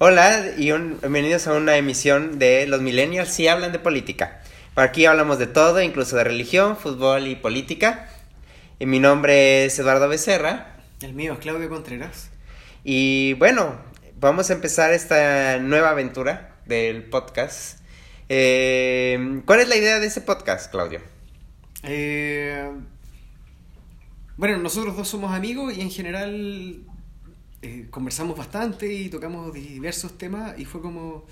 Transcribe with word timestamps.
Hola 0.00 0.52
y 0.56 0.66
bienvenidos 0.66 1.48
a 1.48 1.54
una 1.54 1.76
emisión 1.76 2.38
de 2.38 2.68
Los 2.68 2.80
Millennials 2.80 3.30
si 3.30 3.48
hablan 3.48 3.72
de 3.72 3.80
política. 3.80 4.40
Por 4.72 4.84
aquí 4.84 5.06
hablamos 5.06 5.40
de 5.40 5.48
todo, 5.48 5.82
incluso 5.82 6.14
de 6.14 6.22
religión, 6.22 6.76
fútbol 6.76 7.26
y 7.26 7.34
política. 7.34 8.08
Y 8.78 8.86
mi 8.86 9.00
nombre 9.00 9.64
es 9.64 9.76
Eduardo 9.76 10.08
Becerra. 10.08 10.76
El 11.02 11.14
mío 11.14 11.32
es 11.32 11.40
Claudio 11.40 11.68
Contreras. 11.68 12.30
Y 12.84 13.32
bueno, 13.40 13.74
vamos 14.20 14.50
a 14.50 14.52
empezar 14.52 14.92
esta 14.92 15.58
nueva 15.58 15.90
aventura 15.90 16.54
del 16.64 17.02
podcast. 17.02 17.80
Eh, 18.28 19.42
¿Cuál 19.46 19.58
es 19.58 19.68
la 19.68 19.74
idea 19.74 19.98
de 19.98 20.06
ese 20.06 20.20
podcast, 20.20 20.70
Claudio? 20.70 21.00
Eh, 21.82 22.70
bueno, 24.36 24.58
nosotros 24.58 24.96
dos 24.96 25.08
somos 25.08 25.34
amigos 25.34 25.76
y 25.76 25.80
en 25.80 25.90
general 25.90 26.84
eh, 27.60 27.86
conversamos 27.90 28.36
bastante 28.36 28.92
y 28.92 29.08
tocamos 29.08 29.52
diversos 29.52 30.16
temas 30.16 30.58
y 30.58 30.64
fue 30.64 30.80
como 30.80 31.26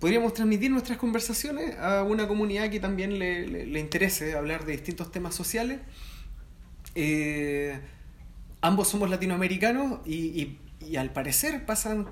podríamos 0.00 0.34
transmitir 0.34 0.70
nuestras 0.70 0.98
conversaciones 0.98 1.76
a 1.78 2.02
una 2.02 2.26
comunidad 2.26 2.70
que 2.70 2.80
también 2.80 3.18
le, 3.18 3.78
interese 3.78 4.34
hablar 4.34 4.64
de 4.64 4.72
distintos 4.72 5.10
temas 5.10 5.34
sociales. 5.34 5.80
Eh, 6.94 7.78
ambos 8.60 8.88
somos 8.88 9.10
latinoamericanos 9.10 10.00
y, 10.06 10.58
al 10.96 11.12
parecer 11.12 11.66
pasan 11.66 12.06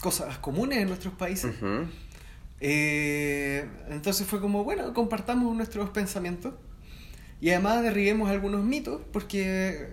cosas 0.00 0.38
comunes 0.38 0.78
en 0.78 0.88
nuestros 0.88 1.14
países. 1.14 1.54
Eh, 2.60 3.66
entonces 3.88 4.26
fue 4.26 4.40
como, 4.40 4.64
bueno, 4.64 4.92
compartamos 4.92 5.54
nuestros 5.56 5.90
pensamientos 5.90 6.54
y 7.40 7.50
además 7.50 7.82
derribemos 7.82 8.28
algunos 8.28 8.62
mitos 8.64 9.00
porque 9.12 9.88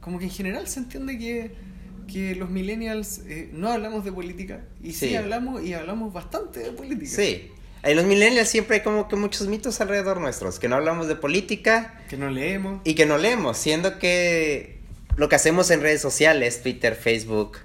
como 0.00 0.18
que 0.18 0.26
en 0.26 0.30
general 0.30 0.66
se 0.66 0.80
entiende 0.80 1.18
que 1.18 1.69
que 2.10 2.34
los 2.34 2.50
millennials 2.50 3.20
eh, 3.26 3.48
no 3.52 3.70
hablamos 3.70 4.04
de 4.04 4.12
política 4.12 4.64
y 4.82 4.92
sí. 4.92 5.14
hablamos 5.16 5.62
y 5.62 5.74
hablamos 5.74 6.12
bastante 6.12 6.60
de 6.60 6.72
política. 6.72 7.10
Sí. 7.10 7.50
En 7.82 7.96
los 7.96 8.04
millennials 8.04 8.48
siempre 8.48 8.76
hay 8.76 8.82
como 8.82 9.08
que 9.08 9.16
muchos 9.16 9.46
mitos 9.46 9.80
alrededor 9.80 10.20
nuestros, 10.20 10.58
que 10.58 10.68
no 10.68 10.76
hablamos 10.76 11.08
de 11.08 11.16
política. 11.16 12.02
Que 12.08 12.16
no 12.16 12.28
leemos. 12.28 12.82
Y 12.84 12.94
que 12.94 13.06
no 13.06 13.16
leemos, 13.16 13.56
siendo 13.56 13.98
que 13.98 14.80
lo 15.16 15.28
que 15.28 15.36
hacemos 15.36 15.70
en 15.70 15.80
redes 15.80 16.02
sociales, 16.02 16.62
Twitter, 16.62 16.94
Facebook, 16.94 17.58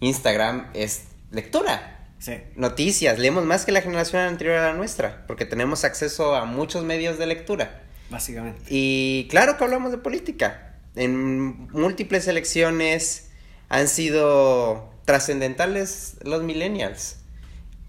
Instagram, 0.00 0.68
es 0.74 1.04
lectura. 1.30 2.08
Sí. 2.18 2.32
Noticias, 2.56 3.18
leemos 3.18 3.44
más 3.44 3.64
que 3.64 3.72
la 3.72 3.82
generación 3.82 4.22
anterior 4.22 4.56
a 4.56 4.72
la 4.72 4.74
nuestra, 4.74 5.26
porque 5.28 5.44
tenemos 5.44 5.84
acceso 5.84 6.34
a 6.34 6.44
muchos 6.44 6.84
medios 6.84 7.18
de 7.18 7.26
lectura. 7.26 7.82
Básicamente. 8.10 8.62
Y 8.68 9.28
claro 9.30 9.56
que 9.56 9.64
hablamos 9.64 9.92
de 9.92 9.98
política. 9.98 10.74
En 10.96 11.68
múltiples 11.72 12.26
elecciones 12.26 13.25
han 13.68 13.88
sido 13.88 14.90
trascendentales 15.04 16.16
los 16.22 16.42
millennials. 16.42 17.18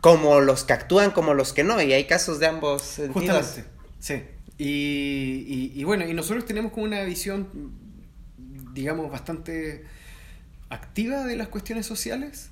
Como 0.02 0.39
los 0.42 0.64
que 0.64 0.73
actúan, 0.73 1.11
como 1.11 1.34
los 1.34 1.53
que 1.53 1.64
no. 1.64 1.81
Y 1.81 1.92
hay 1.94 2.06
casos 2.06 2.39
de 2.39 2.47
ambos 2.47 2.81
sentidos. 2.81 3.45
Justamente, 3.45 3.64
sí. 4.00 4.23
Y, 4.59 5.84
bueno, 5.84 6.08
y 6.08 6.14
nosotros 6.14 6.45
tenemos 6.45 6.72
como 6.72 6.86
una 6.86 7.03
visión, 7.03 7.47
digamos, 8.73 9.11
bastante 9.11 9.86
activa 10.69 11.25
de 11.25 11.36
las 11.36 11.47
cuestiones 11.47 11.86
sociales. 11.86 12.50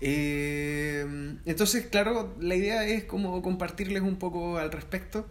Eh, 0.00 1.36
entonces, 1.44 1.86
claro, 1.86 2.34
la 2.40 2.54
idea 2.54 2.84
es 2.86 3.04
como 3.04 3.40
compartirles 3.42 4.02
un 4.02 4.16
poco 4.16 4.58
al 4.58 4.72
respecto. 4.72 5.26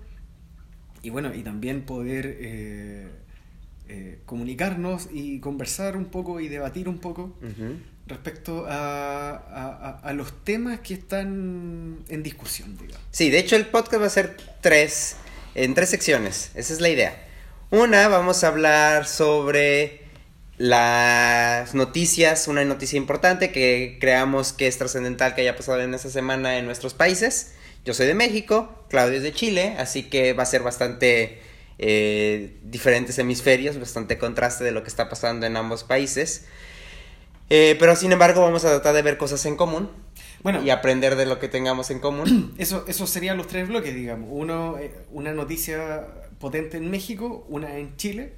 Y 1.02 1.10
bueno, 1.10 1.34
y 1.34 1.44
también 1.44 1.84
poder... 1.86 2.38
Eh, 2.40 3.08
eh, 3.92 4.20
comunicarnos 4.28 5.10
y 5.12 5.40
conversar 5.40 5.98
un 5.98 6.06
poco 6.06 6.40
y 6.40 6.48
debatir 6.48 6.88
un 6.88 7.00
poco 7.00 7.36
respecto 8.06 8.68
a, 8.70 10.12
los 10.14 10.44
temas 10.44 10.82
que 10.82 10.94
están 10.94 12.04
en 12.08 12.22
discusión, 12.22 12.78
digamos. 12.78 13.04
Sí, 13.10 13.32
de 13.32 13.40
hecho 13.40 13.56
el 13.56 13.66
podcast 13.66 14.04
va 14.04 14.06
a 14.06 14.12
ser 14.12 14.38
tres, 14.62 15.16
en 15.56 15.74
tres 15.74 15.90
secciones, 15.90 16.52
esa 16.54 16.74
es 16.74 16.82
la 16.82 16.90
idea. 16.90 17.20
Una, 17.72 18.08
vamos 18.10 18.44
a 18.44 18.50
hablar 18.50 19.08
sobre 19.08 20.02
las 20.60 21.74
noticias, 21.74 22.48
una 22.48 22.64
noticia 22.66 22.98
importante 22.98 23.52
que 23.52 23.98
creamos 24.00 24.54
que 24.54 24.68
es 24.68 24.78
trascendental 24.78 25.34
que 25.34 25.42
haya 25.42 25.56
pasado 25.56 25.82
en 25.82 25.96
esta 25.96 26.10
semana 26.10 26.60
en 26.60 26.68
nuestros 26.68 26.94
países. 26.94 27.54
Yo 27.86 27.96
soy 27.96 28.06
de 28.06 28.14
México, 28.14 28.86
Claudio 28.88 29.18
es 29.18 29.24
de 29.24 29.34
Chile, 29.34 29.76
así 29.80 30.04
que 30.04 30.34
va 30.34 30.44
a 30.44 30.46
ser 30.46 30.62
bastante 30.62 31.49
eh, 31.82 32.58
diferentes 32.64 33.18
hemisferios, 33.20 33.80
bastante 33.80 34.18
contraste 34.18 34.66
de 34.66 34.72
lo 34.72 34.84
que 34.84 34.90
está 34.90 35.08
pasando 35.08 35.46
en 35.46 35.56
ambos 35.56 35.86
países. 35.86 36.46
Eh, 37.50 37.78
pero 37.80 37.96
sin 37.96 38.12
embargo 38.12 38.42
vamos 38.42 38.64
a 38.66 38.70
tratar 38.70 38.94
de 38.94 39.02
ver 39.02 39.18
cosas 39.18 39.46
en 39.46 39.56
común. 39.56 39.90
Bueno, 40.44 40.62
y 40.62 40.70
aprender 40.70 41.16
de 41.16 41.26
lo 41.26 41.40
que 41.40 41.48
tengamos 41.48 41.90
en 41.90 42.00
común. 42.00 42.54
Eso, 42.58 42.86
eso 42.88 43.08
serían 43.08 43.38
los 43.38 43.48
tres 43.48 43.68
bloques, 43.68 43.96
digamos. 43.96 44.30
Uno, 44.32 44.78
eh, 44.78 44.92
una 45.12 45.34
noticia 45.34 46.06
potente 46.40 46.78
en 46.78 46.90
México, 46.92 47.46
una 47.50 47.78
en 47.78 47.96
Chile 47.96 48.34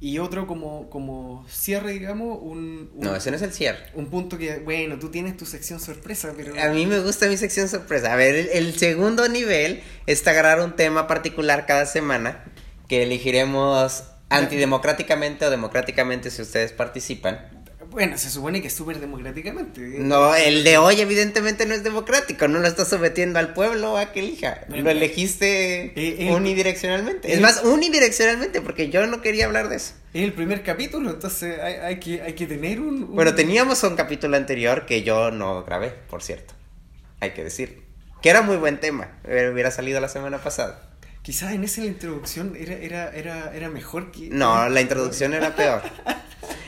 y 0.00 0.18
otro 0.18 0.46
como, 0.46 0.88
como 0.88 1.46
cierre, 1.48 1.92
digamos, 1.92 2.38
un, 2.40 2.90
No, 2.94 3.14
ese 3.14 3.30
no 3.30 3.36
es 3.36 3.42
el 3.42 3.52
cierre. 3.52 3.90
Un 3.94 4.06
punto 4.06 4.38
que, 4.38 4.58
bueno, 4.58 4.98
tú 4.98 5.10
tienes 5.10 5.36
tu 5.36 5.44
sección 5.44 5.78
sorpresa, 5.78 6.32
pero... 6.34 6.58
A 6.58 6.68
mí 6.70 6.86
me 6.86 7.00
gusta 7.00 7.28
mi 7.28 7.36
sección 7.36 7.68
sorpresa. 7.68 8.12
A 8.12 8.16
ver, 8.16 8.34
el, 8.34 8.48
el 8.48 8.78
segundo 8.78 9.28
nivel 9.28 9.82
es 10.06 10.26
agarrar 10.26 10.60
un 10.60 10.74
tema 10.74 11.06
particular 11.06 11.66
cada 11.66 11.84
semana 11.84 12.44
que 12.90 13.04
elegiremos 13.04 14.02
antidemocráticamente 14.30 15.46
o 15.46 15.50
democráticamente 15.50 16.28
si 16.28 16.42
ustedes 16.42 16.72
participan. 16.72 17.38
Bueno, 17.88 18.18
se 18.18 18.30
supone 18.30 18.60
que 18.60 18.66
es 18.66 18.74
súper 18.74 18.98
democráticamente. 18.98 19.80
No, 19.80 20.34
el 20.34 20.64
de 20.64 20.76
hoy 20.76 21.00
evidentemente 21.00 21.66
no 21.66 21.74
es 21.74 21.84
democrático, 21.84 22.48
no 22.48 22.58
lo 22.58 22.66
estás 22.66 22.88
sometiendo 22.88 23.38
al 23.38 23.54
pueblo 23.54 23.96
a 23.96 24.10
que 24.10 24.18
elija. 24.18 24.62
lo 24.68 24.90
elegiste 24.90 25.84
eh, 25.84 26.16
eh, 26.18 26.32
unidireccionalmente. 26.32 27.32
es 27.32 27.40
más, 27.40 27.62
unidireccionalmente, 27.62 28.60
porque 28.60 28.90
yo 28.90 29.06
no 29.06 29.22
quería 29.22 29.46
hablar 29.46 29.68
de 29.68 29.76
eso. 29.76 29.94
Es 30.12 30.24
el 30.24 30.32
primer 30.32 30.64
capítulo, 30.64 31.10
entonces 31.10 31.60
hay, 31.60 32.00
que, 32.00 32.22
hay 32.22 32.32
que 32.32 32.48
tener 32.48 32.80
un, 32.80 33.14
Bueno, 33.14 33.36
teníamos 33.36 33.84
un 33.84 33.94
capítulo 33.94 34.36
anterior 34.36 34.84
que 34.84 35.04
yo 35.04 35.30
no 35.30 35.62
grabé, 35.62 35.90
por 36.10 36.24
cierto. 36.24 36.54
Hay 37.20 37.30
que 37.30 37.44
decir. 37.44 37.84
Que 38.20 38.30
era 38.30 38.42
muy 38.42 38.56
buen 38.56 38.80
tema. 38.80 39.12
Hubiera 39.24 39.70
salido 39.70 40.00
la 40.00 40.08
semana 40.08 40.38
pasada. 40.38 40.89
Quizás 41.22 41.52
en 41.52 41.64
esa 41.64 41.84
introducción 41.84 42.56
era, 42.56 42.74
era, 42.74 43.10
era, 43.10 43.54
era 43.54 43.68
mejor 43.68 44.10
que... 44.10 44.30
No, 44.30 44.68
la 44.70 44.80
introducción 44.80 45.34
era 45.34 45.54
peor. 45.54 45.82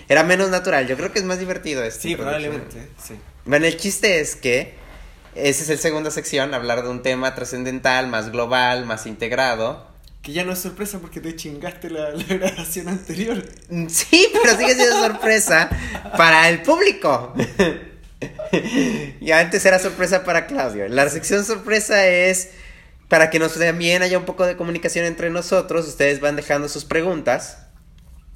Era 0.08 0.24
menos 0.24 0.50
natural. 0.50 0.86
Yo 0.86 0.96
creo 0.96 1.12
que 1.12 1.20
es 1.20 1.24
más 1.24 1.38
divertido 1.38 1.82
esto. 1.82 2.02
Sí, 2.02 2.16
probablemente, 2.16 2.88
sí. 3.02 3.14
Bueno, 3.44 3.66
el 3.66 3.76
chiste 3.76 4.20
es 4.20 4.36
que 4.36 4.74
esa 5.34 5.62
es 5.62 5.68
la 5.70 5.76
segunda 5.78 6.10
sección, 6.10 6.52
hablar 6.52 6.82
de 6.82 6.90
un 6.90 7.02
tema 7.02 7.34
trascendental, 7.34 8.08
más 8.08 8.30
global, 8.30 8.84
más 8.84 9.06
integrado. 9.06 9.90
Que 10.20 10.32
ya 10.32 10.44
no 10.44 10.52
es 10.52 10.58
sorpresa 10.58 10.98
porque 11.00 11.20
te 11.20 11.34
chingaste 11.34 11.90
la, 11.90 12.10
la 12.10 12.22
grabación 12.22 12.88
anterior. 12.88 13.42
Mm, 13.70 13.88
sí, 13.88 14.28
pero 14.42 14.56
sigue 14.56 14.74
siendo 14.74 15.00
sorpresa 15.00 15.70
para 16.16 16.48
el 16.50 16.62
público. 16.62 17.34
y 19.20 19.30
antes 19.32 19.64
era 19.64 19.78
sorpresa 19.78 20.24
para 20.24 20.46
Claudio. 20.46 20.88
La 20.88 21.08
sección 21.08 21.44
sorpresa 21.44 22.06
es 22.06 22.50
para 23.12 23.28
que 23.28 23.38
nos 23.38 23.52
también 23.52 24.00
haya 24.00 24.16
un 24.16 24.24
poco 24.24 24.46
de 24.46 24.56
comunicación 24.56 25.04
entre 25.04 25.28
nosotros, 25.28 25.86
ustedes 25.86 26.20
van 26.20 26.34
dejando 26.34 26.66
sus 26.70 26.86
preguntas 26.86 27.66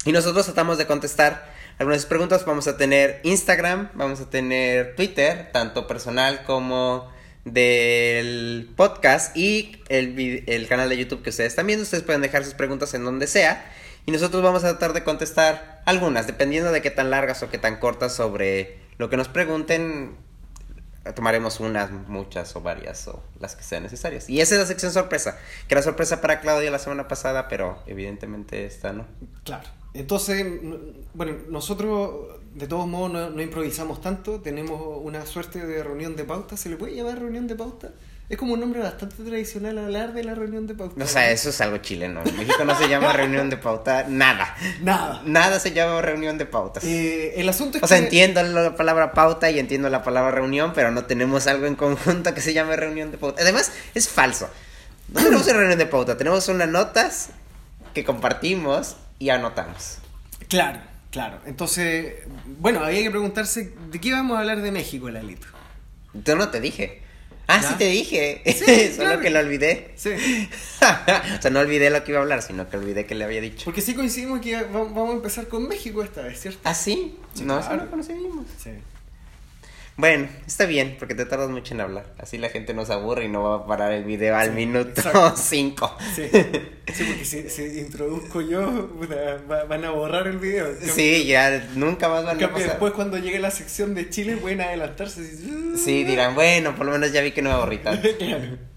y 0.05 0.11
nosotros 0.11 0.45
tratamos 0.45 0.77
de 0.77 0.85
contestar 0.85 1.51
algunas 1.79 2.05
preguntas. 2.05 2.45
Vamos 2.45 2.67
a 2.67 2.77
tener 2.77 3.19
Instagram, 3.23 3.89
vamos 3.95 4.21
a 4.21 4.29
tener 4.29 4.95
Twitter, 4.95 5.49
tanto 5.51 5.87
personal 5.87 6.43
como 6.43 7.11
del 7.43 8.71
podcast 8.75 9.35
y 9.35 9.81
el, 9.89 10.43
el 10.45 10.67
canal 10.67 10.89
de 10.89 10.97
YouTube 10.97 11.23
que 11.23 11.31
ustedes 11.31 11.53
están 11.53 11.65
viendo. 11.65 11.81
Ustedes 11.81 12.03
pueden 12.03 12.21
dejar 12.21 12.43
sus 12.43 12.53
preguntas 12.53 12.93
en 12.93 13.03
donde 13.03 13.25
sea 13.25 13.73
y 14.05 14.11
nosotros 14.11 14.43
vamos 14.43 14.63
a 14.63 14.77
tratar 14.77 14.93
de 14.93 15.03
contestar 15.03 15.81
algunas, 15.87 16.27
dependiendo 16.27 16.71
de 16.71 16.83
qué 16.83 16.91
tan 16.91 17.09
largas 17.09 17.41
o 17.41 17.49
qué 17.49 17.57
tan 17.57 17.79
cortas 17.79 18.15
sobre 18.15 18.77
lo 18.99 19.09
que 19.09 19.17
nos 19.17 19.27
pregunten 19.27 20.17
tomaremos 21.13 21.59
unas, 21.59 21.91
muchas 21.91 22.55
o 22.55 22.61
varias 22.61 23.07
o 23.07 23.23
las 23.39 23.55
que 23.55 23.63
sean 23.63 23.83
necesarias. 23.83 24.29
Y 24.29 24.41
esa 24.41 24.55
es 24.55 24.61
la 24.61 24.67
sección 24.67 24.91
sorpresa, 24.91 25.37
que 25.67 25.73
era 25.73 25.81
sorpresa 25.81 26.21
para 26.21 26.39
Claudia 26.41 26.71
la 26.71 26.79
semana 26.79 27.07
pasada, 27.07 27.47
pero 27.47 27.81
evidentemente 27.85 28.65
esta 28.65 28.93
no. 28.93 29.05
Claro. 29.43 29.67
Entonces, 29.93 30.45
bueno, 31.13 31.33
nosotros 31.49 32.37
de 32.53 32.67
todos 32.67 32.87
modos 32.87 33.33
no, 33.33 33.41
improvisamos 33.41 34.01
tanto, 34.01 34.41
tenemos 34.41 34.81
una 35.03 35.25
suerte 35.25 35.65
de 35.65 35.83
reunión 35.83 36.15
de 36.15 36.23
pauta, 36.23 36.57
¿se 36.57 36.69
le 36.69 36.75
puede 36.75 36.95
llamar 36.95 37.19
reunión 37.19 37.47
de 37.47 37.55
pauta? 37.55 37.91
Es 38.29 38.37
como 38.37 38.55
un 38.55 38.59
nombre 38.59 38.81
bastante 38.81 39.15
tradicional 39.23 39.77
hablar 39.77 40.11
de 40.11 40.21
la 40.21 40.35
reunión 40.35 40.67
de 40.67 40.73
pauta. 40.73 41.01
O 41.01 41.07
sea, 41.07 41.31
eso 41.31 41.49
es 41.49 41.61
algo 41.61 41.77
chileno. 41.77 42.21
En 42.25 42.35
México 42.35 42.65
no 42.65 42.77
se 42.77 42.89
llama 42.89 43.13
reunión 43.13 43.49
de 43.49 43.55
pauta, 43.55 44.05
nada. 44.09 44.53
Nada. 44.81 45.21
Nada 45.23 45.61
se 45.61 45.71
llama 45.71 46.01
reunión 46.01 46.37
de 46.37 46.45
pautas. 46.45 46.83
Eh, 46.83 47.39
el 47.39 47.47
asunto 47.47 47.77
es 47.77 47.83
o 47.83 47.87
sea, 47.87 47.99
entiendo 47.99 48.43
la 48.43 48.75
palabra 48.75 49.13
pauta 49.13 49.49
y 49.49 49.59
entiendo 49.59 49.89
la 49.89 50.03
palabra 50.03 50.31
reunión, 50.31 50.73
pero 50.75 50.91
no 50.91 51.05
tenemos 51.05 51.47
algo 51.47 51.67
en 51.67 51.75
conjunto 51.75 52.33
que 52.33 52.41
se 52.41 52.53
llame 52.53 52.75
reunión 52.75 53.11
de 53.11 53.17
pauta. 53.17 53.41
Además, 53.43 53.71
es 53.95 54.09
falso. 54.09 54.49
No 55.07 55.23
tenemos 55.23 55.45
una 55.45 55.57
reunión 55.59 55.79
de 55.79 55.85
pauta, 55.85 56.17
tenemos 56.17 56.49
unas 56.49 56.67
notas 56.67 57.29
que 57.93 58.03
compartimos 58.03 58.97
y 59.19 59.29
anotamos. 59.29 59.99
Claro, 60.49 60.81
claro. 61.11 61.39
Entonces, 61.45 62.15
bueno, 62.59 62.83
había 62.83 63.03
que 63.03 63.09
preguntarse, 63.09 63.73
¿de 63.89 64.01
qué 64.01 64.11
vamos 64.11 64.35
a 64.35 64.41
hablar 64.41 64.61
de 64.61 64.73
México, 64.73 65.09
Lalito? 65.09 65.47
Yo 66.13 66.35
no 66.35 66.49
te 66.49 66.59
dije. 66.59 67.06
Ah, 67.47 67.61
sí 67.63 67.73
te 67.77 67.85
dije. 67.85 68.41
Sí, 68.45 68.91
Solo 68.95 69.07
claro. 69.07 69.21
que 69.21 69.29
lo 69.29 69.39
olvidé. 69.39 69.91
Sí. 69.95 70.09
o 70.81 71.41
sea, 71.41 71.49
no 71.51 71.59
olvidé 71.61 71.89
lo 71.89 72.03
que 72.03 72.11
iba 72.11 72.19
a 72.19 72.23
hablar, 72.23 72.41
sino 72.41 72.69
que 72.69 72.77
olvidé 72.77 73.05
que 73.05 73.15
le 73.15 73.23
había 73.23 73.39
dicho. 73.41 73.63
Porque 73.65 73.81
sí 73.81 73.95
coincidimos 73.95 74.41
que 74.41 74.55
va- 74.55 74.63
vamos 74.83 75.09
a 75.11 75.13
empezar 75.13 75.47
con 75.47 75.67
México 75.67 76.03
esta 76.03 76.21
vez, 76.23 76.39
¿cierto? 76.41 76.59
¿Ah, 76.65 76.73
sí? 76.73 77.15
Sí, 77.33 77.43
no, 77.45 77.59
claro. 77.61 77.87
Sí. 78.61 78.71
Bueno, 79.99 80.27
está 80.45 80.65
bien, 80.67 80.95
porque 80.99 81.15
te 81.15 81.25
tardas 81.25 81.49
mucho 81.49 81.73
en 81.73 81.81
hablar. 81.81 82.05
Así 82.19 82.37
la 82.37 82.49
gente 82.49 82.75
nos 82.75 82.91
aburre 82.91 83.25
y 83.25 83.29
no 83.29 83.41
va 83.41 83.55
a 83.55 83.65
parar 83.65 83.91
el 83.93 84.03
video 84.03 84.35
al 84.35 84.49
Sí, 84.49 84.53
minuto 84.53 84.89
exacto. 84.91 85.33
5. 85.35 85.97
Sí, 86.15 86.29
sí, 86.93 87.03
porque 87.07 87.25
si, 87.25 87.49
si 87.49 87.79
introduzco 87.79 88.41
yo, 88.41 88.91
va- 89.49 89.63
van 89.63 89.85
a 89.85 89.89
borrar 89.89 90.27
el 90.27 90.37
video. 90.37 90.65
Cambio- 90.71 90.93
Sí, 90.93 91.25
ya 91.25 91.67
nunca 91.75 92.09
más 92.09 92.23
van 92.25 92.37
a 92.43 92.47
pasar. 92.51 92.67
después 92.69 92.93
cuando 92.93 93.17
llegue 93.17 93.39
la 93.39 93.49
sección 93.49 93.95
de 93.95 94.07
Chile 94.09 94.37
pueden 94.37 94.61
adelantarse. 94.61 95.23
Sí, 95.77 96.03
dirán, 96.03 96.35
bueno, 96.35 96.75
por 96.75 96.85
lo 96.85 96.91
menos 96.91 97.11
ya 97.11 97.21
vi 97.21 97.31
que 97.31 97.41
no 97.41 97.49
me 97.49 97.55
aburrí 97.55 97.79
tanto. 97.79 98.07
Claro. 98.19 98.76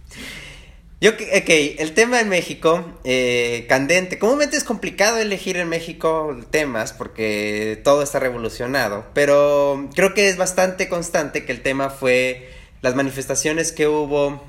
Yo, 1.00 1.16
que- 1.16 1.24
ok, 1.38 1.80
el 1.80 1.94
tema 1.94 2.20
en 2.20 2.28
México, 2.28 2.84
eh, 3.04 3.64
candente. 3.70 4.18
Comúnmente 4.18 4.56
es 4.58 4.64
complicado 4.64 5.16
elegir 5.18 5.56
en 5.56 5.68
México 5.68 6.36
temas 6.50 6.92
porque 6.92 7.80
todo 7.82 8.02
está 8.02 8.18
revolucionado, 8.18 9.06
pero 9.14 9.88
creo 9.94 10.12
que 10.12 10.28
es 10.28 10.36
bastante 10.36 10.88
constante 10.90 11.46
que 11.46 11.52
el 11.52 11.62
tema 11.62 11.88
fue 11.88 12.50
las 12.82 12.94
manifestaciones 12.96 13.72
que 13.72 13.88
hubo 13.88 14.44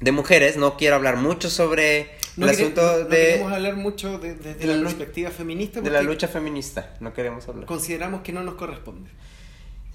de 0.00 0.12
mujeres. 0.12 0.56
No 0.58 0.76
quiero 0.76 0.96
hablar 0.96 1.16
mucho 1.16 1.48
sobre 1.48 2.10
No, 2.36 2.46
el 2.46 2.54
asunto 2.54 2.82
no- 2.82 2.98
no 2.98 3.04
de, 3.08 3.16
queremos 3.16 3.52
hablar 3.52 3.76
mucho 3.76 4.18
de- 4.18 4.34
desde 4.34 4.54
de 4.66 4.66
la, 4.76 4.82
perspectiva 4.82 5.30
feminista 5.30 5.80
de 5.80 5.88
la 5.90 6.02
lucha 6.02 6.28
feminista. 6.28 6.94
No 7.00 7.14
queremos 7.14 7.48
hablar. 7.48 7.64
consideramos 7.64 8.20
que 8.20 8.32
no 8.32 8.42
nos 8.42 8.56
corresponde. 8.56 9.08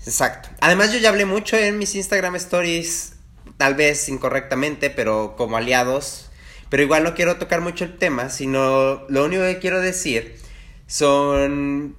Exacto. 0.05 0.49
Además 0.59 0.91
yo 0.91 0.97
ya 0.99 1.09
hablé 1.09 1.25
mucho 1.25 1.55
en 1.57 1.77
mis 1.77 1.93
Instagram 1.93 2.35
stories, 2.37 3.13
tal 3.57 3.75
vez 3.75 4.07
incorrectamente, 4.09 4.89
pero 4.89 5.35
como 5.37 5.57
aliados. 5.57 6.29
Pero 6.69 6.83
igual 6.83 7.03
no 7.03 7.15
quiero 7.15 7.37
tocar 7.37 7.61
mucho 7.61 7.85
el 7.85 7.97
tema, 7.97 8.29
sino 8.29 9.05
lo 9.07 9.25
único 9.25 9.43
que 9.43 9.59
quiero 9.59 9.81
decir 9.81 10.37
son 10.85 11.95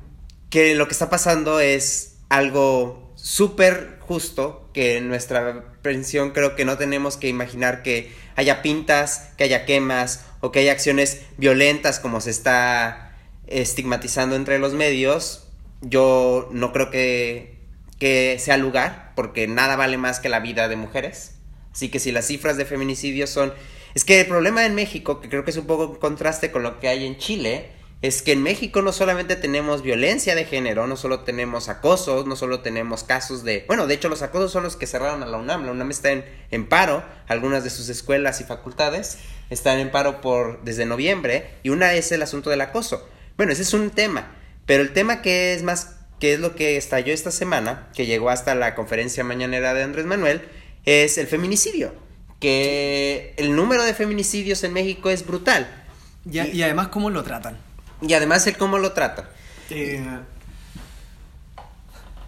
que 0.51 0.75
lo 0.75 0.87
que 0.87 0.93
está 0.93 1.11
pasando 1.11 1.61
es 1.61 2.17
algo 2.29 3.13
súper 3.15 3.99
justo, 4.01 4.71
que 4.73 4.97
en 4.97 5.09
nuestra 5.09 5.75
pensión 5.83 6.31
creo 6.31 6.57
que 6.57 6.65
no 6.65 6.79
tenemos 6.79 7.17
que 7.17 7.29
imaginar 7.29 7.83
que 7.83 8.13
haya 8.37 8.63
pintas, 8.63 9.31
que 9.37 9.45
haya 9.45 9.65
quemas 9.65 10.25
o 10.41 10.53
que 10.53 10.61
haya 10.61 10.73
acciones 10.73 11.23
violentas 11.37 11.99
como 11.99 12.21
se 12.21 12.31
está 12.31 13.17
estigmatizando 13.47 14.37
entre 14.37 14.59
los 14.59 14.75
medios. 14.75 15.49
Yo 15.81 16.49
no 16.53 16.73
creo 16.73 16.91
que, 16.91 17.59
que 17.99 18.37
sea 18.39 18.57
lugar, 18.57 19.13
porque 19.15 19.47
nada 19.47 19.77
vale 19.77 19.99
más 19.99 20.21
que 20.21 20.29
la 20.29 20.41
vida 20.41 20.69
de 20.69 20.77
mujeres. 20.77 21.38
Así 21.79 21.91
que 21.91 22.01
si 22.01 22.11
las 22.11 22.27
cifras 22.27 22.57
de 22.57 22.65
feminicidios 22.65 23.31
son... 23.31 23.55
Es 23.95 24.05
que 24.05 24.19
el 24.23 24.27
problema 24.27 24.67
en 24.67 24.75
México, 24.75 25.21
que 25.21 25.29
creo 25.29 25.45
que 25.45 25.53
es 25.53 25.57
un 25.57 25.69
poco 25.69 25.85
en 25.85 25.95
contraste 25.95 26.51
con 26.51 26.65
lo 26.65 26.81
que 26.81 26.89
hay 26.89 27.07
en 27.07 27.19
Chile, 27.19 27.71
es 28.03 28.21
que 28.21 28.33
en 28.33 28.43
México 28.43 28.83
no 28.83 28.93
solamente 28.93 29.37
tenemos 29.37 29.83
violencia 29.83 30.35
de 30.35 30.45
género, 30.45 30.89
no 30.89 30.97
solo 30.97 31.21
tenemos 31.21 31.69
acosos, 31.69 32.27
no 32.27 32.35
solo 32.35 32.63
tenemos 32.63 33.05
casos 33.05 33.45
de... 33.45 33.65
Bueno, 33.69 33.87
de 33.87 33.95
hecho 33.95 34.09
los 34.09 34.23
acosos 34.23 34.51
son 34.51 34.65
los 34.65 34.75
que 34.75 34.89
cerraron 34.89 35.23
a 35.23 35.27
la 35.27 35.37
UNAM. 35.37 35.67
La 35.67 35.71
UNAM 35.71 35.93
está 35.93 36.11
en, 36.11 36.25
en 36.51 36.69
paro, 36.69 37.05
algunas 37.29 37.63
de 37.63 37.71
sus 37.71 37.89
escuelas 37.89 38.41
y 38.41 38.45
facultades 38.45 39.19
están 39.49 39.79
en 39.79 39.93
paro 39.93 40.21
por 40.21 40.65
desde 40.65 40.85
noviembre 40.85 41.49
y 41.63 41.69
una 41.69 41.95
es 41.95 42.11
el 42.11 42.23
asunto 42.23 42.51
del 42.51 42.61
acoso. 42.61 43.09
Bueno, 43.37 43.53
ese 43.53 43.63
es 43.63 43.73
un 43.73 43.91
tema, 43.91 44.35
pero 44.67 44.83
el 44.83 44.93
tema 44.93 45.23
que 45.23 45.55
es 45.55 45.63
más, 45.63 45.95
que 46.19 46.35
es 46.35 46.41
lo 46.41 46.57
que 46.57 46.77
estalló 46.77 47.13
esta 47.13 47.31
semana, 47.31 47.89
que 47.95 48.07
llegó 48.07 48.31
hasta 48.31 48.57
la 48.57 48.75
conferencia 48.75 49.23
mañanera 49.23 49.75
de 49.75 49.85
Andrés 49.85 50.07
Manuel, 50.07 50.43
es 50.85 51.19
el 51.19 51.27
feminicidio. 51.27 51.95
Que 52.41 53.35
el 53.37 53.57
número 53.57 53.83
de 53.85 53.95
feminicidios 53.95 54.63
en 54.65 54.73
México 54.73 55.11
es 55.11 55.27
brutal. 55.27 55.85
Y, 56.31 56.63
además, 56.63 56.89
¿cómo 56.89 57.11
lo 57.11 57.23
tratan? 57.23 57.57
Y 58.01 58.13
además 58.13 58.47
el 58.47 58.57
cómo 58.57 58.79
lo 58.79 58.93
trata. 58.93 59.31
Eh, 59.71 60.05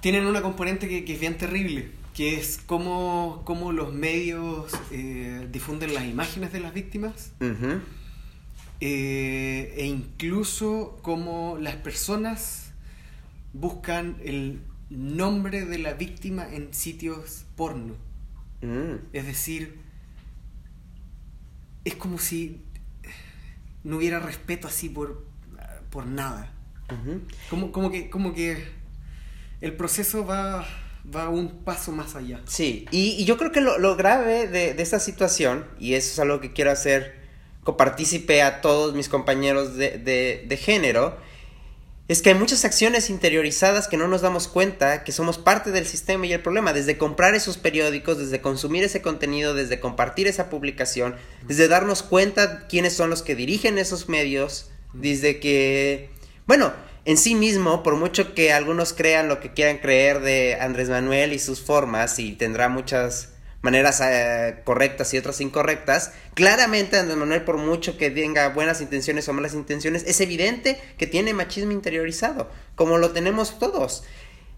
tienen 0.00 0.26
una 0.26 0.42
componente 0.42 0.88
que, 0.88 1.04
que 1.04 1.14
es 1.14 1.20
bien 1.20 1.36
terrible, 1.36 1.90
que 2.14 2.34
es 2.34 2.58
cómo, 2.66 3.42
cómo 3.44 3.72
los 3.72 3.92
medios 3.92 4.72
eh, 4.90 5.46
difunden 5.50 5.94
las 5.94 6.04
imágenes 6.04 6.52
de 6.52 6.60
las 6.60 6.74
víctimas 6.74 7.32
eh, 8.80 9.74
e 9.76 9.86
incluso 9.86 10.98
cómo 11.02 11.58
las 11.60 11.76
personas 11.76 12.72
buscan 13.52 14.16
el 14.24 14.60
nombre 14.88 15.64
de 15.66 15.78
la 15.78 15.92
víctima 15.94 16.48
en 16.50 16.72
sitios 16.72 17.44
porno. 17.56 17.94
Mm. 18.62 18.94
Es 19.12 19.26
decir, 19.26 19.80
es 21.84 21.94
como 21.94 22.18
si 22.18 22.62
no 23.84 23.96
hubiera 23.96 24.18
respeto 24.18 24.68
así 24.68 24.88
por, 24.88 25.24
por 25.90 26.06
nada. 26.06 26.52
Como, 27.48 27.70
como, 27.70 27.90
que, 27.90 28.10
como 28.10 28.34
que 28.34 28.66
el 29.60 29.74
proceso 29.74 30.26
va, 30.26 30.66
va 31.14 31.28
un 31.28 31.62
paso 31.62 31.92
más 31.92 32.16
allá. 32.16 32.40
Sí, 32.46 32.86
y, 32.90 33.10
y 33.12 33.24
yo 33.24 33.38
creo 33.38 33.52
que 33.52 33.60
lo, 33.60 33.78
lo 33.78 33.94
grave 33.94 34.48
de, 34.48 34.74
de 34.74 34.82
esta 34.82 34.98
situación, 34.98 35.64
y 35.78 35.94
eso 35.94 36.12
es 36.12 36.18
algo 36.18 36.40
que 36.40 36.52
quiero 36.52 36.72
hacer 36.72 37.20
copartícipe 37.62 38.42
a 38.42 38.60
todos 38.60 38.94
mis 38.94 39.08
compañeros 39.08 39.76
de, 39.76 39.98
de, 39.98 40.44
de 40.48 40.56
género, 40.56 41.16
es 42.10 42.22
que 42.22 42.30
hay 42.30 42.34
muchas 42.34 42.64
acciones 42.64 43.08
interiorizadas 43.08 43.86
que 43.86 43.96
no 43.96 44.08
nos 44.08 44.20
damos 44.20 44.48
cuenta 44.48 45.04
que 45.04 45.12
somos 45.12 45.38
parte 45.38 45.70
del 45.70 45.86
sistema 45.86 46.26
y 46.26 46.32
el 46.32 46.42
problema, 46.42 46.72
desde 46.72 46.98
comprar 46.98 47.36
esos 47.36 47.56
periódicos, 47.56 48.18
desde 48.18 48.40
consumir 48.40 48.82
ese 48.82 49.00
contenido, 49.00 49.54
desde 49.54 49.78
compartir 49.78 50.26
esa 50.26 50.50
publicación, 50.50 51.14
desde 51.46 51.68
darnos 51.68 52.02
cuenta 52.02 52.66
quiénes 52.66 52.94
son 52.94 53.10
los 53.10 53.22
que 53.22 53.36
dirigen 53.36 53.78
esos 53.78 54.08
medios, 54.08 54.72
desde 54.92 55.38
que, 55.38 56.10
bueno, 56.46 56.72
en 57.04 57.16
sí 57.16 57.36
mismo, 57.36 57.84
por 57.84 57.94
mucho 57.94 58.34
que 58.34 58.52
algunos 58.52 58.92
crean 58.92 59.28
lo 59.28 59.38
que 59.38 59.52
quieran 59.52 59.78
creer 59.78 60.18
de 60.18 60.56
Andrés 60.60 60.88
Manuel 60.88 61.32
y 61.32 61.38
sus 61.38 61.60
formas, 61.60 62.18
y 62.18 62.32
tendrá 62.32 62.68
muchas 62.68 63.34
maneras 63.62 64.00
eh, 64.02 64.60
correctas 64.64 65.12
y 65.12 65.18
otras 65.18 65.40
incorrectas, 65.40 66.12
claramente 66.34 66.98
Andrés 66.98 67.18
Manuel, 67.18 67.42
por 67.42 67.58
mucho 67.58 67.98
que 67.98 68.10
tenga 68.10 68.48
buenas 68.48 68.80
intenciones 68.80 69.28
o 69.28 69.32
malas 69.32 69.54
intenciones, 69.54 70.04
es 70.06 70.20
evidente 70.20 70.80
que 70.96 71.06
tiene 71.06 71.34
machismo 71.34 71.72
interiorizado, 71.72 72.50
como 72.74 72.98
lo 72.98 73.10
tenemos 73.10 73.58
todos, 73.58 74.04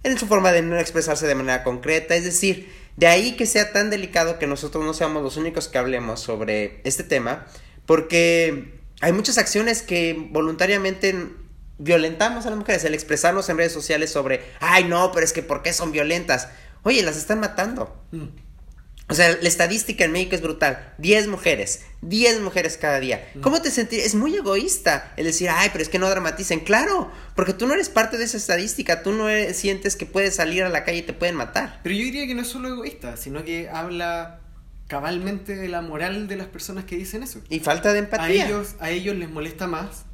en 0.04 0.18
su 0.18 0.26
forma 0.26 0.52
de 0.52 0.62
no 0.62 0.78
expresarse 0.78 1.26
de 1.26 1.34
manera 1.34 1.64
concreta, 1.64 2.14
es 2.14 2.24
decir, 2.24 2.72
de 2.96 3.06
ahí 3.06 3.36
que 3.36 3.46
sea 3.46 3.72
tan 3.72 3.90
delicado 3.90 4.38
que 4.38 4.46
nosotros 4.46 4.84
no 4.84 4.94
seamos 4.94 5.22
los 5.22 5.36
únicos 5.36 5.68
que 5.68 5.78
hablemos 5.78 6.20
sobre 6.20 6.80
este 6.84 7.02
tema, 7.02 7.46
porque 7.86 8.80
hay 9.00 9.12
muchas 9.12 9.38
acciones 9.38 9.82
que 9.82 10.28
voluntariamente 10.30 11.30
violentamos 11.78 12.46
a 12.46 12.50
las 12.50 12.58
mujeres, 12.58 12.84
el 12.84 12.94
expresarnos 12.94 13.48
en 13.48 13.56
redes 13.56 13.72
sociales 13.72 14.12
sobre, 14.12 14.42
ay 14.60 14.84
no, 14.84 15.10
pero 15.10 15.24
es 15.24 15.32
que 15.32 15.42
¿por 15.42 15.62
qué 15.62 15.72
son 15.72 15.90
violentas? 15.90 16.48
Oye, 16.84 17.02
las 17.02 17.16
están 17.16 17.40
matando. 17.40 18.04
Mm. 18.12 18.51
O 19.12 19.14
sea, 19.14 19.30
la 19.40 19.48
estadística 19.48 20.04
en 20.04 20.12
México 20.12 20.34
es 20.34 20.42
brutal. 20.42 20.92
10 20.98 21.28
mujeres, 21.28 21.82
10 22.00 22.40
mujeres 22.40 22.76
cada 22.78 22.98
día. 22.98 23.28
¿Cómo 23.42 23.62
te 23.62 23.70
sentirías? 23.70 24.06
Es 24.08 24.14
muy 24.14 24.34
egoísta 24.34 25.12
el 25.16 25.26
decir, 25.26 25.48
ay, 25.50 25.68
pero 25.72 25.82
es 25.82 25.88
que 25.88 25.98
no 25.98 26.08
dramaticen. 26.10 26.60
Claro, 26.60 27.10
porque 27.36 27.52
tú 27.52 27.66
no 27.66 27.74
eres 27.74 27.88
parte 27.88 28.18
de 28.18 28.24
esa 28.24 28.36
estadística. 28.38 29.02
Tú 29.02 29.12
no 29.12 29.28
eres- 29.28 29.56
sientes 29.56 29.94
que 29.96 30.06
puedes 30.06 30.34
salir 30.36 30.64
a 30.64 30.68
la 30.68 30.84
calle 30.84 30.98
y 30.98 31.02
te 31.02 31.12
pueden 31.12 31.36
matar. 31.36 31.80
Pero 31.82 31.94
yo 31.94 32.02
diría 32.04 32.26
que 32.26 32.34
no 32.34 32.42
es 32.42 32.48
solo 32.48 32.68
egoísta, 32.68 33.16
sino 33.16 33.44
que 33.44 33.68
habla 33.68 34.40
cabalmente 34.88 35.56
de 35.56 35.68
la 35.68 35.80
moral 35.80 36.28
de 36.28 36.36
las 36.36 36.48
personas 36.48 36.84
que 36.84 36.96
dicen 36.96 37.22
eso. 37.22 37.40
Y 37.48 37.60
falta 37.60 37.92
de 37.92 38.00
A 38.00 38.02
empatía. 38.02 38.46
ellos, 38.46 38.74
a 38.80 38.90
ellos 38.90 39.16
les 39.16 39.30
molesta 39.30 39.66
más 39.66 40.04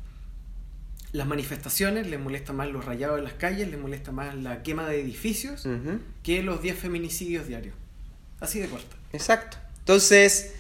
las 1.13 1.27
manifestaciones, 1.27 2.07
les 2.07 2.21
molesta 2.21 2.53
más 2.53 2.69
los 2.69 2.85
rayados 2.85 3.17
de 3.17 3.23
las 3.23 3.33
calles, 3.33 3.69
les 3.69 3.81
molesta 3.81 4.13
más 4.13 4.35
la 4.35 4.63
quema 4.63 4.87
de 4.87 5.01
edificios 5.01 5.67
que 6.23 6.43
los 6.43 6.61
10 6.63 6.79
feminicidios 6.79 7.47
diarios. 7.49 7.75
Así 8.41 8.61
de 8.61 8.69
corto. 8.69 8.97
Exacto. 9.13 9.57
Entonces, 9.81 10.53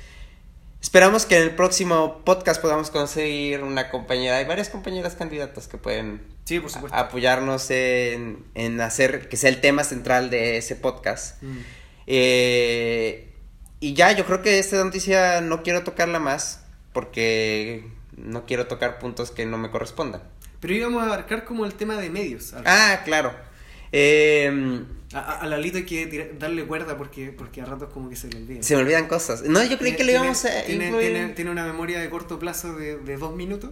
esperamos 0.80 1.26
que 1.26 1.36
en 1.36 1.42
el 1.42 1.54
próximo 1.54 2.22
podcast 2.24 2.60
podamos 2.60 2.90
conseguir 2.90 3.62
una 3.62 3.90
compañera. 3.90 4.36
Hay 4.38 4.44
varias 4.46 4.68
compañeras 4.68 5.14
candidatas 5.14 5.68
que 5.68 5.78
pueden 5.78 6.22
Sí, 6.44 6.60
por 6.60 6.70
supuesto. 6.70 6.96
apoyarnos 6.96 7.70
en, 7.70 8.44
en 8.54 8.80
hacer 8.80 9.28
que 9.28 9.36
sea 9.36 9.50
el 9.50 9.60
tema 9.60 9.84
central 9.84 10.30
de 10.30 10.56
ese 10.56 10.76
podcast. 10.76 11.42
Mm. 11.42 11.58
Eh, 12.06 13.32
y 13.80 13.94
ya, 13.94 14.12
yo 14.12 14.24
creo 14.24 14.42
que 14.42 14.58
esta 14.58 14.82
noticia 14.82 15.40
no 15.40 15.62
quiero 15.62 15.84
tocarla 15.84 16.18
más 16.18 16.64
porque 16.92 17.86
no 18.16 18.46
quiero 18.46 18.66
tocar 18.66 18.98
puntos 18.98 19.30
que 19.30 19.46
no 19.46 19.58
me 19.58 19.70
correspondan. 19.70 20.22
Pero 20.60 20.74
íbamos 20.74 21.02
a 21.02 21.06
abarcar 21.06 21.44
como 21.44 21.64
el 21.66 21.74
tema 21.74 21.96
de 21.96 22.10
medios. 22.10 22.54
Ah, 22.64 23.02
claro. 23.04 23.32
Eh, 23.92 24.84
a, 25.14 25.40
a 25.40 25.46
Lalito 25.46 25.78
hay 25.78 25.84
que 25.84 26.06
tira- 26.06 26.26
darle 26.38 26.64
cuerda 26.66 26.96
porque, 26.98 27.32
porque 27.32 27.62
a 27.62 27.64
ratos 27.64 27.90
como 27.92 28.10
que 28.10 28.16
se 28.16 28.28
le 28.28 28.36
olvida. 28.38 28.62
se 28.62 28.74
me 28.76 28.82
olvidan 28.82 29.06
cosas. 29.08 29.42
No, 29.42 29.62
yo 29.64 29.78
creí 29.78 29.92
que 29.92 29.98
Tiene- 30.04 30.12
íbamos 30.12 30.44
a 30.44 30.62
tiene, 30.64 30.88
incluir- 30.90 31.00
tiene- 31.12 31.28
tiene 31.34 31.50
una 31.50 31.64
memoria 31.66 31.98
de 32.00 32.10
corto 32.10 32.38
plazo 32.38 32.74
de, 32.76 32.98
de 32.98 33.16
dos 33.16 33.34
minutos. 33.34 33.70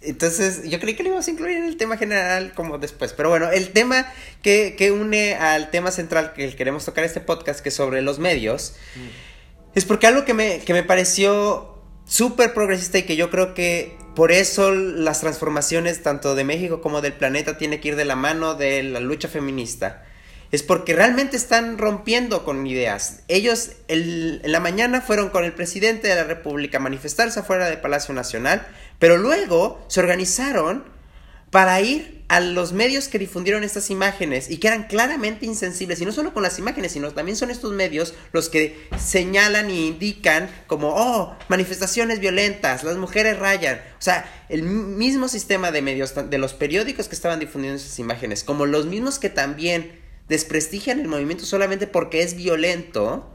Entonces, 0.00 0.62
yo 0.70 0.78
creí 0.78 0.94
que 0.94 1.02
lo 1.02 1.08
íbamos 1.08 1.26
a 1.26 1.30
incluir 1.32 1.56
en 1.56 1.64
el 1.64 1.76
tema 1.76 1.96
general 1.96 2.52
como 2.54 2.78
después. 2.78 3.12
Pero 3.12 3.30
bueno, 3.30 3.50
el 3.50 3.70
tema 3.72 4.06
que, 4.42 4.76
que 4.78 4.92
une 4.92 5.34
al 5.34 5.70
tema 5.70 5.90
central 5.90 6.32
que 6.34 6.54
queremos 6.54 6.84
tocar 6.84 7.02
este 7.04 7.20
podcast, 7.20 7.60
que 7.60 7.70
es 7.70 7.74
sobre 7.74 8.00
los 8.00 8.18
medios, 8.20 8.76
mm. 8.94 9.76
es 9.76 9.84
porque 9.84 10.06
algo 10.06 10.24
que 10.24 10.34
me, 10.34 10.60
que 10.60 10.72
me 10.72 10.84
pareció 10.84 11.82
súper 12.06 12.54
progresista 12.54 12.96
y 12.98 13.02
que 13.02 13.16
yo 13.16 13.28
creo 13.28 13.52
que 13.54 13.97
por 14.18 14.32
eso 14.32 14.72
las 14.72 15.20
transformaciones 15.20 16.02
tanto 16.02 16.34
de 16.34 16.42
México 16.42 16.80
como 16.80 17.02
del 17.02 17.12
planeta 17.12 17.56
tiene 17.56 17.78
que 17.78 17.86
ir 17.86 17.94
de 17.94 18.04
la 18.04 18.16
mano 18.16 18.56
de 18.56 18.82
la 18.82 18.98
lucha 18.98 19.28
feminista. 19.28 20.02
Es 20.50 20.64
porque 20.64 20.92
realmente 20.92 21.36
están 21.36 21.78
rompiendo 21.78 22.44
con 22.44 22.66
ideas. 22.66 23.20
Ellos 23.28 23.70
en 23.86 24.40
la 24.50 24.58
mañana 24.58 25.02
fueron 25.02 25.28
con 25.28 25.44
el 25.44 25.52
presidente 25.52 26.08
de 26.08 26.16
la 26.16 26.24
República 26.24 26.78
a 26.78 26.80
manifestarse 26.80 27.38
afuera 27.38 27.68
del 27.68 27.78
Palacio 27.78 28.12
Nacional 28.12 28.66
pero 28.98 29.18
luego 29.18 29.84
se 29.86 30.00
organizaron 30.00 30.84
para 31.50 31.80
ir 31.80 32.17
a 32.28 32.40
los 32.40 32.74
medios 32.74 33.08
que 33.08 33.18
difundieron 33.18 33.64
estas 33.64 33.88
imágenes 33.88 34.50
y 34.50 34.58
que 34.58 34.68
eran 34.68 34.84
claramente 34.84 35.46
insensibles, 35.46 36.00
y 36.00 36.04
no 36.04 36.12
solo 36.12 36.34
con 36.34 36.42
las 36.42 36.58
imágenes, 36.58 36.92
sino 36.92 37.10
también 37.12 37.36
son 37.36 37.50
estos 37.50 37.72
medios 37.72 38.14
los 38.32 38.50
que 38.50 38.88
señalan 38.98 39.70
y 39.70 39.88
indican 39.88 40.50
como, 40.66 40.94
oh, 40.94 41.36
manifestaciones 41.48 42.20
violentas, 42.20 42.84
las 42.84 42.98
mujeres 42.98 43.38
rayan. 43.38 43.80
O 43.98 44.02
sea, 44.02 44.30
el 44.50 44.62
mismo 44.62 45.28
sistema 45.28 45.70
de 45.70 45.80
medios, 45.80 46.14
de 46.14 46.38
los 46.38 46.52
periódicos 46.52 47.08
que 47.08 47.14
estaban 47.14 47.40
difundiendo 47.40 47.80
esas 47.80 47.98
imágenes, 47.98 48.44
como 48.44 48.66
los 48.66 48.84
mismos 48.84 49.18
que 49.18 49.30
también 49.30 49.98
desprestigian 50.28 51.00
el 51.00 51.08
movimiento 51.08 51.46
solamente 51.46 51.86
porque 51.86 52.22
es 52.22 52.34
violento, 52.34 53.34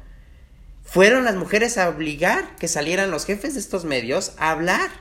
fueron 0.83 1.23
las 1.23 1.35
mujeres 1.35 1.79
a 1.79 1.89
obligar 1.89 2.55
que 2.57 2.67
salieran 2.67 3.09
los 3.09 3.25
jefes 3.25 3.55
de 3.55 3.59
estos 3.59 3.85
medios 3.85 4.33
a 4.37 4.51
hablar 4.51 4.91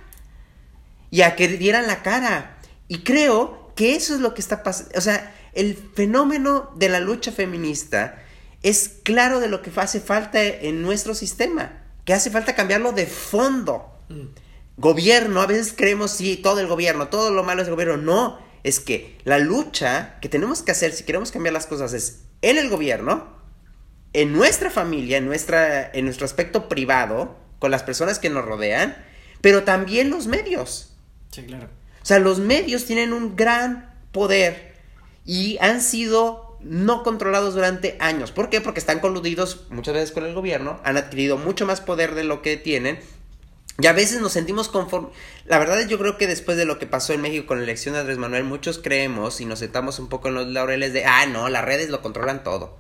y 1.11 1.21
a 1.21 1.37
que 1.37 1.49
dieran 1.49 1.87
la 1.87 2.03
cara. 2.03 2.57
Y 2.89 3.01
creo 3.01 3.62
que 3.75 3.95
eso 3.95 4.15
es 4.15 4.21
lo 4.21 4.35
que 4.35 4.41
está 4.41 4.63
pasando. 4.63 4.93
O 4.97 5.01
sea, 5.01 5.35
el 5.53 5.77
fenómeno 5.77 6.71
de 6.77 6.89
la 6.89 7.01
lucha 7.01 7.33
feminista 7.33 8.23
es 8.63 8.91
claro 9.03 9.41
de 9.41 9.49
lo 9.49 9.63
que 9.63 9.71
hace 9.77 10.01
falta 10.01 10.43
en 10.43 10.83
nuestro 10.83 11.15
sistema, 11.15 11.83
que 12.05 12.15
hace 12.15 12.31
falta 12.31 12.55
cambiarlo 12.55 12.93
de 12.93 13.07
fondo. 13.07 13.99
Mm. 14.09 14.27
Gobierno, 14.77 15.43
a 15.43 15.47
veces 15.47 15.75
creemos, 15.77 16.13
sí, 16.13 16.37
todo 16.37 16.61
el 16.61 16.67
gobierno, 16.67 17.09
todo 17.09 17.31
lo 17.31 17.45
malo 17.45 17.63
es 17.63 17.69
el 17.69 17.75
gobierno. 17.75 17.97
No, 17.99 18.39
es 18.63 18.81
que 18.81 19.19
la 19.25 19.39
lucha 19.39 20.19
que 20.21 20.29
tenemos 20.29 20.63
que 20.63 20.73
hacer 20.73 20.93
si 20.93 21.05
queremos 21.05 21.31
cambiar 21.31 21.53
las 21.53 21.67
cosas 21.67 21.93
es 21.93 22.23
en 22.41 22.59
el 22.59 22.69
gobierno, 22.69 23.37
en 24.13 24.33
nuestra 24.33 24.71
familia, 24.71 25.19
en, 25.19 25.27
nuestra, 25.27 25.91
en 25.93 26.05
nuestro 26.05 26.25
aspecto 26.25 26.69
privado, 26.69 27.37
con 27.59 27.71
las 27.71 27.83
personas 27.83 28.19
que 28.19 28.31
nos 28.31 28.45
rodean, 28.45 28.97
pero 29.41 29.63
también 29.63 30.11
los 30.11 30.27
medios. 30.27 30.95
Sí, 31.31 31.45
claro. 31.45 31.69
O 32.03 32.05
sea, 32.05 32.19
los 32.19 32.39
medios 32.39 32.85
tienen 32.85 33.13
un 33.13 33.37
gran 33.37 33.95
poder 34.13 34.75
y 35.25 35.57
han 35.61 35.81
sido 35.81 36.59
no 36.61 37.03
controlados 37.03 37.55
durante 37.55 37.97
años. 38.01 38.31
¿Por 38.31 38.51
qué? 38.51 38.61
Porque 38.61 38.81
están 38.81 39.01
coludidos 39.01 39.67
muchas 39.71 39.95
veces 39.95 40.13
con 40.13 40.25
el 40.25 40.35
gobierno, 40.35 40.81
han 40.85 40.97
adquirido 40.97 41.37
mucho 41.37 41.67
más 41.67 41.81
poder 41.81 42.15
de 42.15 42.25
lo 42.25 42.43
que 42.43 42.57
tienen. 42.57 42.99
Y 43.79 43.87
a 43.87 43.93
veces 43.93 44.21
nos 44.21 44.33
sentimos 44.33 44.69
conformes. 44.69 45.13
La 45.47 45.59
verdad 45.59 45.81
es 45.81 45.89
yo 45.89 45.99
creo 45.99 46.19
que 46.19 46.27
después 46.27 46.57
de 46.57 46.67
lo 46.67 46.79
que 46.79 46.87
pasó 46.87 47.15
en 47.15 47.23
México 47.23 47.47
con 47.47 47.59
la 47.59 47.65
elección 47.65 47.95
de 47.95 48.01
Andrés 48.01 48.19
Manuel, 48.19 48.45
muchos 48.45 48.79
creemos 48.79 49.41
y 49.41 49.47
nos 49.47 49.61
sentamos 49.61 49.99
un 49.99 50.09
poco 50.09 50.29
en 50.29 50.35
los 50.35 50.47
laureles 50.47 50.93
de, 50.93 51.05
ah, 51.05 51.27
no, 51.27 51.49
las 51.49 51.65
redes 51.65 51.89
lo 51.89 52.03
controlan 52.03 52.45
todo. 52.45 52.77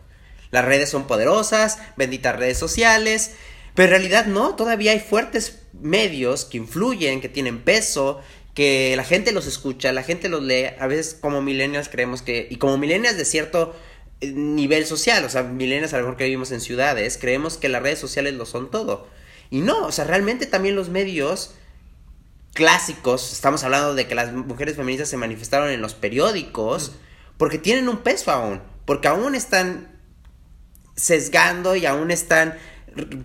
Las 0.51 0.65
redes 0.67 0.91
son 0.91 1.07
poderosas, 1.07 1.79
benditas 1.97 2.37
redes 2.37 2.59
sociales, 2.59 3.33
pero 3.75 3.87
en 3.87 3.91
realidad 3.91 4.27
no, 4.27 4.55
todavía 4.55 4.93
hay 4.93 5.01
fuertes 5.01 5.63
medios 5.73 6.45
que 6.45 6.59
influyen, 6.59 7.23
que 7.23 7.31
tienen 7.31 7.63
peso, 7.63 8.21
que 8.55 8.95
la 8.97 9.05
gente 9.05 9.33
los 9.33 9.47
escucha, 9.47 9.93
la 9.93 10.03
gente 10.03 10.29
los 10.29 10.43
lee, 10.43 10.67
a 10.79 10.87
veces 10.87 11.17
como 11.19 11.41
millennials 11.41 11.89
creemos 11.89 12.23
que, 12.23 12.47
y 12.51 12.57
como 12.57 12.77
millennials 12.77 13.17
de 13.17 13.25
cierto 13.25 13.75
eh, 14.21 14.31
nivel 14.33 14.85
social, 14.87 15.25
o 15.25 15.29
sea, 15.31 15.43
millennials 15.43 15.95
a 15.95 15.99
lo 15.99 16.05
mejor 16.05 16.19
que 16.19 16.25
vivimos 16.25 16.53
en 16.53 16.61
ciudades, 16.61 17.19
creemos 17.19 17.57
que 17.57 17.69
las 17.69 17.83
redes 17.83 17.99
sociales 17.99 18.35
lo 18.35 18.45
son 18.45 18.71
todo. 18.71 19.09
Y 19.51 19.61
no, 19.61 19.87
o 19.87 19.93
sea, 19.93 20.05
realmente 20.05 20.47
también 20.47 20.77
los 20.77 20.89
medios 20.89 21.55
clásicos, 22.53 23.33
estamos 23.33 23.65
hablando 23.65 23.95
de 23.95 24.07
que 24.07 24.15
las 24.15 24.33
mujeres 24.33 24.77
feministas 24.77 25.09
se 25.09 25.17
manifestaron 25.17 25.71
en 25.71 25.81
los 25.81 25.95
periódicos, 25.95 26.93
porque 27.39 27.59
tienen 27.59 27.89
un 27.89 27.99
peso 27.99 28.31
aún, 28.31 28.61
porque 28.85 29.09
aún 29.09 29.35
están 29.35 29.89
sesgando 30.95 31.75
y 31.75 31.87
aún 31.87 32.11
están 32.11 32.55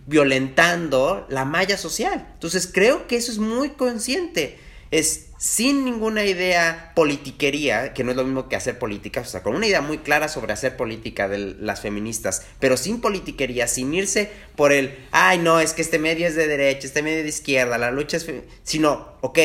violentando 0.05 1.27
la 1.29 1.43
malla 1.43 1.77
social. 1.77 2.25
Entonces 2.33 2.69
creo 2.73 3.07
que 3.07 3.17
eso 3.17 3.31
es 3.31 3.37
muy 3.37 3.71
consciente 3.71 4.57
es 4.91 5.27
sin 5.37 5.85
ninguna 5.85 6.25
idea 6.25 6.91
politiquería, 6.95 7.93
que 7.93 8.03
no 8.03 8.11
es 8.11 8.17
lo 8.17 8.23
mismo 8.23 8.49
que 8.49 8.55
hacer 8.55 8.79
política, 8.79 9.21
o 9.21 9.25
sea, 9.25 9.43
con 9.43 9.55
una 9.55 9.67
idea 9.67 9.81
muy 9.81 9.99
clara 9.99 10.29
sobre 10.29 10.53
hacer 10.53 10.75
política 10.75 11.27
de 11.27 11.37
las 11.59 11.81
feministas, 11.81 12.43
pero 12.59 12.75
sin 12.75 13.01
politiquería, 13.01 13.67
sin 13.67 13.93
irse 13.93 14.31
por 14.55 14.71
el, 14.71 14.97
ay, 15.11 15.37
no, 15.37 15.59
es 15.59 15.73
que 15.73 15.83
este 15.83 15.99
medio 15.99 16.27
es 16.27 16.35
de 16.35 16.47
derecha, 16.47 16.87
este 16.87 17.03
medio 17.03 17.17
es 17.17 17.23
de 17.23 17.29
izquierda, 17.29 17.77
la 17.77 17.91
lucha 17.91 18.17
es... 18.17 18.27
Sino, 18.63 19.17
ok, 19.21 19.39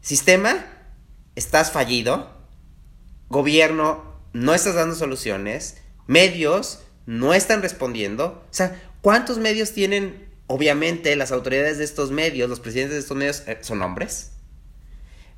sistema, 0.00 0.66
estás 1.36 1.70
fallido, 1.70 2.30
gobierno, 3.28 4.20
no 4.32 4.54
estás 4.54 4.74
dando 4.74 4.94
soluciones, 4.94 5.76
medios, 6.06 6.82
no 7.04 7.34
están 7.34 7.60
respondiendo, 7.60 8.44
o 8.50 8.54
sea, 8.54 8.80
¿cuántos 9.02 9.38
medios 9.38 9.72
tienen? 9.72 10.30
Obviamente 10.46 11.14
las 11.14 11.30
autoridades 11.30 11.78
de 11.78 11.84
estos 11.84 12.10
medios, 12.10 12.48
los 12.48 12.58
presidentes 12.58 12.94
de 12.94 13.00
estos 13.00 13.16
medios, 13.16 13.44
eh, 13.46 13.58
son 13.60 13.82
hombres 13.82 14.32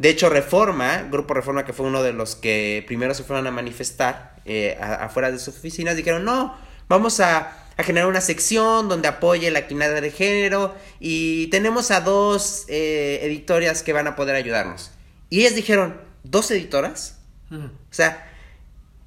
de 0.02 0.10
hecho, 0.10 0.28
Reforma, 0.28 1.06
Grupo 1.12 1.32
Reforma, 1.32 1.64
que 1.64 1.72
fue 1.72 1.86
uno 1.86 2.02
de 2.02 2.12
los 2.12 2.34
que 2.34 2.82
primero 2.88 3.14
se 3.14 3.22
fueron 3.22 3.46
a 3.46 3.52
manifestar 3.52 4.34
eh, 4.44 4.76
afuera 4.80 5.30
de 5.30 5.38
sus 5.38 5.56
oficinas, 5.56 5.94
dijeron, 5.94 6.24
no, 6.24 6.58
vamos 6.88 7.20
a, 7.20 7.58
generar 7.78 8.08
una 8.08 8.20
sección 8.20 8.88
donde 8.88 9.06
apoye 9.06 9.48
la 9.52 9.60
equidad 9.60 10.00
de 10.00 10.10
género 10.10 10.74
y 10.98 11.46
tenemos 11.48 11.92
a 11.92 12.00
dos 12.00 12.64
eh, 12.68 13.20
editorias 13.22 13.84
que 13.84 13.92
van 13.92 14.08
a 14.08 14.16
poder 14.16 14.34
ayudarnos. 14.34 14.90
Y 15.30 15.40
ellas 15.40 15.54
dijeron, 15.54 16.00
¿dos 16.24 16.50
editoras? 16.50 17.20
O 17.52 17.70
sea, 17.90 18.28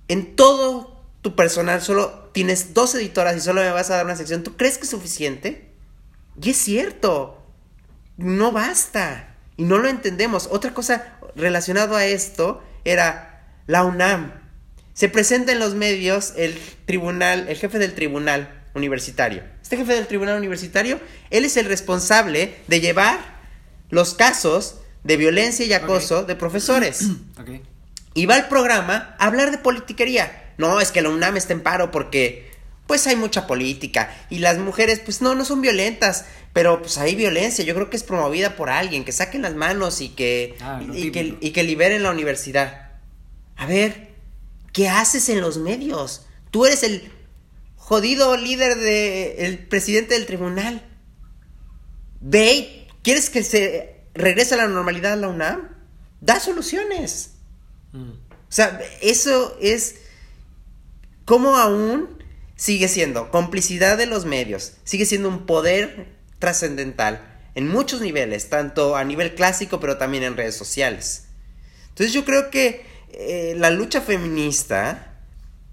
en 0.08 0.38
todo 0.38 1.04
tu 1.22 1.36
personal 1.36 1.82
solo 1.82 2.30
tienes 2.32 2.74
dos 2.74 2.96
editoras 2.96 3.36
y 3.36 3.42
solo 3.42 3.62
me 3.62 3.72
vas 3.72 3.90
a 3.90 3.98
dar 3.98 4.06
una 4.06 4.16
sección. 4.16 4.44
¿Tú 4.44 4.56
crees 4.56 4.78
que 4.78 4.86
es 4.86 4.92
suficiente? 4.92 5.70
Y 6.42 6.52
es 6.52 6.58
cierto, 6.58 7.44
no 8.18 8.54
basta 8.54 9.35
y 9.58 9.64
no 9.64 9.78
lo 9.78 9.90
entendemos. 9.90 10.48
Otra 10.52 10.74
cosa 10.74 11.18
relacionada 11.36 11.98
a 11.98 12.06
esto 12.06 12.64
era 12.84 13.48
la 13.68 13.84
UNAM. 13.84 14.34
Se 14.94 15.10
presenta 15.10 15.52
en 15.52 15.60
los 15.60 15.76
medios 15.76 16.34
el 16.38 16.58
tribunal, 16.86 17.48
el 17.50 17.58
jefe 17.58 17.80
del 17.80 17.94
tribunal 17.94 18.64
universitario. 18.76 19.44
Este 19.62 19.78
jefe 19.78 19.94
del 19.94 20.08
tribunal 20.08 20.38
universitario, 20.38 21.00
él 21.30 21.46
es 21.46 21.58
el 21.58 21.66
responsable 21.66 22.56
de 22.68 22.82
llevar 22.82 23.20
los 23.90 24.14
casos 24.14 24.78
de 25.04 25.18
violencia 25.18 25.66
y 25.66 25.74
acoso 25.74 26.24
de 26.24 26.36
profesores. 26.36 27.08
Y 28.18 28.28
va 28.28 28.36
al 28.36 28.48
programa 28.48 29.14
a 29.20 29.26
hablar 29.26 29.52
de 29.52 29.58
politiquería. 29.58 30.54
No, 30.58 30.80
es 30.80 30.92
que 30.92 31.02
la 31.02 31.10
UNAM 31.10 31.36
está 31.36 31.52
en 31.52 31.64
paro 31.64 31.92
porque 31.92 32.50
pues 32.88 33.08
hay 33.08 33.16
mucha 33.16 33.48
política 33.48 34.16
y 34.30 34.40
las 34.40 34.58
mujeres 34.58 35.00
pues 35.00 35.22
no, 35.22 35.36
no 35.36 35.46
son 35.46 35.62
violentas, 35.62 36.26
pero 36.54 36.82
pues 36.82 36.98
hay 36.98 37.16
violencia, 37.16 37.66
yo 37.66 37.74
creo 37.74 37.90
que 37.90 37.98
es 37.98 38.04
promovida 38.04 38.56
por 38.56 38.70
alguien, 38.70 39.04
que 39.04 39.12
saquen 39.12 39.42
las 39.42 39.56
manos 39.56 40.02
y 40.02 40.10
que, 40.10 40.56
ah, 40.62 40.82
y, 40.94 41.12
que, 41.12 41.38
y 41.42 41.52
que 41.52 41.64
liberen 41.64 42.04
la 42.04 42.12
universidad. 42.12 42.92
A 43.56 43.66
ver, 43.66 44.14
¿qué 44.72 44.90
haces 44.90 45.30
en 45.30 45.42
los 45.42 45.58
medios? 45.58 46.26
Tú 46.52 46.66
eres 46.66 46.84
el 46.84 47.12
jodido 47.76 48.38
líder 48.38 48.78
de 48.78 49.46
el 49.46 49.60
presidente 49.68 50.14
del 50.14 50.26
tribunal. 50.26 50.86
Ve, 52.22 52.88
¿quieres 53.04 53.30
que 53.30 53.44
se 53.44 54.02
regrese 54.14 54.56
a 54.56 54.58
la 54.58 54.68
normalidad 54.68 55.14
a 55.14 55.18
la 55.18 55.28
UNAM? 55.28 55.70
Da 56.22 56.40
soluciones. 56.40 57.32
Mm. 57.92 58.12
O 58.12 58.52
sea, 58.56 58.80
eso 59.02 59.58
es 59.62 59.96
como 61.26 61.58
aún 61.58 62.15
sigue 62.56 62.88
siendo 62.88 63.30
complicidad 63.32 63.98
de 63.98 64.06
los 64.06 64.26
medios, 64.26 64.74
sigue 64.84 65.06
siendo 65.06 65.30
un 65.30 65.46
poder 65.46 66.08
trascendental 66.40 67.22
en 67.56 67.68
muchos 67.68 68.02
niveles, 68.02 68.50
tanto 68.50 68.96
a 68.96 69.04
nivel 69.04 69.36
clásico 69.36 69.80
pero 69.80 69.98
también 69.98 70.24
en 70.24 70.38
redes 70.38 70.56
sociales. 70.56 71.26
Entonces 71.90 72.14
yo 72.14 72.26
creo 72.26 72.50
que 72.50 72.86
eh, 73.12 73.56
la 73.58 73.70
lucha 73.70 74.02
feminista 74.02 75.14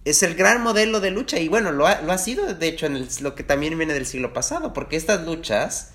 es 0.04 0.22
el 0.22 0.34
gran 0.34 0.62
modelo 0.62 1.00
de 1.00 1.10
lucha 1.10 1.38
y 1.38 1.48
bueno, 1.48 1.72
lo 1.72 1.86
ha, 1.86 2.18
sido 2.18 2.54
de 2.54 2.68
hecho 2.68 2.86
en 2.86 3.08
lo 3.20 3.34
que 3.34 3.44
también 3.44 3.76
viene 3.76 3.94
del 3.94 4.06
siglo 4.06 4.32
pasado, 4.32 4.72
porque 4.72 4.96
estas 4.96 5.24
luchas, 5.24 5.90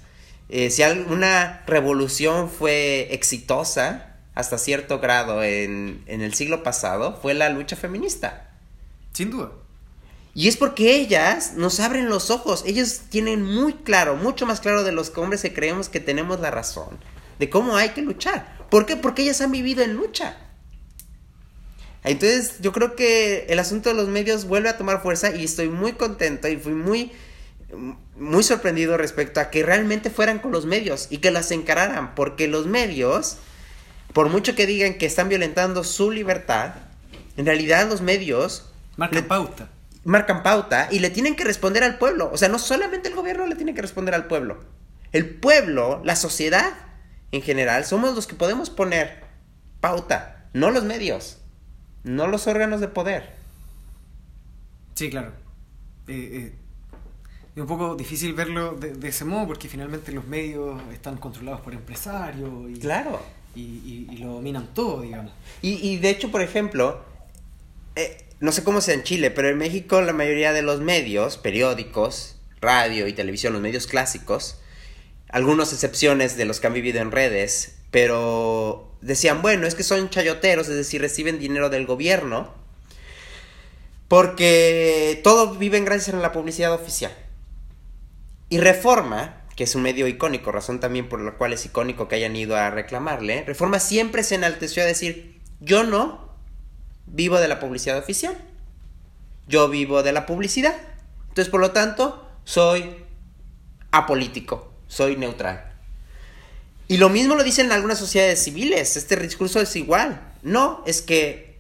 eh, 0.50 0.70
si 0.70 0.84
alguna 0.84 1.64
revolución 1.68 2.50
fue 2.50 3.08
exitosa 3.12 4.16
hasta 4.36 4.58
cierto 4.58 5.00
grado 5.00 5.44
en, 5.44 6.04
en 6.08 6.22
el 6.22 6.34
siglo 6.34 6.64
pasado, 6.64 7.20
fue 7.22 7.34
la 7.34 7.50
lucha 7.50 7.76
feminista. 7.76 8.50
Sin 9.14 9.32
duda. 9.32 9.52
Y 10.38 10.48
es 10.48 10.56
porque 10.56 10.94
ellas 10.98 11.54
nos 11.56 11.80
abren 11.80 12.10
los 12.10 12.30
ojos. 12.30 12.62
Ellas 12.68 13.06
tienen 13.10 13.42
muy 13.42 13.74
claro, 13.74 14.16
mucho 14.16 14.46
más 14.46 14.60
claro 14.60 14.84
de 14.84 14.92
los 14.92 15.12
hombres 15.18 15.42
que 15.42 15.52
creemos 15.52 15.90
que 15.90 16.00
tenemos 16.00 16.40
la 16.40 16.52
razón. 16.52 17.00
De 17.40 17.50
cómo 17.50 17.76
hay 17.76 17.90
que 17.90 18.04
luchar. 18.04 18.56
¿Por 18.70 18.86
qué? 18.86 18.98
Porque 18.98 19.24
ellas 19.24 19.42
han 19.42 19.52
vivido 19.52 19.84
en 19.84 19.96
lucha. 19.96 20.38
Entonces 22.04 22.58
yo 22.62 22.72
creo 22.72 22.96
que 22.96 23.48
el 23.50 23.58
asunto 23.58 23.90
de 23.90 23.96
los 23.96 24.10
medios 24.10 24.46
vuelve 24.46 24.70
a 24.70 24.78
tomar 24.78 25.02
fuerza 25.02 25.36
y 25.36 25.44
estoy 25.44 25.70
muy 25.70 25.94
contento 25.94 26.48
y 26.48 26.58
fui 26.58 26.74
muy, 26.74 27.12
muy 28.16 28.44
sorprendido 28.44 28.96
respecto 28.96 29.40
a 29.40 29.50
que 29.50 29.64
realmente 29.64 30.12
fueran 30.12 30.38
con 30.38 30.52
los 30.52 30.68
medios 30.68 31.08
y 31.10 31.18
que 31.18 31.32
las 31.32 31.50
encararan, 31.50 32.14
porque 32.14 32.48
los 32.48 32.68
medios, 32.68 33.38
por 34.14 34.30
mucho 34.30 34.54
que 34.54 34.68
digan 34.68 35.00
que 35.00 35.08
están 35.08 35.30
violentando 35.30 35.84
su 35.84 36.12
libertad, 36.12 36.76
en 37.38 37.48
realidad 37.48 37.90
los 37.90 38.02
medios... 38.02 38.70
Marcan 38.98 39.26
pauta. 39.26 39.70
Marcan 40.08 40.42
pauta 40.42 40.88
y 40.92 41.00
le 41.00 41.10
tienen 41.10 41.36
que 41.36 41.44
responder 41.44 41.84
al 41.84 41.98
pueblo. 41.98 42.30
O 42.34 42.38
sea, 42.38 42.50
no 42.50 42.60
solamente 42.60 43.10
el 43.10 43.16
gobierno 43.16 43.46
le 43.46 43.56
tiene 43.56 43.74
que 43.74 43.82
responder 43.82 44.16
al 44.16 44.26
pueblo. 44.28 44.60
El 45.12 45.30
pueblo, 45.30 46.02
la 46.04 46.16
sociedad 46.16 46.74
en 47.32 47.42
general, 47.42 47.86
somos 47.86 48.16
los 48.16 48.26
que 48.26 48.36
podemos 48.36 48.70
poner 48.70 49.24
pauta, 49.82 50.48
no 50.54 50.72
los 50.72 50.84
medios 50.84 51.40
no 52.08 52.28
los 52.28 52.48
órganos 52.48 52.82
de 52.82 52.88
poder. 52.88 53.36
Sí, 54.96 55.10
claro. 55.10 55.32
Eh, 56.08 56.30
eh, 56.34 56.56
es 57.56 57.62
un 57.62 57.68
poco 57.68 57.96
difícil 57.96 58.34
verlo 58.34 58.76
de, 58.76 59.08
ese 59.08 59.26
modo 59.26 59.48
porque 59.48 59.68
finalmente 59.68 60.12
los 60.12 60.26
medios 60.26 60.82
están 60.92 61.18
controlados 61.18 61.62
por 61.62 61.74
empresarios 61.74 62.70
y, 62.70 62.80
claro. 62.80 63.22
y, 63.56 64.16
lo 64.18 64.34
dominan 64.34 64.74
todo, 64.74 65.02
digamos. 65.02 65.34
Y, 65.62 65.98
de 65.98 66.10
hecho, 66.10 66.32
por 66.32 66.42
ejemplo, 66.42 67.04
eh, 67.96 68.27
no 68.40 68.52
sé 68.52 68.64
cómo 68.64 68.82
sea 68.82 68.94
en 68.94 69.04
Chile, 69.04 69.32
pero 69.32 69.50
en 69.50 69.58
México 69.58 70.02
la 70.02 70.14
mayoría 70.14 70.54
de 70.54 70.62
los 70.62 70.80
medios, 70.80 71.38
periódicos, 71.38 72.36
radio 72.62 73.08
y 73.08 73.14
televisión, 73.14 73.54
los 73.54 73.62
medios 73.62 73.88
clásicos, 73.88 74.60
algunas 75.30 75.74
excepciones 75.74 76.38
de 76.38 76.46
los 76.46 76.60
que 76.60 76.68
han 76.68 76.74
vivido 76.74 77.00
en 77.02 77.12
redes, 77.12 77.76
pero 77.92 78.96
decían, 79.02 79.42
bueno, 79.42 79.68
es 79.68 79.76
que 79.76 79.84
son 79.84 80.10
chayoteros, 80.10 80.68
es 80.70 80.76
decir, 80.76 81.02
reciben 81.02 81.40
dinero 81.40 81.70
del 81.70 81.86
gobierno, 81.86 82.54
porque 84.08 85.20
todo 85.24 85.56
viven 85.56 85.86
gracias 85.86 86.16
a 86.16 86.20
la 86.20 86.32
publicidad 86.32 86.74
oficial. 86.74 87.12
Y 88.50 88.60
Reforma, 88.60 89.46
que 89.56 89.66
es 89.66 89.76
un 89.76 89.82
medio 89.82 90.08
icónico, 90.08 90.52
razón 90.52 90.80
también 90.80 91.10
por 91.10 91.20
la 91.22 91.32
cual 91.32 91.54
es 91.54 91.66
icónico 91.66 92.08
que 92.08 92.16
hayan 92.16 92.36
ido 92.36 92.56
a 92.56 92.70
reclamarle, 92.70 93.44
Reforma 93.44 93.80
siempre 93.80 94.24
se 94.24 94.36
enalteció 94.36 94.84
a 94.84 94.86
decir, 94.86 95.42
yo 95.60 95.84
no 95.84 96.27
vivo 97.08 97.40
de 97.40 97.48
la 97.48 97.60
publicidad 97.60 97.98
oficial, 97.98 98.38
yo 99.48 99.70
vivo 99.70 100.04
de 100.04 100.12
la 100.12 100.26
publicidad. 100.26 100.76
Entonces, 101.30 101.50
por 101.50 101.62
lo 101.62 101.72
tanto, 101.72 102.28
soy 102.44 103.04
apolítico, 103.92 104.74
soy 104.88 105.16
neutral. 105.16 105.74
Y 106.88 106.98
lo 106.98 107.10
mismo 107.10 107.36
lo 107.36 107.44
dicen 107.44 107.72
algunas 107.72 107.98
sociedades 107.98 108.44
civiles. 108.44 108.96
Este 108.96 109.16
discurso 109.18 109.60
es 109.60 109.76
igual. 109.76 110.34
No, 110.42 110.84
es 110.86 111.02
que 111.02 111.60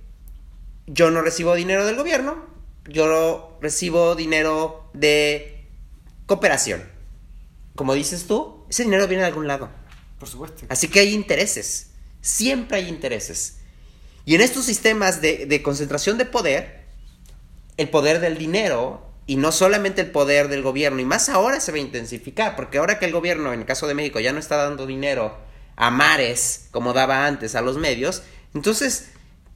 yo 0.85 1.11
no 1.11 1.21
recibo 1.21 1.53
dinero 1.55 1.85
del 1.85 1.97
gobierno, 1.97 2.45
yo 2.87 3.57
recibo 3.61 4.15
dinero 4.15 4.89
de 4.93 5.67
cooperación. 6.25 6.83
Como 7.75 7.93
dices 7.93 8.25
tú, 8.25 8.65
ese 8.69 8.83
dinero 8.83 9.07
viene 9.07 9.23
de 9.23 9.27
algún 9.27 9.47
lado. 9.47 9.69
Por 10.17 10.29
supuesto. 10.29 10.65
Así 10.69 10.87
que 10.87 11.01
hay 11.01 11.13
intereses. 11.13 11.91
Siempre 12.21 12.77
hay 12.77 12.87
intereses. 12.87 13.56
Y 14.27 14.35
en 14.35 14.41
estos 14.41 14.65
sistemas 14.65 15.21
de, 15.21 15.45
de 15.45 15.63
concentración 15.63 16.17
de 16.17 16.25
poder, 16.25 16.81
el 17.77 17.87
poder 17.87 18.19
del 18.19 18.37
dinero 18.37 19.09
y 19.25 19.37
no 19.37 19.53
solamente 19.53 20.01
el 20.01 20.11
poder 20.11 20.49
del 20.49 20.63
gobierno, 20.63 20.99
y 20.99 21.05
más 21.05 21.29
ahora 21.29 21.61
se 21.61 21.71
va 21.71 21.77
a 21.77 21.81
intensificar, 21.81 22.57
porque 22.57 22.77
ahora 22.77 22.99
que 22.99 23.05
el 23.05 23.13
gobierno, 23.13 23.53
en 23.53 23.61
el 23.61 23.65
caso 23.65 23.87
de 23.87 23.93
México, 23.93 24.19
ya 24.19 24.33
no 24.33 24.39
está 24.39 24.57
dando 24.57 24.85
dinero 24.85 25.37
a 25.77 25.91
mares 25.91 26.67
como 26.71 26.91
daba 26.91 27.25
antes 27.25 27.55
a 27.55 27.61
los 27.61 27.77
medios, 27.77 28.21
entonces, 28.53 29.11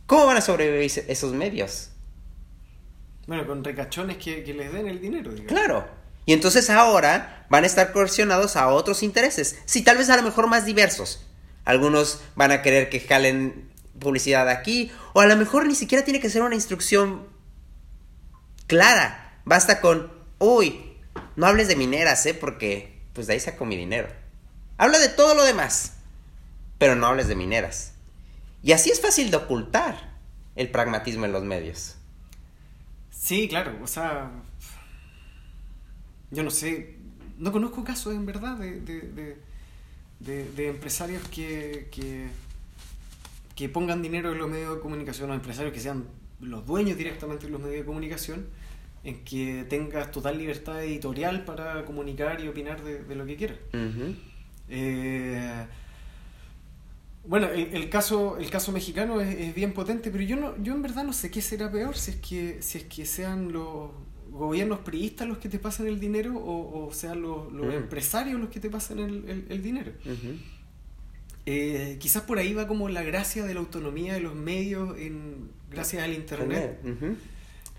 ¿cómo 0.07 0.25
van 0.25 0.37
a 0.37 0.41
sobrevivir 0.41 1.03
esos 1.09 1.33
medios? 1.33 1.89
Bueno, 3.27 3.45
con 3.45 3.65
recachones 3.65 4.15
que, 4.15 4.41
les 4.41 4.71
den 4.71 4.87
el 4.87 5.01
dinero. 5.01 5.31
Claro. 5.49 5.85
Y 6.25 6.31
entonces 6.31 6.69
ahora 6.69 7.45
van 7.49 7.65
a 7.65 7.67
estar 7.67 7.91
coercionados 7.91 8.55
a 8.55 8.69
otros 8.69 9.03
intereses. 9.03 9.59
Sí, 9.65 9.81
tal 9.81 9.97
vez 9.97 10.09
a 10.09 10.15
lo 10.15 10.23
mejor 10.23 10.47
más 10.47 10.65
diversos. 10.65 11.27
Algunos 11.65 12.21
van 12.35 12.51
a 12.51 12.61
querer 12.61 12.89
que 12.89 13.01
jalen 13.01 13.70
publicidad 14.01 14.49
aquí, 14.49 14.91
o 15.13 15.21
a 15.21 15.25
lo 15.25 15.37
mejor 15.37 15.65
ni 15.65 15.75
siquiera 15.75 16.03
tiene 16.03 16.19
que 16.19 16.29
ser 16.29 16.41
una 16.41 16.55
instrucción 16.55 17.25
clara 18.67 19.21
Basta 19.45 19.81
con, 19.81 20.11
uy, 20.39 20.97
no 21.35 21.47
hables 21.47 21.67
de 21.67 21.75
mineras, 21.75 22.25
¿eh? 22.25 22.33
Porque 22.33 23.01
pues 23.13 23.27
de 23.27 23.33
ahí 23.33 23.39
saco 23.39 23.65
mi 23.65 23.75
dinero. 23.75 24.07
Habla 24.77 24.99
de 24.99 25.09
todo 25.09 25.35
lo 25.35 25.43
demás, 25.43 25.93
pero 26.77 26.95
no 26.95 27.07
hables 27.07 27.27
de 27.27 27.35
mineras. 27.35 27.93
Y 28.63 28.71
así 28.73 28.91
es 28.91 29.01
fácil 29.01 29.31
de 29.31 29.37
ocultar 29.37 30.11
el 30.55 30.69
pragmatismo 30.69 31.25
en 31.25 31.31
los 31.31 31.43
medios. 31.43 31.95
Sí, 33.09 33.47
claro, 33.47 33.77
o 33.83 33.87
sea, 33.87 34.31
yo 36.31 36.43
no 36.43 36.51
sé, 36.51 36.95
no 37.37 37.51
conozco 37.51 37.83
casos 37.83 38.13
en 38.13 38.25
verdad 38.25 38.57
de, 38.57 38.79
de, 38.79 39.37
de, 40.19 40.67
empresarios 40.67 41.27
que, 41.27 41.87
que, 41.91 42.29
que, 43.61 43.69
pongan 43.69 44.01
dinero 44.01 44.31
en 44.31 44.37
los 44.37 44.49
medios 44.49 44.75
de 44.75 44.81
comunicación, 44.81 45.29
o 45.29 45.33
empresarios 45.33 45.73
que 45.73 45.79
sean 45.79 46.05
los 46.39 46.65
dueños 46.65 46.97
directamente 46.97 47.45
de 47.45 47.51
los 47.51 47.61
medios 47.61 47.79
de 47.79 47.85
comunicación, 47.85 48.47
en 49.03 49.23
que 49.23 49.65
tengas 49.69 50.11
total 50.11 50.37
libertad 50.37 50.83
editorial 50.83 51.45
para 51.45 51.85
comunicar 51.85 52.41
y 52.41 52.47
opinar 52.47 52.83
de, 52.83 53.15
lo 53.15 53.25
que 53.25 53.35
quieras. 53.35 53.57
Eh, 54.69 55.65
bueno, 57.25 57.47
el, 57.49 57.89
caso, 57.89 58.37
el 58.37 58.49
caso 58.49 58.71
mexicano 58.71 59.21
es, 59.21 59.53
bien 59.53 59.73
potente, 59.73 60.09
pero 60.11 60.23
yo 60.23 60.35
no, 60.35 60.61
yo 60.63 60.73
en 60.73 60.81
verdad 60.81 61.03
no 61.03 61.13
sé 61.13 61.29
qué 61.29 61.41
será 61.41 61.71
peor, 61.71 61.95
si 61.95 62.11
es 62.11 62.17
que, 62.17 62.61
si 62.61 62.79
es 62.79 62.83
que 62.85 63.05
sean 63.05 63.51
los 63.51 63.91
gobiernos 64.31 64.79
priistas 64.79 65.27
los 65.27 65.37
que 65.37 65.49
te 65.49 65.59
pasan 65.59 65.87
el 65.87 65.99
dinero 65.99 66.33
o, 66.35 66.89
sean 66.93 67.21
los, 67.21 67.51
mm. 67.51 67.71
empresarios 67.71 68.39
los 68.39 68.49
que 68.49 68.59
te 68.59 68.69
pasan 68.69 68.99
el, 68.99 69.61
dinero. 69.61 69.91
Eh, 71.45 71.97
quizás 71.99 72.23
por 72.23 72.37
ahí 72.37 72.53
va 72.53 72.67
como 72.67 72.87
la 72.89 73.01
gracia 73.01 73.43
de 73.43 73.53
la 73.53 73.59
autonomía 73.59 74.13
de 74.13 74.19
los 74.19 74.35
medios 74.35 74.97
en, 74.99 75.49
gracias 75.69 76.03
al 76.03 76.13
Internet 76.13 76.79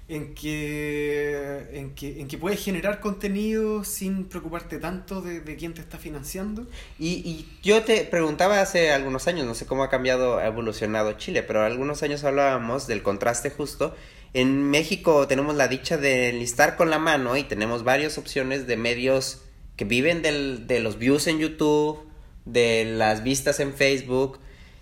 en 0.08 0.34
que, 0.34 1.68
en 1.72 1.94
que, 1.94 2.20
en 2.20 2.28
que 2.28 2.36
puedes 2.36 2.62
generar 2.62 3.00
contenido 3.00 3.82
sin 3.82 4.26
preocuparte 4.26 4.78
tanto 4.78 5.22
de, 5.22 5.56
quién 5.56 5.72
te 5.72 5.80
está 5.80 5.96
financiando. 5.96 6.66
Y, 6.98 7.08
y, 7.08 7.58
yo 7.62 7.82
te 7.82 8.04
preguntaba 8.04 8.60
hace 8.60 8.90
algunos 8.92 9.26
años, 9.26 9.46
no 9.46 9.54
sé 9.54 9.64
cómo 9.64 9.84
ha 9.84 9.88
cambiado, 9.88 10.38
ha 10.38 10.46
evolucionado 10.46 11.12
Chile, 11.12 11.42
pero 11.42 11.62
algunos 11.62 12.02
años 12.02 12.24
hablábamos 12.24 12.86
del 12.86 13.02
contraste 13.02 13.48
justo. 13.50 13.94
En 14.34 14.70
México 14.70 15.26
tenemos 15.28 15.56
la 15.56 15.68
dicha 15.68 15.96
de 15.96 16.28
enlistar 16.28 16.76
con 16.76 16.90
la 16.90 16.98
mano 16.98 17.36
y 17.36 17.44
tenemos 17.44 17.84
varias 17.84 18.18
opciones 18.18 18.66
de 18.66 18.76
medios 18.76 19.42
que 19.76 19.84
viven 19.84 20.20
del, 20.20 20.66
de 20.66 20.80
los 20.80 20.98
views 20.98 21.26
en 21.26 21.38
YouTube, 21.38 22.00
de 22.44 22.84
las 22.84 23.22
vistas 23.22 23.60
en 23.60 23.72
Facebook. 23.74 24.38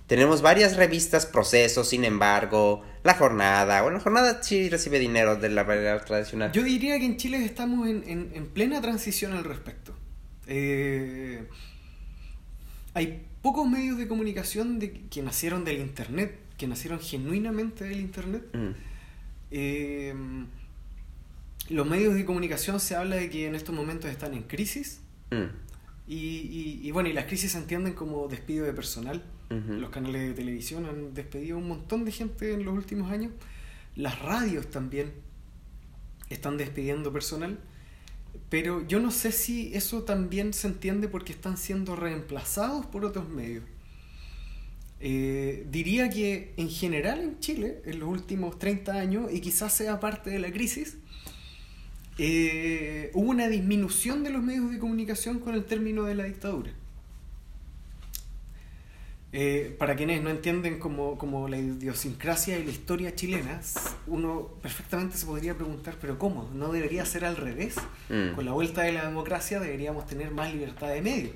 Tenemos 0.07 0.43
varias 0.43 0.77
revistas, 0.77 1.25
Proceso, 1.27 1.85
sin 1.85 2.05
embargo, 2.05 2.83
la 3.05 3.15
jornada. 3.15 3.83
Bueno, 3.83 3.99
la 3.99 4.03
jornada 4.03 4.43
sí 4.43 4.69
recibe 4.69 4.99
dinero 4.99 5.37
de 5.37 5.49
la 5.51 5.63
realidad 5.63 6.05
tradicional. 6.05 6.51
Yo 6.53 6.63
diría 6.63 6.99
que 6.99 7.07
en 7.07 7.17
Chile 7.17 7.45
estamos 7.45 7.89
en, 7.89 8.51
plena 8.53 8.81
transición 8.81 9.35
al 9.35 9.45
respecto. 9.45 9.95
Eh, 10.49 11.47
hay 12.95 13.23
pocos 13.41 13.69
medios 13.69 13.99
de 13.99 14.09
comunicación 14.09 14.81
de, 14.81 14.93
que 14.93 15.23
nacieron 15.23 15.65
del 15.65 15.79
Internet, 15.79 16.37
que 16.57 16.67
nacieron 16.67 16.99
genuinamente 16.99 17.85
del 17.85 18.01
Internet. 18.01 18.43
Mm. 18.53 18.71
Eh, 19.53 20.15
los 21.69 21.87
medios 21.87 22.15
de 22.15 22.25
comunicación 22.25 22.81
se 22.81 22.97
habla 22.97 23.17
de 23.17 23.31
que 23.31 23.47
en 23.47 23.55
estos 23.55 23.75
momentos 23.75 24.11
están 24.11 24.35
en 24.35 24.43
crisis. 24.43 25.01
Mm. 25.31 25.70
Y, 26.07 26.91
bueno, 26.91 27.09
y 27.09 27.13
las 27.13 27.27
crisis 27.27 27.53
se 27.53 27.59
entienden 27.59 27.93
como 27.93 28.27
despido 28.27 28.65
de 28.65 28.73
personal. 28.73 29.23
Los 29.49 29.91
canales 29.91 30.29
de 30.29 30.35
televisión 30.35 30.87
han 30.87 31.13
despedido 31.13 31.59
un 31.59 31.67
montón 31.67 32.05
de 32.05 32.13
gente 32.13 32.53
en 32.53 32.65
los 32.65 32.75
últimos 32.75 33.11
años. 33.11 33.33
Las 33.97 34.21
radios 34.21 34.71
también 34.71 35.13
están 36.29 36.57
despidiendo 36.57 37.13
personal. 37.13 37.59
Pero 38.49 38.87
yo 38.87 39.01
no 39.01 39.11
sé 39.11 39.33
si 39.33 39.75
eso 39.75 40.03
también 40.03 40.53
se 40.53 40.69
entiende 40.69 41.09
porque 41.09 41.33
están 41.33 41.57
siendo 41.57 41.97
reemplazados 41.97 42.87
por 42.87 43.05
otros 43.05 43.29
medios. 43.29 43.65
Eh, 45.01 45.67
diría 45.71 46.11
que 46.11 46.53
en 46.57 46.69
general 46.69 47.21
en 47.21 47.39
Chile, 47.41 47.81
en 47.87 48.01
los 48.01 48.09
últimos 48.09 48.59
30 48.59 48.93
años, 48.93 49.33
y 49.33 49.41
quizás 49.41 49.73
sea 49.73 49.99
parte 49.99 50.31
de 50.31 50.39
la 50.39 50.53
crisis, 50.53 50.99
eh, 52.23 53.11
hubo 53.15 53.31
una 53.31 53.49
disminución 53.49 54.23
de 54.23 54.29
los 54.29 54.43
medios 54.43 54.71
de 54.71 54.79
comunicación 54.79 55.39
con 55.39 55.55
el 55.55 55.65
término 55.65 56.03
de 56.03 56.15
la 56.15 56.25
dictadura. 56.25 56.71
Eh, 59.33 59.75
para 59.79 59.97
quienes 59.97 60.23
no 60.23 60.29
entienden 60.29 60.79
como, 60.79 61.17
como, 61.17 61.49
la 61.49 61.57
idiosincrasia 61.57 62.59
y 62.59 62.65
la 62.65 62.73
historia 62.73 63.15
chilena, 63.15 63.63
uno 64.07 64.51
perfectamente 64.61 65.17
se 65.17 65.25
podría 65.25 65.55
preguntar, 65.55 65.97
pero 65.99 66.19
¿cómo? 66.19 66.51
¿No 66.53 66.73
debería 66.73 67.07
ser 67.07 67.25
al 67.25 67.39
revés? 67.39 67.77
Mm. 68.11 68.35
Con 68.35 68.45
la 68.45 68.53
vuelta 68.53 68.83
de 68.83 68.93
la 68.93 69.07
democracia 69.07 69.59
deberíamos 69.59 70.05
tener 70.05 70.31
más 70.31 70.53
libertad 70.53 70.89
de 70.89 71.01
medios. 71.01 71.33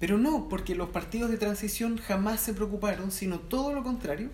Pero 0.00 0.18
no, 0.18 0.48
porque 0.48 0.74
los 0.74 0.88
partidos 0.88 1.30
de 1.30 1.36
transición 1.36 1.98
jamás 1.98 2.40
se 2.40 2.52
preocuparon, 2.52 3.12
sino 3.12 3.38
todo 3.38 3.72
lo 3.72 3.84
contrario, 3.84 4.30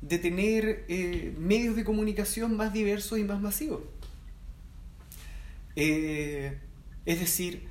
de 0.00 0.18
tener 0.18 0.84
eh, 0.88 1.34
medios 1.38 1.76
de 1.76 1.84
comunicación 1.84 2.56
más 2.56 2.72
diversos 2.72 3.18
y 3.18 3.24
más 3.24 3.40
masivos. 3.40 3.80
Eh, 5.76 6.58
es 7.06 7.20
decir, 7.20 7.68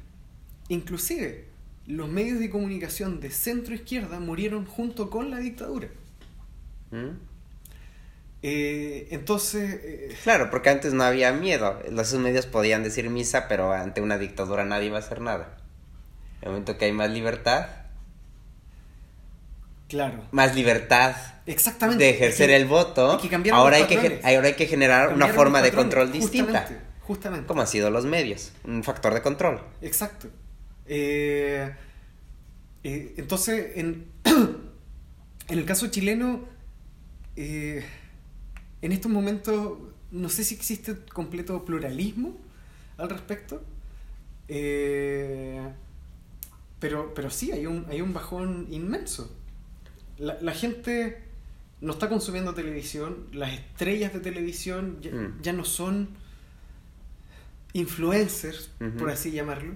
inclusive 0.67 1.45
los 1.87 2.07
medios 2.09 2.39
de 2.39 2.49
comunicación 2.49 3.19
de 3.19 3.29
centro 3.29 3.73
izquierda 3.75 4.19
murieron 4.19 4.65
junto 4.65 5.09
con 5.09 5.31
la 5.31 5.37
dictadura. 5.37 5.87
¿Mm? 6.91 7.17
Eh, 8.41 9.07
entonces... 9.11 9.79
eh, 9.83 10.17
Claro, 10.23 10.49
porque 10.49 10.69
antes 10.69 10.93
no 10.93 11.03
había 11.03 11.31
miedo. 11.31 11.81
Los 11.91 12.13
medios 12.15 12.45
podían 12.45 12.83
decir 12.83 13.09
misa, 13.09 13.47
pero 13.47 13.71
ante 13.71 14.01
una 14.01 14.17
dictadura 14.17 14.65
nadie 14.65 14.89
va 14.89 14.97
a 14.97 15.01
hacer 15.01 15.21
nada. 15.21 15.57
En 16.41 16.47
el 16.47 16.49
momento 16.49 16.77
que 16.77 16.85
hay 16.85 16.91
más 16.91 17.09
libertad, 17.09 17.67
claro. 19.87 20.23
más 20.31 20.55
libertad 20.55 21.15
Exactamente. 21.45 22.03
de 22.03 22.09
ejercer 22.11 22.49
que- 22.49 22.55
el 22.57 22.65
voto, 22.65 23.19
ahora, 23.53 23.77
hay 23.77 23.85
que, 23.85 24.19
ahora 24.23 24.47
hay 24.47 24.53
que 24.55 24.65
generar 24.67 25.13
una 25.13 25.27
forma 25.29 25.61
de 25.61 25.71
control 25.71 26.11
distinta. 26.11 26.67
Justamente. 27.05 27.47
Como 27.47 27.61
han 27.61 27.67
sido 27.67 27.89
los 27.89 28.05
medios, 28.05 28.51
un 28.63 28.83
factor 28.83 29.13
de 29.13 29.21
control. 29.21 29.61
Exacto. 29.81 30.29
Eh, 30.85 31.73
eh, 32.83 33.13
entonces, 33.17 33.73
en, 33.75 34.05
en 34.23 35.59
el 35.59 35.65
caso 35.65 35.87
chileno, 35.87 36.45
eh, 37.35 37.83
en 38.81 38.91
estos 38.91 39.11
momentos 39.11 39.77
no 40.11 40.29
sé 40.29 40.43
si 40.43 40.55
existe 40.55 40.95
completo 41.13 41.65
pluralismo 41.65 42.37
al 42.97 43.09
respecto. 43.09 43.63
Pero, 46.79 47.13
pero 47.13 47.29
sí, 47.29 47.51
hay 47.51 47.65
un, 47.65 47.85
hay 47.89 48.01
un 48.01 48.13
bajón 48.13 48.67
inmenso. 48.69 49.33
La, 50.17 50.37
la 50.41 50.51
gente 50.51 51.23
no 51.81 51.93
está 51.93 52.09
consumiendo 52.09 52.53
televisión, 52.53 53.27
las 53.31 53.53
estrellas 53.53 54.13
de 54.13 54.19
televisión 54.19 54.99
ya, 55.01 55.11
Mm. 55.11 55.41
ya 55.41 55.53
no 55.53 55.65
son 55.65 56.09
influencers, 57.73 58.69
Ujú. 58.79 58.97
por 58.97 59.09
así 59.09 59.31
llamarlo. 59.31 59.73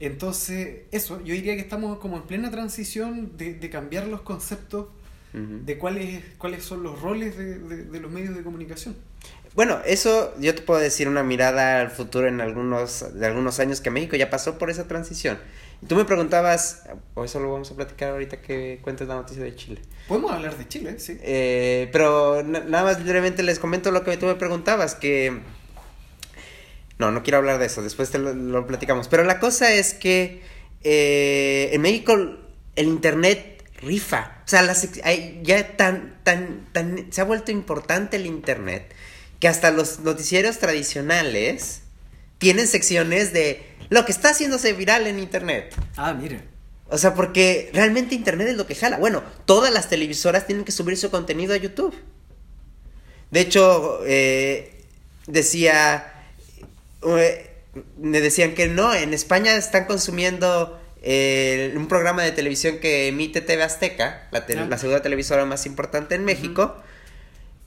Entonces, 0.00 0.82
eso, 0.92 1.18
yo 1.24 1.34
diría 1.34 1.54
que 1.56 1.60
estamos 1.62 1.98
como 1.98 2.16
en 2.18 2.22
plena 2.22 2.50
transición 2.50 3.36
de, 3.36 3.54
de 3.54 3.70
cambiar 3.70 4.06
los 4.06 4.20
conceptos 4.20 4.86
Ujú. 5.34 5.64
de 5.64 5.76
cuáles, 5.78 6.22
cuáles 6.38 6.64
son 6.64 6.82
los 6.82 7.00
roles 7.00 7.36
de, 7.36 7.58
de- 7.58 7.84
de 7.84 8.00
los 8.00 8.10
medios 8.10 8.34
de 8.36 8.42
comunicación. 8.42 8.96
Bueno, 9.54 9.80
eso 9.84 10.32
yo 10.38 10.54
te 10.54 10.62
puedo 10.62 10.78
decir 10.78 11.08
una 11.08 11.24
mirada 11.24 11.80
al 11.80 11.90
futuro 11.90 12.28
en 12.28 12.40
algunos, 12.40 13.18
de 13.18 13.26
algunos 13.26 13.58
años 13.58 13.80
que 13.80 13.90
México 13.90 14.14
ya 14.14 14.30
pasó 14.30 14.56
por 14.56 14.70
esa 14.70 14.86
transición. 14.86 15.36
Y 15.82 15.86
tú 15.86 15.96
me 15.96 16.04
preguntabas, 16.04 16.84
o 17.14 17.24
eso 17.24 17.40
lo 17.40 17.52
vamos 17.52 17.70
a 17.72 17.74
platicar 17.74 18.10
ahorita 18.10 18.40
que 18.40 18.78
cuentes 18.82 19.08
la 19.08 19.16
noticia 19.16 19.42
de 19.42 19.54
Chile. 19.56 19.80
Podemos 20.06 20.30
hablar 20.30 20.56
de 20.56 20.68
Chile, 20.68 20.98
sí. 21.00 21.18
Eh, 21.22 21.88
pero 21.92 22.42
na- 22.44 22.60
nada 22.60 22.84
más 22.84 23.02
brevemente 23.02 23.42
les 23.42 23.58
comento 23.58 23.90
lo 23.90 24.04
que 24.04 24.16
tú 24.16 24.26
me 24.26 24.36
preguntabas, 24.36 24.94
que... 24.94 25.40
No, 26.98 27.10
no 27.12 27.22
quiero 27.22 27.38
hablar 27.38 27.58
de 27.58 27.66
eso, 27.66 27.82
después 27.82 28.10
te 28.10 28.18
lo, 28.18 28.34
lo 28.34 28.66
platicamos. 28.66 29.08
Pero 29.08 29.24
la 29.24 29.38
cosa 29.40 29.72
es 29.72 29.94
que 29.94 30.42
eh, 30.82 31.70
en 31.72 31.80
México 31.80 32.14
el 32.76 32.86
Internet 32.86 33.64
rifa. 33.80 34.38
O 34.44 34.48
sea, 34.48 34.62
las 34.62 34.88
hay- 35.04 35.40
ya 35.42 35.76
tan, 35.76 36.18
tan, 36.24 36.68
tan... 36.72 37.12
Se 37.12 37.20
ha 37.20 37.24
vuelto 37.24 37.52
importante 37.52 38.16
el 38.16 38.26
Internet 38.26 38.92
que 39.38 39.46
hasta 39.46 39.70
los 39.70 40.00
noticieros 40.00 40.58
tradicionales 40.58 41.82
tienen 42.38 42.66
secciones 42.66 43.32
de 43.32 43.62
lo 43.88 44.04
que 44.04 44.10
está 44.12 44.30
haciéndose 44.30 44.72
viral 44.72 45.06
en 45.06 45.18
Internet. 45.20 45.74
Ah, 45.96 46.12
mira. 46.14 46.42
O 46.90 46.98
sea, 46.98 47.14
porque 47.14 47.70
realmente 47.72 48.14
Internet 48.16 48.48
es 48.48 48.56
lo 48.56 48.66
que 48.66 48.74
jala. 48.74 48.96
Bueno, 48.98 49.22
todas 49.44 49.72
las 49.72 49.88
televisoras 49.88 50.46
tienen 50.46 50.64
que 50.64 50.72
subir 50.72 50.96
su 50.96 51.10
contenido 51.10 51.54
a 51.54 51.56
YouTube. 51.58 51.94
De 53.30 53.40
hecho, 53.40 54.00
eh, 54.06 54.72
decía, 55.26 56.17
me 57.96 58.20
decían 58.20 58.54
que 58.54 58.68
no, 58.68 58.92
en 58.94 59.14
España 59.14 59.54
están 59.54 59.84
consumiendo 59.86 60.78
eh, 61.02 61.72
un 61.76 61.86
programa 61.86 62.22
de 62.24 62.32
televisión 62.32 62.78
que 62.78 63.08
emite 63.08 63.40
TV 63.40 63.62
Azteca, 63.62 64.28
la, 64.32 64.40
Ah. 64.40 64.66
la 64.68 64.78
segunda 64.78 65.00
televisora 65.02 65.44
más 65.44 65.64
importante 65.66 66.14
en 66.14 66.24
México. 66.24 66.76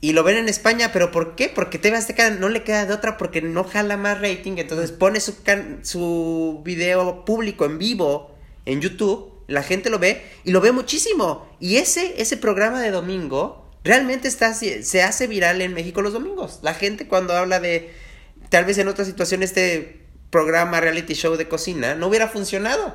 Y 0.00 0.12
lo 0.14 0.24
ven 0.24 0.36
en 0.36 0.48
España, 0.48 0.90
pero 0.92 1.12
¿por 1.12 1.36
qué? 1.36 1.48
Porque 1.48 1.78
TV 1.78 1.96
Azteca 1.96 2.28
no 2.30 2.48
le 2.48 2.64
queda 2.64 2.86
de 2.86 2.92
otra 2.92 3.16
porque 3.16 3.40
no 3.40 3.62
jala 3.64 3.96
más 3.96 4.20
rating, 4.20 4.54
entonces 4.58 4.90
pone 4.90 5.20
su, 5.20 5.42
can- 5.44 5.80
su 5.84 6.60
video 6.64 7.24
público 7.24 7.64
en 7.64 7.78
vivo 7.78 8.36
en 8.66 8.80
YouTube, 8.80 9.32
la 9.46 9.62
gente 9.62 9.90
lo 9.90 9.98
ve 10.00 10.22
y 10.44 10.50
lo 10.50 10.60
ve 10.60 10.72
muchísimo. 10.72 11.48
Y 11.60 11.76
ese, 11.76 12.20
ese 12.20 12.36
programa 12.36 12.82
de 12.82 12.90
domingo 12.90 13.70
realmente 13.84 14.26
está, 14.28 14.54
se 14.54 15.02
hace 15.02 15.26
viral 15.28 15.62
en 15.62 15.72
México 15.72 16.02
los 16.02 16.12
domingos. 16.12 16.58
La 16.62 16.74
gente 16.74 17.06
cuando 17.06 17.34
habla 17.36 17.60
de, 17.60 17.92
tal 18.52 18.66
vez 18.66 18.76
en 18.76 18.86
otra 18.86 19.06
situación, 19.06 19.42
este 19.42 20.02
programa 20.28 20.78
reality 20.78 21.14
show 21.14 21.36
de 21.36 21.48
cocina 21.48 21.94
no 21.94 22.08
hubiera 22.08 22.28
funcionado 22.28 22.94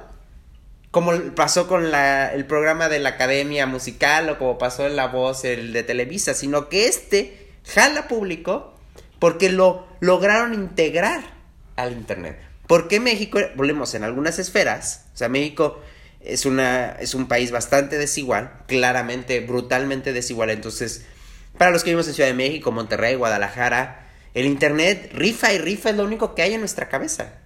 como 0.92 1.12
pasó 1.36 1.68
con 1.68 1.92
la, 1.92 2.32
el 2.34 2.46
programa 2.46 2.90
de 2.90 3.00
la 3.00 3.10
Academia 3.10 3.66
Musical 3.66 4.30
o 4.30 4.38
como 4.38 4.58
pasó 4.58 4.86
en 4.88 4.96
La 4.96 5.08
Voz, 5.08 5.46
el 5.46 5.74
de 5.74 5.84
Televisa, 5.84 6.34
sino 6.34 6.70
que 6.70 6.88
este 6.88 7.50
jala 7.66 8.08
público 8.08 8.74
porque 9.20 9.50
lo 9.50 9.88
lograron 10.00 10.54
integrar 10.54 11.22
al 11.76 11.92
Internet. 11.92 12.40
Porque 12.68 13.00
México, 13.00 13.40
volvemos 13.56 13.96
en 13.96 14.04
algunas 14.04 14.40
esferas, 14.40 15.06
o 15.14 15.18
sea, 15.18 15.30
México 15.30 15.82
es, 16.22 16.46
una, 16.46 16.92
es 17.00 17.16
un 17.16 17.28
país 17.28 17.52
bastante 17.52 17.98
desigual, 17.98 18.52
claramente, 18.68 19.40
brutalmente 19.40 20.14
desigual, 20.14 20.50
entonces, 20.52 21.06
para 21.58 21.72
los 21.72 21.84
que 21.84 21.92
vivimos 21.92 22.08
en 22.08 22.14
Ciudad 22.14 22.30
de 22.30 22.36
México, 22.36 22.72
Monterrey, 22.72 23.16
Guadalajara, 23.16 24.07
el 24.38 24.46
Internet 24.46 25.10
rifa 25.14 25.52
y 25.52 25.58
rifa 25.58 25.90
es 25.90 25.96
lo 25.96 26.04
único 26.04 26.36
que 26.36 26.44
hay 26.44 26.54
en 26.54 26.60
nuestra 26.60 26.90
cabeza. 26.90 27.40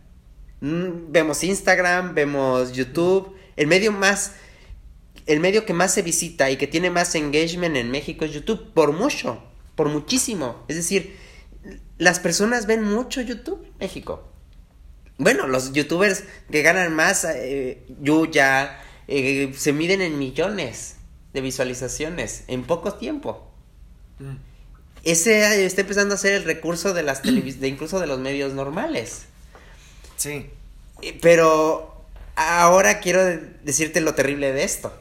Mm, 0.60 1.10
Vemos 1.10 1.42
Instagram, 1.42 2.14
vemos 2.14 2.74
YouTube. 2.74 3.34
El 3.56 3.68
medio 3.68 3.94
más. 3.94 4.34
El 5.26 5.40
medio 5.40 5.66
que 5.66 5.74
más 5.74 5.94
se 5.94 6.02
visita 6.02 6.52
y 6.52 6.58
que 6.58 6.68
tiene 6.68 6.90
más 6.90 7.16
engagement 7.16 7.78
en 7.78 7.92
México 7.92 8.26
es 8.26 8.34
YouTube. 8.34 8.74
Por 8.74 8.92
mucho. 8.92 9.42
Por 9.76 9.88
muchísimo. 9.88 10.66
Es 10.68 10.76
decir, 10.76 11.16
las 11.98 12.20
personas 12.20 12.66
ven 12.66 12.84
mucho 12.84 13.22
YouTube 13.22 13.64
en 13.64 13.78
México. 13.80 14.28
Bueno, 15.18 15.48
los 15.48 15.72
youtubers 15.72 16.26
que 16.52 16.62
ganan 16.62 16.94
más, 16.94 17.24
eh, 17.24 17.86
Yuya, 18.02 18.82
eh, 19.08 19.54
se 19.56 19.72
miden 19.72 20.02
en 20.02 20.20
millones 20.20 20.98
de 21.32 21.40
visualizaciones 21.40 22.44
en 22.48 22.64
poco 22.64 22.96
tiempo. 22.96 23.50
Mm. 24.20 24.51
Ese 25.04 25.66
está 25.66 25.82
empezando 25.82 26.14
a 26.16 26.18
ser 26.18 26.34
el 26.34 26.44
recurso 26.44 26.94
de 26.94 27.04
las 27.04 27.22
televis 27.22 27.60
de 27.60 27.68
incluso 27.68 28.00
de 28.00 28.08
los 28.08 28.20
medios 28.20 28.54
normales. 28.54 29.24
Sí. 30.18 30.50
Pero 31.22 32.06
ahora 32.36 33.00
quiero 33.00 33.24
de- 33.26 33.38
decirte 33.64 34.02
lo 34.02 34.14
terrible 34.14 34.54
de 34.54 34.64
esto. 34.64 34.94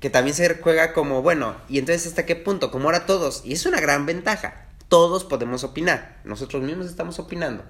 Que 0.00 0.10
también 0.10 0.34
se 0.36 0.52
juega 0.56 0.92
como, 0.92 1.22
bueno, 1.22 1.56
y 1.68 1.78
entonces 1.78 2.06
hasta 2.06 2.26
qué 2.26 2.36
punto, 2.36 2.70
como 2.70 2.86
ahora 2.86 3.06
todos, 3.06 3.40
y 3.44 3.54
es 3.54 3.64
una 3.64 3.80
gran 3.80 4.04
ventaja, 4.04 4.66
todos 4.88 5.24
podemos 5.24 5.64
opinar, 5.64 6.20
nosotros 6.24 6.62
mismos 6.62 6.86
estamos 6.88 7.18
opinando. 7.18 7.64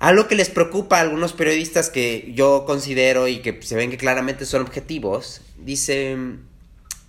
Algo 0.00 0.28
que 0.28 0.34
les 0.34 0.50
preocupa 0.50 0.98
a 0.98 1.00
algunos 1.00 1.32
periodistas 1.32 1.88
que 1.88 2.32
yo 2.34 2.64
considero 2.66 3.26
y 3.26 3.38
que 3.40 3.62
se 3.62 3.74
ven 3.74 3.90
que 3.90 3.96
claramente 3.96 4.44
son 4.44 4.60
objetivos, 4.62 5.40
dicen, 5.56 6.44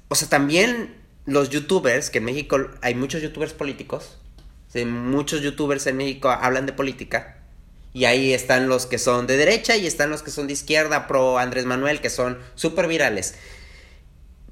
o 0.08 0.16
sea, 0.16 0.30
también 0.30 0.96
los 1.26 1.50
youtubers, 1.50 2.10
que 2.10 2.20
en 2.20 2.26
México 2.26 2.58
hay 2.82 2.96
muchos 2.96 3.22
youtubers 3.22 3.54
políticos, 3.54 4.18
sí, 4.72 4.86
muchos 4.86 5.42
youtubers 5.42 5.88
en 5.88 5.98
México 5.98 6.30
hablan 6.30 6.66
de 6.66 6.74
política, 6.74 7.42
y 7.94 8.06
ahí 8.06 8.34
están 8.34 8.68
los 8.68 8.86
que 8.86 9.00
son 9.00 9.26
de 9.26 9.38
derecha 9.38 9.78
y 9.78 9.88
están 9.88 10.10
los 10.10 10.22
que 10.22 10.30
son 10.30 10.48
de 10.48 10.54
izquierda, 10.54 11.08
pro 11.08 11.40
Andrés 11.40 11.66
Manuel, 11.66 12.02
que 12.02 12.10
son 12.10 12.38
súper 12.56 12.88
virales. 12.88 13.36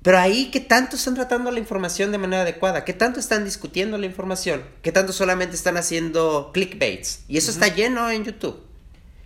Pero 0.02 0.18
ahí, 0.18 0.50
¿qué 0.50 0.62
tanto 0.62 0.96
están 0.96 1.16
tratando 1.16 1.52
la 1.52 1.60
información 1.60 2.14
de 2.14 2.18
manera 2.18 2.44
adecuada? 2.44 2.86
¿Qué 2.86 2.94
tanto 2.94 3.20
están 3.20 3.44
discutiendo 3.44 3.98
la 3.98 4.06
información? 4.06 4.64
¿Qué 4.82 4.94
tanto 4.94 5.12
solamente 5.12 5.56
están 5.56 5.76
haciendo 5.76 6.52
clickbaits? 6.54 7.26
Y 7.28 7.38
eso 7.38 7.52
está 7.52 7.68
lleno 7.68 8.10
en 8.10 8.24
YouTube. 8.24 8.62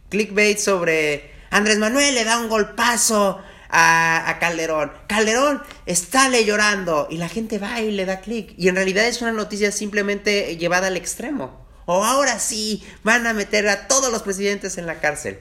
Clickbait 0.10 0.57
sobre 0.57 1.31
Andrés 1.51 1.77
Manuel 1.77 2.15
le 2.15 2.23
da 2.23 2.39
un 2.39 2.49
golpazo 2.49 3.39
a, 3.69 4.30
a 4.30 4.39
Calderón. 4.39 4.91
Calderón 5.08 5.62
está 5.86 6.30
llorando 6.30 7.08
y 7.10 7.17
la 7.17 7.30
gente 7.30 7.60
va 7.60 7.82
y 7.82 7.91
le 7.91 8.06
da 8.06 8.21
clic. 8.21 8.53
Y 8.58 8.67
en 8.67 8.75
realidad 8.75 9.08
es 9.08 9.21
una 9.21 9.32
noticia 9.32 9.71
simplemente 9.71 10.58
llevada 10.58 10.88
al 10.88 10.97
extremo. 10.97 11.65
O 11.86 12.03
ahora 12.03 12.39
sí, 12.39 12.84
van 13.03 13.25
a 13.27 13.34
meter 13.34 13.67
a 13.69 13.88
todos 13.88 14.12
los 14.12 14.21
presidentes 14.21 14.77
en 14.77 14.86
la 14.86 14.99
cárcel. 14.99 15.39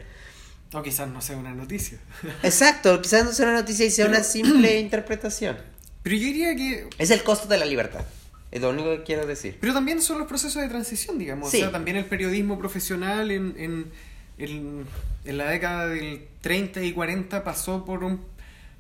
O 0.73 0.83
quizás 0.83 1.09
no 1.09 1.21
sea 1.21 1.37
una 1.37 1.55
noticia. 1.55 1.99
Exacto, 2.43 3.01
quizás 3.03 3.25
no 3.25 3.33
sea 3.33 3.47
una 3.47 3.61
noticia 3.61 3.87
y 3.87 3.91
sea 3.91 4.07
una 4.07 4.23
simple 4.23 4.79
interpretación. 4.79 5.57
Pero 6.03 6.17
yo 6.17 6.23
diría 6.23 6.55
que. 6.55 6.89
Es 6.99 7.11
el 7.11 7.23
costo 7.25 7.49
de 7.49 7.59
la 7.59 7.65
libertad. 7.65 8.05
Es 8.53 8.63
lo 8.63 8.71
único 8.71 8.91
que 8.91 9.03
quiero 9.03 9.27
decir. 9.27 9.59
Pero 9.61 9.75
también 9.75 10.01
son 10.01 10.19
los 10.19 10.29
procesos 10.29 10.63
de 10.63 10.69
transición, 10.69 11.19
digamos. 11.19 11.51
Sí. 11.51 11.59
O 11.59 11.61
sea, 11.61 11.73
también 11.73 11.97
el 11.97 12.05
periodismo 12.05 12.59
profesional 12.59 13.31
en, 13.31 13.55
en, 13.59 13.93
el- 14.39 14.85
en 15.25 15.39
la 15.39 15.49
década 15.51 15.87
del 15.89 16.27
30 16.41 16.83
y 16.83 16.93
40 16.93 17.43
pasó 17.45 17.85
por 17.85 18.05
un 18.05 18.21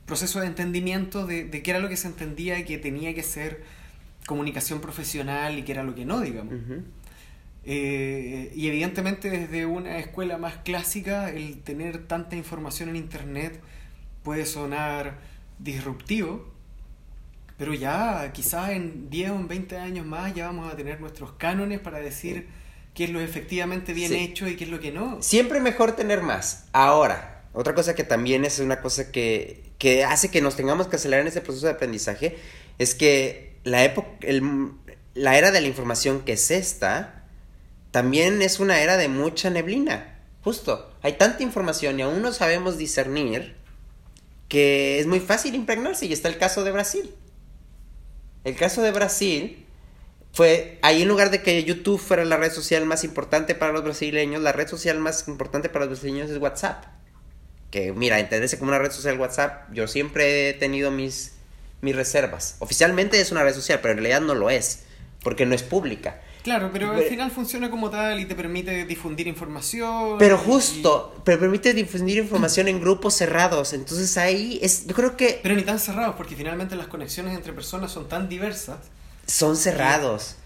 proceso 0.07 0.41
de 0.41 0.47
entendimiento 0.47 1.27
de, 1.27 1.45
de 1.45 1.63
qué 1.63 1.71
era 1.73 1.81
lo 1.81 1.89
que 1.89 1.97
se 1.97 2.07
entendía 2.09 2.65
que 2.65 2.79
tenía 2.79 3.15
que 3.15 3.23
ser 3.23 3.65
comunicación 4.27 4.81
profesional 4.81 5.59
y 5.59 5.63
qué 5.63 5.73
era 5.73 5.83
lo 5.83 5.95
que 5.95 6.05
no, 6.05 6.21
digamos. 6.21 6.55
Eh, 7.65 8.53
y 8.55 8.69
evidentemente 8.69 9.29
desde 9.29 9.67
una 9.67 9.99
escuela 9.99 10.39
más 10.39 10.55
clásica 10.59 11.31
el 11.31 11.59
tener 11.63 12.07
tanta 12.07 12.37
información 12.37 12.89
en 12.91 12.97
internet 12.97 13.61
puede 14.23 14.47
sonar 14.47 15.19
disruptivo, 15.59 16.47
pero 17.59 17.75
ya 17.75 18.31
quizás 18.33 18.71
en 18.71 19.11
10 19.11 19.31
o 19.31 19.37
en 19.37 19.49
20 19.49 19.79
años 19.79 20.07
más 20.07 20.33
ya 20.35 20.47
vamos 20.47 20.73
a 20.73 20.77
tener 20.77 21.01
nuestros 21.01 21.33
cánones 21.33 21.81
para 21.81 21.99
decir 21.99 22.47
qué 22.97 23.05
es 23.05 23.11
lo 23.11 23.21
efectivamente 23.21 23.93
bien 23.93 24.11
Sí. 24.11 24.17
hecho 24.19 24.49
y 24.49 24.57
qué 24.57 24.65
es 24.65 24.71
lo 24.71 24.81
que 24.81 24.91
no. 24.91 25.23
Siempre 25.23 25.61
mejor 25.61 25.95
tener 25.95 26.23
más. 26.23 26.65
Ahora, 26.73 27.45
otra 27.53 27.75
cosa 27.75 27.95
que 27.95 28.03
también 28.05 28.45
es 28.45 28.59
una 28.59 28.81
cosa 28.81 29.13
que, 29.13 29.71
que 29.79 30.03
hace 30.05 30.31
que 30.31 30.41
nos 30.41 30.57
tengamos 30.57 30.89
que 30.89 30.97
acelerar 30.97 31.21
en 31.23 31.29
ese 31.29 31.41
proceso 31.43 31.67
de 31.67 31.73
aprendizaje 31.73 32.37
es 32.79 32.95
que 32.95 33.57
la 33.65 33.85
época, 33.85 34.09
el- 34.23 34.73
la 35.15 35.39
era 35.39 35.51
de 35.53 35.61
la 35.61 35.67
información 35.69 36.21
que 36.23 36.33
es 36.33 36.51
esta, 36.51 37.25
también 37.91 38.43
es 38.43 38.61
una 38.61 38.81
era 38.81 38.97
de 38.97 39.09
mucha 39.09 39.51
neblina. 39.51 40.19
Justo, 40.43 40.91
hay 41.03 41.15
tanta 41.15 41.43
información 41.43 41.99
y 41.99 42.03
aún 42.03 42.23
no 42.23 42.33
sabemos 42.33 42.79
discernir 42.79 43.57
que 44.49 45.01
es 45.01 45.07
muy 45.07 45.21
fácil 45.21 45.55
impregnarse 45.55 46.07
y 46.07 46.13
está 46.13 46.29
el 46.29 46.39
caso 46.39 46.63
de 46.65 46.71
Brasil. 46.73 47.15
El 48.45 48.55
caso 48.57 48.81
de 48.83 48.93
Brasil 48.93 49.66
fue 50.37 50.79
ahí 50.83 51.01
en 51.01 51.09
lugar 51.09 51.31
de 51.31 51.41
que 51.43 51.65
YouTube 51.65 51.99
fuera 51.99 52.23
la 52.27 52.37
red 52.37 52.53
social 52.53 52.85
más 52.85 53.05
importante 53.05 53.55
para 53.55 53.73
los 53.73 53.83
brasileños, 53.83 54.43
la 54.43 54.53
red 54.53 54.69
social 54.69 54.99
más 54.99 55.27
importante 55.29 55.71
para 55.71 55.87
los 55.87 55.99
brasileños 55.99 56.31
es 56.31 56.37
WhatsApp. 56.37 56.85
Que 57.71 57.93
mira, 57.95 58.21
entenderse 58.21 58.59
como 58.59 58.69
una 58.69 58.79
red 58.79 58.91
social 58.91 59.19
WhatsApp, 59.19 59.73
yo 59.73 59.89
siempre 59.89 60.51
he 60.51 60.53
tenido 60.53 60.91
mis, 60.91 61.37
mis 61.81 61.97
reservas. 61.97 62.57
Oficialmente 62.59 63.19
es 63.19 63.33
una 63.33 63.45
red 63.45 63.55
social, 63.55 63.79
pero 63.81 63.93
en 63.93 63.99
realidad 64.01 64.21
no 64.21 64.35
lo 64.35 64.51
es, 64.51 64.81
porque 65.23 65.47
no 65.47 65.55
es 65.55 65.63
pública. 65.63 66.21
Claro, 66.45 66.69
pero 66.71 66.91
al 66.91 66.97
Ve- 66.99 67.09
final 67.09 67.31
funciona 67.31 67.71
como 67.71 67.89
tal 67.89 68.21
y 68.21 68.27
te 68.27 68.35
permite 68.35 68.85
difundir 68.85 69.27
información. 69.29 70.19
Pero 70.19 70.37
y- 70.37 70.45
justo, 70.47 71.19
pero 71.25 71.41
permite 71.41 71.73
difundir 71.73 72.19
información 72.19 72.69
en 72.69 72.79
grupos 72.79 73.15
cerrados. 73.15 73.73
Entonces 73.73 74.19
ahí 74.19 74.59
es, 74.61 74.87
yo 74.87 74.95
creo 74.95 75.17
que 75.17 75.41
Pero 75.43 75.55
ni 75.55 75.63
tan 75.63 75.81
cerrados, 75.81 76.15
porque 76.15 76.37
finalmente 76.37 76.77
las 76.77 76.89
conexiones 76.89 77.35
entre 77.35 77.55
personas 77.55 77.91
son 77.91 78.07
tan 78.07 78.29
diversas 78.29 78.77
son 79.27 79.57
cerrados. 79.57 80.37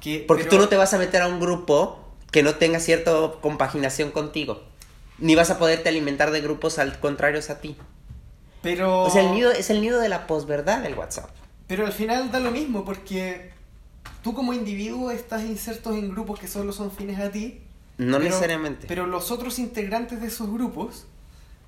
que... 0.00 0.24
Porque 0.26 0.44
pero- 0.44 0.56
tú 0.56 0.62
no 0.62 0.68
te 0.68 0.76
vas 0.76 0.92
a 0.94 0.98
meter 0.98 1.22
a 1.22 1.28
un 1.28 1.40
grupo 1.40 2.00
que 2.30 2.42
no 2.42 2.56
tenga 2.56 2.80
cierta 2.80 3.12
compaginación 3.40 4.10
contigo. 4.10 4.62
Ni 5.18 5.34
vas 5.36 5.50
a 5.50 5.58
poderte 5.58 5.88
alimentar 5.88 6.30
de 6.32 6.40
grupos 6.40 6.78
al 6.78 6.98
contrarios 6.98 7.48
a 7.50 7.60
ti. 7.60 7.76
Pero... 8.62 9.02
O 9.02 9.10
sea, 9.10 9.22
el 9.22 9.32
nido, 9.32 9.52
es 9.52 9.70
el 9.70 9.80
nido 9.80 10.00
de 10.00 10.08
la 10.08 10.26
posverdad 10.26 10.84
el 10.84 10.94
WhatsApp. 10.94 11.30
Pero 11.66 11.86
al 11.86 11.92
final 11.92 12.30
da 12.32 12.40
lo 12.40 12.50
mismo, 12.50 12.84
porque 12.84 13.52
tú 14.22 14.34
como 14.34 14.52
individuo 14.52 15.10
estás 15.10 15.42
insertos 15.42 15.94
en 15.96 16.10
grupos 16.10 16.40
que 16.40 16.48
solo 16.48 16.72
son 16.72 16.90
fines 16.90 17.20
a 17.20 17.30
ti. 17.30 17.60
No 17.98 18.16
pero- 18.18 18.28
necesariamente. 18.30 18.86
Pero 18.88 19.06
los 19.06 19.30
otros 19.30 19.58
integrantes 19.58 20.20
de 20.20 20.26
esos 20.26 20.50
grupos 20.50 21.06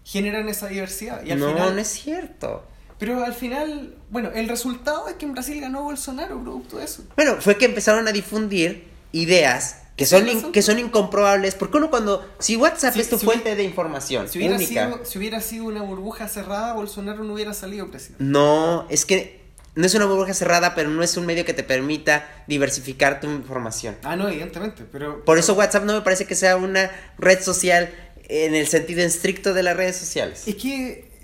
generan 0.04 0.48
esa 0.48 0.66
diversidad. 0.66 1.24
Y 1.24 1.30
al 1.30 1.38
no, 1.38 1.48
final, 1.50 1.74
no 1.74 1.80
es 1.80 1.88
cierto. 1.88 2.64
Pero 2.98 3.24
al 3.24 3.34
final, 3.34 3.94
bueno, 4.10 4.30
el 4.34 4.48
resultado 4.48 5.08
es 5.08 5.14
que 5.16 5.26
en 5.26 5.32
Brasil 5.32 5.60
ganó 5.60 5.82
Bolsonaro 5.82 6.40
producto 6.42 6.78
de 6.78 6.84
eso. 6.84 7.04
Bueno, 7.16 7.36
fue 7.40 7.58
que 7.58 7.66
empezaron 7.66 8.08
a 8.08 8.12
difundir 8.12 8.88
ideas 9.12 9.82
que 9.96 10.04
son, 10.06 10.28
in- 10.28 10.52
que 10.52 10.62
son 10.62 10.78
incomprobables. 10.78 11.54
Porque 11.54 11.76
uno 11.78 11.90
cuando... 11.90 12.26
Si 12.38 12.56
WhatsApp 12.56 12.94
Si- 12.94 13.00
es 13.00 13.08
tu 13.10 13.18
si 13.18 13.24
fuente 13.24 13.44
hubiera- 13.44 13.56
de 13.56 13.64
información 13.64 14.28
Si 14.28 14.38
hubiera, 14.38 14.56
única... 14.56 14.86
sido, 14.92 15.04
si 15.04 15.18
hubiera 15.18 15.40
sido 15.40 15.64
una 15.64 15.82
burbuja 15.82 16.28
cerrada, 16.28 16.72
Bolsonaro 16.74 17.24
no 17.24 17.34
hubiera 17.34 17.54
salido 17.54 17.88
presidente. 17.90 18.22
No, 18.24 18.86
es 18.90 19.04
que 19.06 19.40
no 19.74 19.84
es 19.86 19.94
una 19.94 20.06
burbuja 20.06 20.32
cerrada, 20.34 20.74
pero 20.74 20.88
no 20.90 21.02
es 21.02 21.16
un 21.18 21.26
medio 21.26 21.44
que 21.44 21.52
te 21.54 21.62
permita 21.62 22.26
diversificar 22.46 23.20
tu 23.20 23.26
información. 23.30 23.96
Ah, 24.04 24.16
no, 24.16 24.28
evidentemente, 24.28 24.84
pero... 24.90 25.22
Por 25.24 25.36
eso 25.38 25.52
WhatsApp 25.54 25.84
no 25.84 25.92
me 25.94 26.00
parece 26.00 26.24
que 26.26 26.34
sea 26.34 26.56
una 26.56 26.90
red 27.18 27.42
social 27.42 27.90
en 28.28 28.54
el 28.54 28.66
sentido 28.68 29.02
estricto 29.02 29.52
de 29.54 29.62
las 29.62 29.76
redes 29.76 29.96
sociales. 29.96 30.44
Es 30.46 30.54
que... 30.56 31.14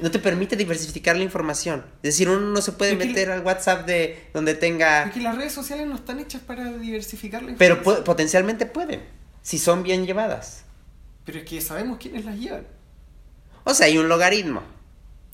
No 0.00 0.10
te 0.10 0.18
permite 0.18 0.56
diversificar 0.56 1.16
la 1.16 1.22
información. 1.22 1.84
Es 2.02 2.14
decir, 2.14 2.28
uno 2.28 2.40
no 2.40 2.60
se 2.60 2.72
puede 2.72 2.96
meter 2.96 3.30
al 3.30 3.42
WhatsApp 3.42 3.86
de 3.86 4.26
donde 4.34 4.54
tenga... 4.54 5.04
Es 5.04 5.12
que 5.12 5.20
las 5.20 5.36
redes 5.36 5.52
sociales 5.52 5.86
no 5.86 5.94
están 5.94 6.18
hechas 6.18 6.42
para 6.42 6.72
diversificar 6.72 7.42
la 7.42 7.54
Pero 7.56 7.74
información. 7.76 8.02
pu- 8.02 8.06
potencialmente 8.06 8.66
pueden, 8.66 9.02
si 9.42 9.58
son 9.58 9.82
bien 9.84 10.04
llevadas. 10.04 10.64
Pero 11.24 11.38
es 11.38 11.44
que 11.44 11.60
sabemos 11.60 11.98
quiénes 11.98 12.24
las 12.24 12.36
llevan. 12.36 12.66
O 13.62 13.72
sea, 13.72 13.86
hay 13.86 13.96
un 13.96 14.08
logaritmo. 14.08 14.62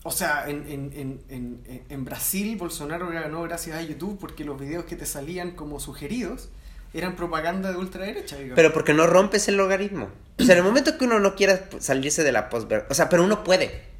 O 0.03 0.11
sea, 0.11 0.45
en, 0.47 0.65
en, 0.67 0.91
en, 0.95 1.21
en, 1.29 1.83
en 1.89 2.05
Brasil 2.05 2.55
Bolsonaro 2.55 3.09
ganó 3.09 3.41
gracias 3.43 3.77
a 3.77 3.81
YouTube 3.81 4.17
porque 4.19 4.43
los 4.45 4.59
videos 4.59 4.85
que 4.85 4.95
te 4.95 5.05
salían 5.05 5.51
como 5.51 5.79
sugeridos 5.79 6.49
eran 6.93 7.15
propaganda 7.15 7.71
de 7.71 7.77
ultraderecha, 7.77 8.35
digamos. 8.35 8.55
Pero 8.55 8.73
porque 8.73 8.93
no 8.93 9.05
rompes 9.07 9.47
el 9.47 9.57
logaritmo. 9.57 10.09
O 10.39 10.43
sea, 10.43 10.53
en 10.53 10.59
el 10.59 10.63
momento 10.63 10.97
que 10.97 11.05
uno 11.05 11.19
no 11.19 11.35
quiera 11.35 11.67
salirse 11.79 12.23
de 12.23 12.31
la 12.31 12.49
posverdad... 12.49 12.87
O 12.89 12.93
sea, 12.93 13.09
pero 13.09 13.23
uno 13.23 13.43
puede. 13.43 13.90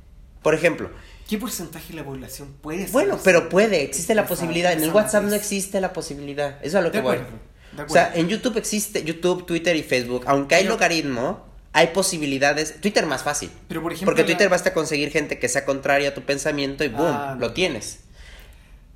Por 0.41 0.53
ejemplo, 0.55 0.89
¿Qué 1.29 1.37
porcentaje 1.37 1.89
de 1.93 1.99
la 1.99 2.03
población 2.03 2.53
puede 2.61 2.87
Bueno, 2.87 3.11
salirse 3.11 3.23
pero 3.23 3.47
puede, 3.47 3.83
existe 3.83 4.13
la 4.15 4.25
posibilidad. 4.27 4.73
En 4.73 4.83
el 4.83 4.91
WhatsApp 4.91 5.23
no 5.23 5.33
existe 5.35 5.79
la 5.79 5.93
posibilidad. 5.93 6.57
Eso 6.59 6.67
es 6.67 6.75
a 6.75 6.81
lo 6.81 6.87
De 6.89 6.91
que 6.91 7.01
voy. 7.01 7.15
acuerdo, 7.17 7.37
de 7.77 7.83
O 7.83 7.89
sea, 7.89 8.03
acuerdo. 8.07 8.21
en 8.21 8.27
YouTube 8.29 8.57
existe, 8.57 9.03
YouTube, 9.03 9.45
Twitter 9.45 9.75
y 9.77 9.83
Facebook, 9.83 10.23
aunque 10.27 10.55
hay 10.55 10.63
Pero- 10.63 10.73
logaritmo, 10.73 11.45
hay 11.71 11.87
posibilidades. 11.87 12.81
Twitter 12.81 13.05
más 13.05 13.23
fácil. 13.23 13.49
Pero 13.69 13.81
por 13.81 13.93
ejemplo, 13.93 14.07
Porque 14.11 14.23
la- 14.23 14.27
Twitter 14.27 14.49
basta 14.49 14.73
conseguir 14.73 15.09
gente 15.11 15.39
que 15.39 15.47
sea 15.47 15.63
contraria 15.63 16.09
a 16.09 16.13
tu 16.13 16.21
pensamiento 16.23 16.83
y 16.83 16.89
boom, 16.89 17.07
Ah, 17.07 17.35
no. 17.35 17.47
lo 17.47 17.53
tienes. 17.53 17.99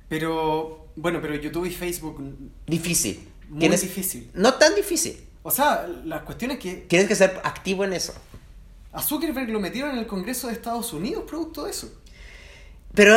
Pero, 0.08 0.86
bueno, 0.96 1.20
pero 1.20 1.34
YouTube 1.36 1.66
y 1.66 1.70
Facebook, 1.70 2.22
Difícil. 2.66 3.28
muy 3.48 3.60
Tienes- 3.60 3.80
difícil. 3.82 4.30
No 4.34 4.54
tan 4.54 4.74
difícil. 4.74 5.18
O 5.42 5.50
sea, 5.50 5.86
la 6.04 6.22
cuestión 6.22 6.50
es 6.50 6.58
que 6.58 6.74
Tienes 6.88 7.08
que 7.08 7.14
ser 7.14 7.40
activo 7.44 7.84
en 7.84 7.92
eso. 7.92 8.14
A 8.96 9.02
Zuckerberg 9.02 9.50
lo 9.50 9.60
metieron 9.60 9.90
en 9.90 9.98
el 9.98 10.06
Congreso 10.06 10.46
de 10.46 10.54
Estados 10.54 10.94
Unidos 10.94 11.24
producto 11.26 11.64
de 11.64 11.70
eso. 11.70 11.92
Pero 12.94 13.14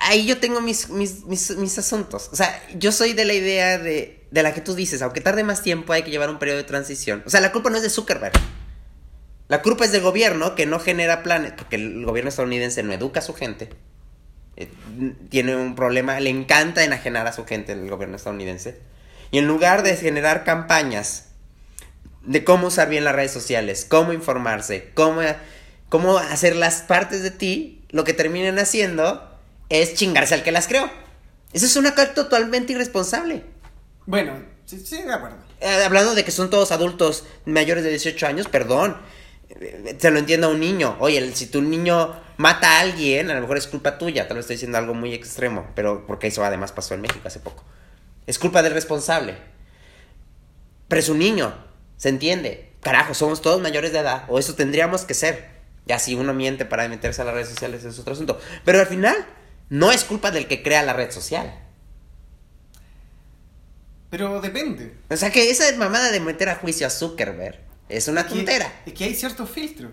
ahí 0.00 0.26
yo 0.26 0.38
tengo 0.38 0.60
mis, 0.60 0.88
mis, 0.88 1.24
mis, 1.24 1.78
asuntos. 1.78 2.30
O 2.32 2.36
sea, 2.36 2.60
yo 2.76 2.90
soy 2.90 3.12
de 3.12 3.24
la 3.24 3.32
idea 3.32 3.78
de, 3.78 4.26
de 4.32 4.42
la 4.42 4.52
que 4.52 4.60
tú 4.60 4.74
dices, 4.74 5.02
aunque 5.02 5.20
tarde 5.20 5.44
más 5.44 5.62
tiempo 5.62 5.92
hay 5.92 6.02
que 6.02 6.10
llevar 6.10 6.30
un 6.30 6.40
periodo 6.40 6.58
de 6.58 6.64
transición. 6.64 7.22
O 7.26 7.30
sea, 7.30 7.40
la 7.40 7.52
culpa 7.52 7.70
no 7.70 7.76
es 7.76 7.84
de 7.84 7.90
Zuckerberg. 7.90 8.32
La 9.46 9.62
culpa 9.62 9.84
es 9.84 9.92
del 9.92 10.02
gobierno 10.02 10.56
que 10.56 10.66
no 10.66 10.80
genera 10.80 11.22
planes, 11.22 11.52
porque 11.56 11.76
el 11.76 12.04
gobierno 12.04 12.30
estadounidense 12.30 12.82
no 12.82 12.92
educa 12.92 13.20
a 13.20 13.22
su 13.22 13.34
gente. 13.34 13.68
Eh, 14.56 14.68
tiene 15.28 15.54
un 15.54 15.76
problema, 15.76 16.18
le 16.18 16.30
encanta 16.30 16.82
enajenar 16.82 17.28
a 17.28 17.32
su 17.32 17.44
gente 17.46 17.70
el 17.70 17.88
gobierno 17.88 18.16
estadounidense. 18.16 18.80
Y 19.30 19.38
en 19.38 19.46
lugar 19.46 19.84
de 19.84 19.94
generar 19.96 20.42
campañas 20.42 21.29
de 22.24 22.44
cómo 22.44 22.68
usar 22.68 22.88
bien 22.88 23.04
las 23.04 23.14
redes 23.14 23.32
sociales, 23.32 23.86
cómo 23.88 24.12
informarse, 24.12 24.90
cómo, 24.94 25.20
cómo 25.88 26.18
hacer 26.18 26.56
las 26.56 26.82
partes 26.82 27.22
de 27.22 27.30
ti, 27.30 27.82
lo 27.90 28.04
que 28.04 28.12
terminan 28.12 28.58
haciendo 28.58 29.26
es 29.68 29.94
chingarse 29.94 30.34
al 30.34 30.42
que 30.42 30.52
las 30.52 30.68
creó. 30.68 30.90
Eso 31.52 31.66
es 31.66 31.76
un 31.76 31.86
acto 31.86 32.06
totalmente 32.14 32.72
irresponsable. 32.72 33.44
Bueno, 34.06 34.34
sí, 34.66 34.78
sí, 34.84 35.02
de 35.02 35.12
acuerdo. 35.12 35.36
Eh, 35.60 35.82
hablando 35.84 36.14
de 36.14 36.24
que 36.24 36.30
son 36.30 36.50
todos 36.50 36.72
adultos 36.72 37.24
mayores 37.44 37.84
de 37.84 37.90
18 37.90 38.26
años, 38.26 38.48
perdón. 38.48 38.96
eh, 39.48 39.96
Se 39.98 40.10
lo 40.10 40.18
entiendo 40.18 40.46
a 40.46 40.50
un 40.50 40.60
niño. 40.60 40.96
Oye, 41.00 41.34
si 41.34 41.46
tu 41.46 41.60
niño 41.62 42.14
mata 42.36 42.76
a 42.78 42.80
alguien, 42.80 43.30
a 43.30 43.34
lo 43.34 43.40
mejor 43.40 43.58
es 43.58 43.66
culpa 43.66 43.98
tuya. 43.98 44.28
Tal 44.28 44.36
vez 44.36 44.44
estoy 44.44 44.56
diciendo 44.56 44.78
algo 44.78 44.94
muy 44.94 45.12
extremo, 45.14 45.66
pero 45.74 46.06
porque 46.06 46.28
eso 46.28 46.44
además 46.44 46.72
pasó 46.72 46.94
en 46.94 47.00
México 47.00 47.26
hace 47.26 47.40
poco. 47.40 47.64
Es 48.26 48.38
culpa 48.38 48.62
del 48.62 48.72
responsable. 48.72 49.36
Pero 50.88 51.00
es 51.00 51.08
un 51.08 51.18
niño, 51.18 51.52
se 52.00 52.08
entiende. 52.08 52.70
Carajo, 52.80 53.12
somos 53.12 53.42
todos 53.42 53.60
mayores 53.60 53.92
de 53.92 53.98
edad, 53.98 54.24
o 54.28 54.38
eso 54.38 54.54
tendríamos 54.54 55.04
que 55.04 55.12
ser. 55.12 55.50
Ya 55.84 55.98
si 55.98 56.14
uno 56.14 56.32
miente 56.32 56.64
para 56.64 56.88
meterse 56.88 57.20
a 57.20 57.26
las 57.26 57.34
redes 57.34 57.50
sociales 57.50 57.84
es 57.84 57.98
otro 57.98 58.14
asunto. 58.14 58.40
Pero 58.64 58.80
al 58.80 58.86
final, 58.86 59.14
no 59.68 59.92
es 59.92 60.04
culpa 60.04 60.30
del 60.30 60.46
que 60.48 60.62
crea 60.62 60.82
la 60.82 60.94
red 60.94 61.10
social. 61.10 61.52
Pero 64.08 64.40
depende. 64.40 64.94
O 65.10 65.16
sea 65.16 65.30
que 65.30 65.50
esa 65.50 65.64
mamada 65.76 66.10
de 66.10 66.20
meter 66.20 66.48
a 66.48 66.56
juicio 66.56 66.86
a 66.86 66.90
Zuckerberg 66.90 67.58
es 67.90 68.08
una 68.08 68.26
tontera. 68.26 68.72
Es 68.86 68.94
que 68.94 69.04
hay 69.04 69.14
ciertos 69.14 69.50
filtros. 69.50 69.92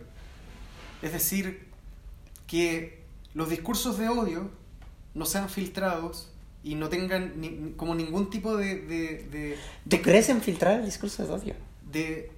Es 1.01 1.11
decir, 1.11 1.67
que 2.47 3.03
los 3.33 3.49
discursos 3.49 3.99
de 3.99 4.07
odio 4.07 4.49
no 5.13 5.25
sean 5.25 5.49
filtrados 5.49 6.31
y 6.63 6.75
no 6.75 6.89
tengan 6.89 7.39
ni- 7.41 7.73
como 7.75 7.93
ningún 7.95 8.29
tipo 8.29 8.55
de, 8.55 8.75
de, 8.81 9.27
de, 9.29 9.57
¿Tú 9.87 10.01
crees 10.01 10.29
en 10.29 10.41
filtrar 10.41 10.79
el 10.79 10.85
discurso 10.85 11.25
de 11.25 11.31
odio? 11.33 11.55
De- 11.91 12.31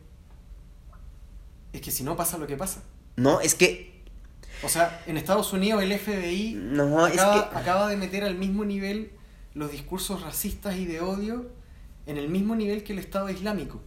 Es 1.73 1.81
que 1.81 1.91
si 1.91 2.03
no 2.03 2.15
pasa 2.15 2.37
lo 2.37 2.47
que 2.47 2.57
pasa. 2.57 2.83
No, 3.15 3.41
es 3.41 3.55
que. 3.55 4.01
O 4.63 4.69
sea, 4.69 5.03
en 5.07 5.17
Estados 5.17 5.53
Unidos 5.53 5.81
el 5.83 5.91
FBI 5.97 6.53
No, 6.55 7.07
es 7.07 7.13
acaba, 7.13 7.49
que. 7.49 7.57
acaba 7.57 7.87
de 7.89 7.95
meter 7.97 8.23
al 8.23 8.35
mismo 8.35 8.65
nivel 8.65 9.11
los 9.53 9.71
discursos 9.71 10.21
racistas 10.21 10.75
y 10.77 10.85
de 10.85 11.01
odio 11.01 11.49
en 12.05 12.17
el 12.17 12.27
mismo 12.29 12.55
nivel 12.55 12.83
que 12.83 12.93
el 12.93 12.99
Estado 12.99 13.29
Islámico. 13.29 13.81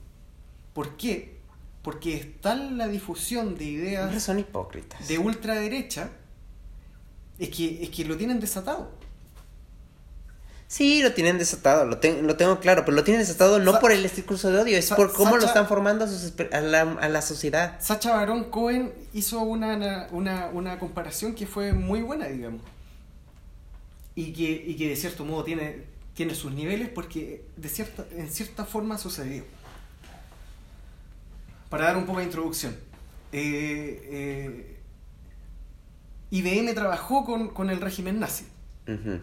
¿Por 0.73 0.97
qué? 0.97 1.41
porque 1.83 2.15
es 2.15 2.41
tal 2.41 2.79
la 2.79 2.87
difusión 2.87 3.57
de 3.59 3.65
ideas 3.65 4.05
Hombre, 4.05 4.21
son 4.21 4.39
hipócritas. 4.39 5.09
de 5.09 5.19
ultraderecha, 5.19 6.11
es 7.41 7.49
que, 7.49 7.83
es 7.83 7.91
que 7.91 8.05
lo 8.05 8.17
tienen 8.17 8.39
desatado. 8.39 8.93
Sí, 10.73 11.03
lo 11.03 11.13
tienen 11.13 11.37
desatado, 11.37 11.85
lo, 11.85 11.99
ten- 11.99 12.27
lo 12.27 12.35
tengo 12.37 12.59
claro, 12.59 12.87
pero 12.87 12.97
lo 12.97 13.05
tienen 13.05 13.21
desatado 13.21 13.59
no 13.59 13.73
Sa- 13.73 13.81
por 13.81 13.93
el 13.93 14.03
discurso 14.03 14.51
de 14.51 14.59
odio, 14.59 14.79
es 14.79 14.87
Sa- 14.87 14.97
por 14.97 15.13
cómo 15.13 15.37
lo 15.37 15.45
están 15.45 15.69
formando 15.69 16.07
a, 16.07 16.09
sus 16.09 16.33
a 16.51 16.61
la, 16.63 16.81
a 16.81 17.09
la 17.11 17.21
sociedad. 17.21 17.77
Sacha 17.79 18.15
Baron 18.17 18.45
Cohen 18.45 18.91
hizo 19.13 19.41
una, 19.41 20.09
una, 20.13 20.47
una 20.51 20.79
comparación 20.79 21.35
que 21.35 21.47
fue 21.47 21.75
muy 21.75 22.01
buena, 22.01 22.27
digamos. 22.29 22.63
Y 24.15 24.33
que, 24.33 24.51
y 24.67 24.77
que 24.79 24.89
de 24.89 24.97
cierto 24.97 25.27
modo 25.27 25.45
tiene, 25.45 25.85
tiene 26.15 26.35
sus 26.35 26.53
niveles 26.53 26.89
porque 26.89 27.45
de 27.59 27.69
cierta, 27.69 28.07
en 28.17 28.31
cierta 28.31 28.65
forma 28.65 28.97
sucedió. 28.97 29.45
Para 31.69 31.85
dar 31.85 31.99
un 31.99 32.07
poco 32.07 32.21
de 32.21 32.25
introducción. 32.25 32.75
eh, 33.33 34.01
eh, 34.11 34.77
IBM 36.31 36.73
trabajó 36.73 37.27
con, 37.27 37.49
con 37.51 37.69
el 37.69 37.79
régimen 37.79 38.21
nazi. 38.21 38.47
Ujú. 38.89 39.21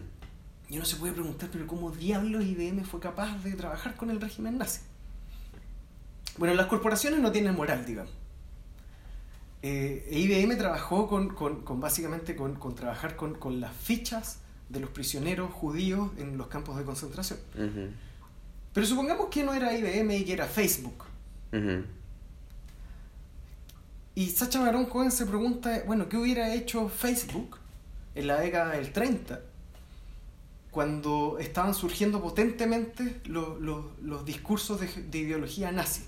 Y 0.70 0.76
uno 0.76 0.84
se 0.84 0.96
puede 0.96 1.12
preguntar, 1.12 1.48
pero 1.52 1.66
¿cómo 1.66 1.90
diablos 1.90 2.44
IBM 2.44 2.84
fue 2.84 3.00
capaz 3.00 3.42
de 3.42 3.52
trabajar 3.54 3.96
con 3.96 4.08
el 4.10 4.20
régimen 4.20 4.56
nazi? 4.58 4.80
Bueno, 6.38 6.54
las 6.54 6.66
corporaciones 6.66 7.18
no 7.20 7.32
tienen 7.32 7.54
moral, 7.56 7.84
digamos. 7.84 8.12
Eh, 9.62 10.08
IBM 10.12 10.56
trabajó 10.56 11.08
con, 11.08 11.34
con- 11.34 11.62
con 11.62 11.80
básicamente 11.80 12.34
con, 12.36 12.54
con 12.54 12.74
trabajar 12.74 13.16
con, 13.16 13.34
con 13.34 13.60
las 13.60 13.74
fichas 13.76 14.38
de 14.68 14.80
los 14.80 14.90
prisioneros 14.90 15.52
judíos 15.52 16.10
en 16.18 16.38
los 16.38 16.46
campos 16.46 16.78
de 16.78 16.84
concentración. 16.84 17.38
Pero 18.72 18.86
supongamos 18.86 19.26
que 19.28 19.42
no 19.42 19.52
era 19.52 19.76
IBM 19.76 20.16
y 20.18 20.24
que 20.24 20.32
era 20.32 20.46
Facebook. 20.46 21.04
Y 24.14 24.30
Sacha 24.30 24.60
Baron 24.60 24.86
Cohen 24.86 25.10
se 25.10 25.26
pregunta, 25.26 25.82
bueno, 25.86 26.08
¿qué 26.08 26.16
hubiera 26.16 26.54
hecho 26.54 26.88
Facebook 26.88 27.58
en 28.14 28.26
la 28.28 28.38
década 28.40 28.72
del 28.76 28.92
30? 28.92 29.40
Cuando 30.70 31.38
estaban 31.40 31.74
surgiendo 31.74 32.22
potentemente 32.22 33.20
lo- 33.24 33.58
lo- 33.58 33.92
los 34.02 34.24
discursos 34.24 34.80
de, 34.80 34.86
de 34.86 35.18
ideología 35.18 35.72
nazi. 35.72 36.02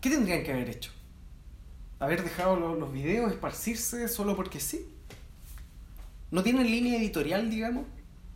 ¿Qué 0.00 0.10
tendrían 0.10 0.42
que 0.42 0.52
haber 0.52 0.70
hecho? 0.70 0.90
¿Haber 1.98 2.22
dejado 2.22 2.56
lo- 2.56 2.74
los 2.76 2.92
videos 2.92 3.30
esparcirse 3.32 4.08
solo 4.08 4.36
porque 4.36 4.60
sí? 4.60 4.86
¿No 6.30 6.42
tienen 6.42 6.66
línea 6.66 6.98
editorial, 6.98 7.50
digamos? 7.50 7.84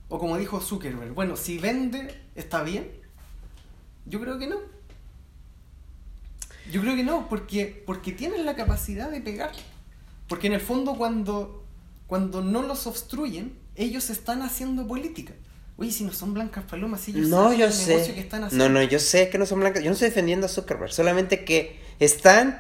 O 0.09 0.18
como 0.18 0.37
dijo 0.38 0.61
Zuckerberg, 0.61 1.12
bueno, 1.14 1.37
si 1.37 1.59
vende, 1.59 2.20
¿está 2.35 2.62
bien? 2.62 2.90
Yo 4.07 4.20
creo 4.20 4.38
que 4.38 4.46
no. 4.48 4.57
Yo 6.72 6.81
creo 6.81 6.96
que 6.96 7.05
no, 7.05 7.29
porque, 7.29 7.83
porque 7.87 8.12
tienen 8.12 8.44
la 8.46 8.55
capacidad 8.57 9.11
de 9.11 9.20
pegar. 9.20 9.53
Porque 10.29 10.46
en 10.46 10.55
el 10.55 10.61
fondo 10.61 10.94
cuando, 10.96 11.59
cuando 12.10 12.42
no 12.42 12.62
los 12.62 12.88
obstruyen, 12.88 13.54
ellos 13.76 14.10
están 14.10 14.42
haciendo 14.42 14.86
política. 14.86 15.32
Oye, 15.76 15.92
si 15.92 16.02
no 16.04 16.12
son 16.12 16.34
blancas 16.34 16.64
palomas, 16.64 17.06
ellos 17.06 17.28
No, 17.28 17.52
yo 17.52 17.66
el 17.66 17.70
negocio 17.70 18.04
sé. 18.04 18.14
que 18.14 18.20
están 18.20 18.40
No, 18.40 18.46
haciendo. 18.48 18.68
no, 18.68 18.82
yo 18.82 18.98
sé 18.98 19.30
que 19.30 19.38
no 19.38 19.46
son 19.46 19.60
blancas. 19.60 19.82
Yo 19.84 19.90
no 19.90 19.94
estoy 19.94 20.08
defendiendo 20.08 20.46
a 20.46 20.48
Zuckerberg. 20.48 20.92
Solamente 20.92 21.44
que 21.44 21.78
están 22.00 22.58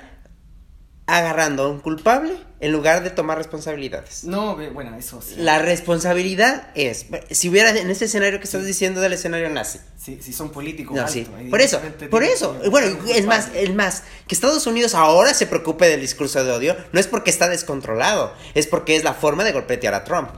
agarrando 1.16 1.64
a 1.64 1.68
un 1.68 1.80
culpable 1.80 2.36
en 2.60 2.72
lugar 2.72 3.02
de 3.02 3.10
tomar 3.10 3.38
responsabilidades. 3.38 4.24
No, 4.24 4.56
bueno, 4.72 4.94
eso 4.96 5.22
sí. 5.22 5.34
La 5.38 5.58
responsabilidad 5.58 6.68
es, 6.74 7.06
si 7.30 7.48
hubiera 7.48 7.70
en 7.70 7.90
ese 7.90 8.04
escenario 8.04 8.38
que 8.38 8.44
estás 8.44 8.64
diciendo 8.64 9.00
del 9.00 9.14
escenario 9.14 9.48
nazi. 9.48 9.80
Si, 9.96 10.20
si 10.22 10.32
son 10.32 10.50
políticos 10.50 10.94
No, 10.94 11.02
altos, 11.02 11.14
sí. 11.14 11.26
Por 11.48 11.60
eso, 11.60 11.80
por 12.10 12.22
eso. 12.22 12.60
Bueno, 12.70 12.98
es 13.08 13.26
más, 13.26 13.48
es 13.54 13.74
más, 13.74 14.02
que 14.26 14.34
Estados 14.34 14.66
Unidos 14.66 14.94
ahora 14.94 15.32
se 15.32 15.46
preocupe 15.46 15.88
del 15.88 16.00
discurso 16.00 16.44
de 16.44 16.52
odio, 16.52 16.76
no 16.92 17.00
es 17.00 17.06
porque 17.06 17.30
está 17.30 17.48
descontrolado, 17.48 18.34
es 18.54 18.66
porque 18.66 18.96
es 18.96 19.04
la 19.04 19.14
forma 19.14 19.42
de 19.44 19.52
golpetear 19.52 19.94
a 19.94 20.04
Trump. 20.04 20.30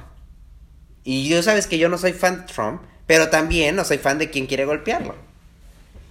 Y 1.05 1.29
yo 1.29 1.43
sabes 1.43 1.67
que 1.67 1.79
yo 1.79 1.89
no 1.89 1.99
soy 1.99 2.13
fan 2.13 2.47
de 2.47 2.53
Trump, 2.53 2.83
pero 3.07 3.29
también 3.31 3.75
no 3.75 3.85
soy 3.85 3.99
fan 3.99 4.19
de 4.19 4.31
quien 4.31 4.47
quiere 4.47 4.65
golpearlo. 4.65 5.17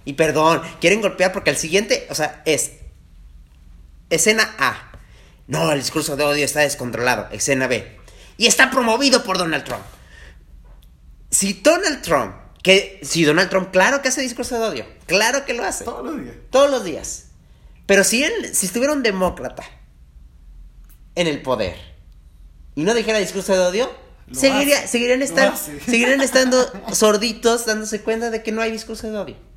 Y 0.04 0.14
perdón, 0.14 0.60
quieren 0.80 1.00
golpear 1.00 1.32
porque 1.32 1.50
el 1.50 1.56
siguiente, 1.56 2.06
o 2.10 2.14
sea, 2.14 2.42
es 2.44 2.72
escena 4.14 4.54
A. 4.58 4.92
No, 5.46 5.72
el 5.72 5.80
discurso 5.80 6.16
de 6.16 6.24
odio 6.24 6.44
está 6.44 6.60
descontrolado. 6.60 7.28
Escena 7.32 7.66
B. 7.66 7.98
Y 8.36 8.46
está 8.46 8.70
promovido 8.70 9.24
por 9.24 9.38
Donald 9.38 9.64
Trump. 9.64 9.82
Si 11.30 11.54
Donald 11.54 12.02
Trump, 12.02 12.34
que 12.62 13.00
si 13.02 13.24
Donald 13.24 13.50
Trump, 13.50 13.70
claro 13.70 14.02
que 14.02 14.08
hace 14.08 14.20
discurso 14.22 14.58
de 14.58 14.66
odio, 14.66 14.86
claro 15.06 15.44
que 15.44 15.54
lo 15.54 15.64
hace, 15.64 15.84
Todos 15.84 16.04
los 16.04 16.22
días. 16.22 16.36
todos 16.50 16.70
los 16.70 16.84
días. 16.84 17.24
Pero 17.86 18.04
si 18.04 18.22
él, 18.22 18.54
si 18.54 18.66
estuviera 18.66 18.92
un 18.92 19.02
demócrata 19.02 19.64
en 21.14 21.26
el 21.26 21.42
poder 21.42 21.76
y 22.74 22.84
no 22.84 22.94
dijera 22.94 23.18
discurso 23.18 23.52
de 23.54 23.60
odio, 23.60 23.90
seguiría, 24.30 24.86
seguirían, 24.86 25.22
estar, 25.22 25.56
seguirían 25.86 26.20
estando 26.20 26.70
sorditos 26.92 27.66
dándose 27.66 28.02
cuenta 28.02 28.30
de 28.30 28.42
que 28.42 28.52
no 28.52 28.62
hay 28.62 28.70
discurso 28.70 29.10
de 29.10 29.18
odio. 29.18 29.51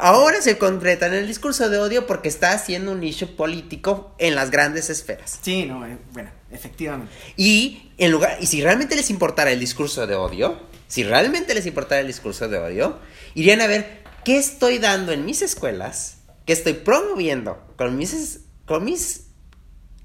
Ahora 0.00 0.40
se 0.40 0.58
concreta 0.58 1.06
en 1.06 1.14
el 1.14 1.26
discurso 1.26 1.68
de 1.68 1.78
odio 1.78 2.06
porque 2.06 2.28
está 2.28 2.52
haciendo 2.52 2.92
un 2.92 3.02
issue 3.02 3.26
político 3.26 4.14
en 4.18 4.36
las 4.36 4.52
grandes 4.52 4.90
esferas. 4.90 5.40
Sí, 5.42 5.66
no, 5.66 5.84
eh, 5.84 5.98
bueno, 6.12 6.30
efectivamente. 6.52 7.12
Y 7.36 7.90
en 7.98 8.12
lugar, 8.12 8.38
y 8.40 8.46
si 8.46 8.62
realmente 8.62 8.94
les 8.94 9.10
importara 9.10 9.50
el 9.50 9.58
discurso 9.58 10.06
de 10.06 10.14
odio, 10.14 10.62
si 10.86 11.02
realmente 11.02 11.52
les 11.52 11.66
importara 11.66 12.00
el 12.00 12.06
discurso 12.06 12.48
de 12.48 12.58
odio, 12.58 13.00
irían 13.34 13.60
a 13.60 13.66
ver 13.66 14.04
qué 14.24 14.38
estoy 14.38 14.78
dando 14.78 15.10
en 15.10 15.24
mis 15.24 15.42
escuelas, 15.42 16.18
qué 16.46 16.52
estoy 16.52 16.74
promoviendo 16.74 17.60
con 17.76 17.96
mis, 17.96 18.42
con 18.66 18.84
mis 18.84 19.26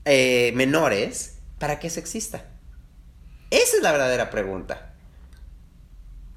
eh, 0.06 0.54
menores 0.56 1.36
para 1.60 1.78
que 1.78 1.86
eso 1.86 2.00
exista. 2.00 2.48
Esa 3.52 3.78
es 3.78 3.84
la 3.84 3.92
verdadera 3.92 4.32
pregunta. 4.32 4.94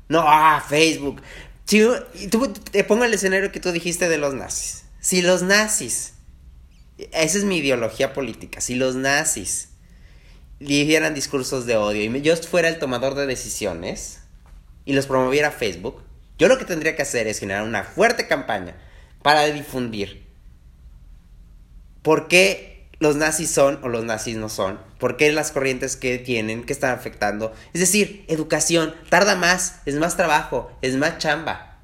No, 0.09 0.23
ah, 0.25 0.65
Facebook. 0.67 1.21
Si, 1.67 1.83
tú, 2.31 2.53
te 2.53 2.85
pongo 2.85 3.05
el 3.05 3.15
escenario 3.15 3.51
que 3.51 3.61
tú 3.61 3.73
dijiste 3.73 4.09
de 4.09 4.19
los 4.19 4.35
nazis. 4.35 4.85
Si 5.01 5.21
los 5.21 5.43
nazis, 5.43 6.15
esa 6.99 7.39
es 7.39 7.45
mi 7.45 7.59
ideología 7.59 8.13
política, 8.13 8.61
si 8.61 8.77
los 8.77 8.95
nazis 8.95 9.69
dieran 10.59 11.15
discursos 11.15 11.67
de 11.67 11.77
odio 11.77 12.03
y 12.03 12.23
yo 12.23 12.37
fuera 12.37 12.69
el 12.69 12.79
tomador 12.79 13.15
de 13.15 13.27
decisiones 13.27 14.21
y 14.85 14.95
los 14.95 15.07
promoviera 15.07 15.51
Facebook, 15.51 16.03
yo 16.39 16.49
lo 16.49 16.59
que 16.59 16.65
tendría 16.65 16.97
que 16.97 17.03
hacer 17.03 17.27
es 17.27 17.41
generar 17.41 17.65
una 17.65 17.83
fuerte 17.83 18.27
campaña 18.27 18.77
para 19.23 19.45
difundir 19.47 20.27
por 22.03 22.29
qué 22.29 22.76
los 22.99 23.17
nazis 23.17 23.51
son 23.51 23.79
o 23.83 23.89
los 23.89 24.05
nazis 24.05 24.37
no 24.37 24.49
son, 24.49 24.81
por 24.99 25.17
qué 25.17 25.31
las 25.33 25.53
corrientes 25.53 25.97
que 25.97 26.19
tienen, 26.19 26.65
que 26.65 26.73
están 26.73 26.93
afectando. 26.95 27.53
Es 27.75 27.81
decir, 27.81 28.25
educación, 28.29 28.95
tarda 29.11 29.37
más, 29.37 29.81
es 29.87 29.97
más 29.97 30.17
trabajo, 30.17 30.71
es 30.83 30.95
más 30.97 31.19
chamba. 31.19 31.79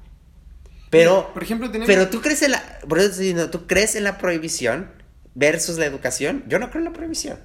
Pero, 0.89 1.31
Por 1.33 1.43
ejemplo, 1.43 1.69
tenemos- 1.71 1.87
pero 1.87 2.09
tú 2.09 2.21
crees 2.21 2.41
en 2.43 2.51
la, 2.51 2.79
por 2.87 2.99
eso 2.99 3.09
estoy 3.09 3.25
diciendo, 3.25 3.49
tú 3.49 3.65
crees 3.67 3.95
en 3.95 4.03
la 4.03 4.17
prohibición 4.17 4.91
versus 5.35 5.77
la 5.77 5.85
educación. 5.85 6.43
Yo 6.47 6.59
no 6.59 6.69
creo 6.69 6.79
en 6.81 6.85
la 6.85 6.93
prohibición. 6.93 7.39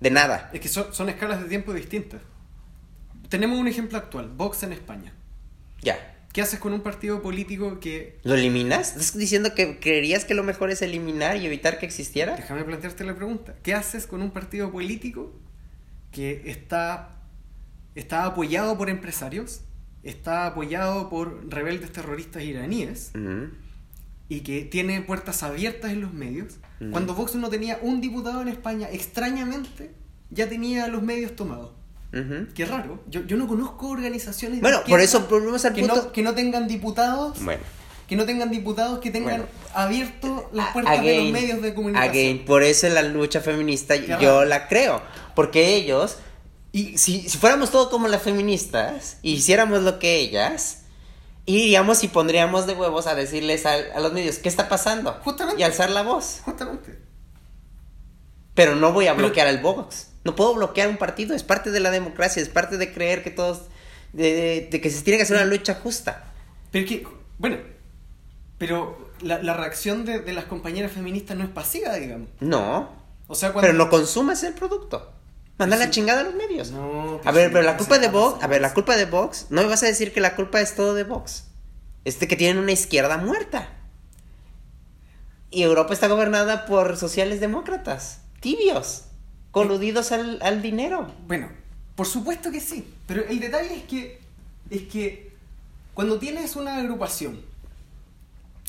De 0.00 0.10
nada. 0.10 0.50
Es 0.52 0.60
que 0.60 0.68
son, 0.68 0.92
son 0.92 1.08
escalas 1.08 1.40
de 1.42 1.48
tiempo 1.48 1.72
distintas. 1.72 2.20
Tenemos 3.30 3.58
un 3.58 3.68
ejemplo 3.68 3.96
actual, 3.96 4.28
Vox 4.28 4.62
en 4.62 4.72
España. 4.72 5.14
Ya. 5.80 6.13
¿Qué 6.34 6.42
haces 6.42 6.58
con 6.58 6.72
un 6.72 6.80
partido 6.80 7.22
político 7.22 7.78
que... 7.78 8.18
¿Lo 8.24 8.34
eliminas? 8.34 8.96
¿Estás 8.96 9.16
diciendo 9.16 9.54
que 9.54 9.78
creerías 9.78 10.24
que 10.24 10.34
lo 10.34 10.42
mejor 10.42 10.68
es 10.72 10.82
eliminar 10.82 11.36
y 11.36 11.46
evitar 11.46 11.78
que 11.78 11.86
existiera? 11.86 12.34
Déjame 12.34 12.64
plantearte 12.64 13.04
la 13.04 13.14
pregunta. 13.14 13.54
¿Qué 13.62 13.72
haces 13.72 14.08
con 14.08 14.20
un 14.20 14.32
partido 14.32 14.72
político 14.72 15.32
que 16.10 16.50
está, 16.50 17.22
está 17.94 18.24
apoyado 18.24 18.76
por 18.76 18.90
empresarios, 18.90 19.60
está 20.02 20.46
apoyado 20.46 21.08
por 21.08 21.48
rebeldes 21.48 21.92
terroristas 21.92 22.42
iraníes 22.42 23.12
y 24.28 24.40
que 24.40 24.64
tiene 24.64 25.02
puertas 25.02 25.44
abiertas 25.44 25.92
en 25.92 26.00
los 26.00 26.12
medios? 26.12 26.58
Cuando 26.90 27.14
Vox 27.14 27.36
no 27.36 27.48
tenía 27.48 27.78
un 27.80 28.00
diputado 28.00 28.42
en 28.42 28.48
España, 28.48 28.88
extrañamente 28.90 29.92
ya 30.30 30.48
tenía 30.48 30.88
los 30.88 31.00
medios 31.00 31.36
tomados. 31.36 31.74
Qué 32.54 32.64
raro. 32.64 33.02
Yo, 33.08 33.24
yo 33.26 33.36
no 33.36 33.48
conozco 33.48 33.88
organizaciones. 33.88 34.58
de 34.58 34.62
Bueno, 34.62 34.78
por 34.78 35.00
izquierda 35.00 35.04
eso 35.04 35.26
volvemos 35.28 35.64
al 35.64 35.74
que 35.74 35.80
punto. 35.82 35.96
No, 35.96 36.12
que 36.12 36.22
no 36.22 36.34
tengan 36.34 36.68
diputados. 36.68 37.42
Bueno. 37.42 37.62
Que 38.06 38.16
no 38.16 38.24
tengan 38.26 38.50
diputados 38.50 38.98
que 39.00 39.10
tengan 39.10 39.38
Bueno. 39.40 39.52
abierto 39.72 40.48
las 40.52 40.72
puertas 40.72 41.02
de 41.02 41.22
los 41.22 41.32
medios 41.32 41.62
de 41.62 41.74
comunicación. 41.74 42.10
again, 42.10 42.44
por 42.44 42.62
eso 42.62 42.88
la 42.90 43.02
lucha 43.02 43.40
feminista 43.40 43.98
Qué 43.98 44.06
yo 44.06 44.16
raro. 44.40 44.44
la 44.44 44.68
creo. 44.68 45.00
Porque 45.34 45.74
ellos, 45.74 46.18
y 46.70 46.98
si, 46.98 47.28
si 47.28 47.38
fuéramos 47.38 47.70
todos 47.70 47.88
como 47.88 48.06
las 48.08 48.22
feministas, 48.22 49.16
y 49.22 49.32
hiciéramos 49.32 49.82
lo 49.82 49.98
que 49.98 50.16
ellas, 50.20 50.82
iríamos 51.46 52.04
y 52.04 52.08
pondríamos 52.08 52.66
de 52.66 52.74
huevos 52.74 53.06
a 53.06 53.14
decirles 53.14 53.64
a, 53.66 53.72
a 53.94 54.00
los 54.00 54.12
medios 54.12 54.36
qué 54.38 54.48
está 54.50 54.68
pasando. 54.68 55.18
Justamente. 55.24 55.60
Y 55.60 55.64
alzar 55.64 55.88
la 55.90 56.02
voz. 56.02 56.40
Justamente. 56.44 56.98
Pero 58.54 58.76
no 58.76 58.92
voy 58.92 59.06
a 59.08 59.14
Pero- 59.16 59.26
bloquear 59.28 59.46
al 59.48 59.58
Vox. 59.60 60.08
No 60.24 60.34
puedo 60.34 60.54
bloquear 60.54 60.88
un 60.88 60.96
partido. 60.96 61.34
Es 61.34 61.42
parte 61.42 61.70
de 61.70 61.80
la 61.80 61.90
democracia. 61.90 62.40
Es 62.42 62.48
parte 62.48 62.76
de 62.78 62.92
creer 62.92 63.22
que 63.22 63.30
todos. 63.30 63.62
De, 64.12 64.32
de- 64.32 64.68
de 64.70 64.80
que 64.80 64.90
se 64.90 65.02
tiene 65.02 65.16
que 65.18 65.24
hacer 65.24 65.36
una 65.36 65.44
lucha 65.46 65.74
justa. 65.74 66.32
Pero 66.70 66.86
que, 66.88 67.06
bueno, 67.38 67.58
Pero 68.58 69.10
la, 69.20 69.42
la 69.42 69.54
reacción 69.54 70.04
de, 70.04 70.20
de 70.20 70.32
las 70.32 70.44
compañeras 70.44 70.92
feministas 70.92 71.36
no 71.36 71.44
es 71.44 71.50
pasiva, 71.50 71.94
digamos. 71.94 72.28
No. 72.40 72.90
O 73.26 73.34
sea, 73.34 73.52
cuando... 73.52 73.66
Pero 73.68 73.78
no 73.78 73.90
consumas 73.90 74.42
el 74.44 74.54
producto. 74.54 75.12
Manda 75.58 75.76
la 75.76 75.84
Sí. 75.86 75.90
chingada 75.92 76.20
a 76.20 76.24
los 76.24 76.34
medios. 76.34 76.70
No, 76.70 77.20
A 77.24 77.30
ver, 77.32 77.46
sí, 77.48 77.52
pero 77.52 77.64
la 77.64 77.76
culpa 77.76 77.98
de 77.98 78.08
Vox, 78.08 78.42
a 78.42 78.46
ver, 78.48 78.60
la 78.60 78.74
culpa 78.74 78.96
de 78.96 79.04
Vox, 79.06 79.46
no 79.50 79.62
me 79.62 79.68
vas 79.68 79.82
a 79.82 79.86
decir 79.86 80.12
que 80.12 80.20
la 80.20 80.34
culpa 80.36 80.60
es 80.60 80.74
todo 80.74 80.94
de 80.94 81.04
Vox. 81.04 81.44
Es 82.04 82.18
de 82.20 82.26
que 82.28 82.36
tienen 82.36 82.58
una 82.62 82.72
izquierda 82.72 83.16
muerta. 83.18 83.68
Y 85.50 85.62
Europa 85.62 85.94
está 85.94 86.08
gobernada 86.08 86.66
por 86.66 86.96
sociales 86.96 87.40
demócratas, 87.40 88.20
tibios, 88.40 89.04
coludidos 89.54 90.12
al, 90.12 90.40
al 90.42 90.60
dinero. 90.60 91.10
Bueno, 91.26 91.48
por 91.96 92.06
supuesto 92.06 92.50
que 92.50 92.60
sí, 92.60 92.84
pero 93.06 93.24
el 93.26 93.40
detalle 93.40 93.74
es 93.76 93.82
que 93.84 94.18
es 94.70 94.82
que 94.82 95.32
cuando 95.94 96.18
tienes 96.18 96.56
una 96.56 96.76
agrupación 96.76 97.40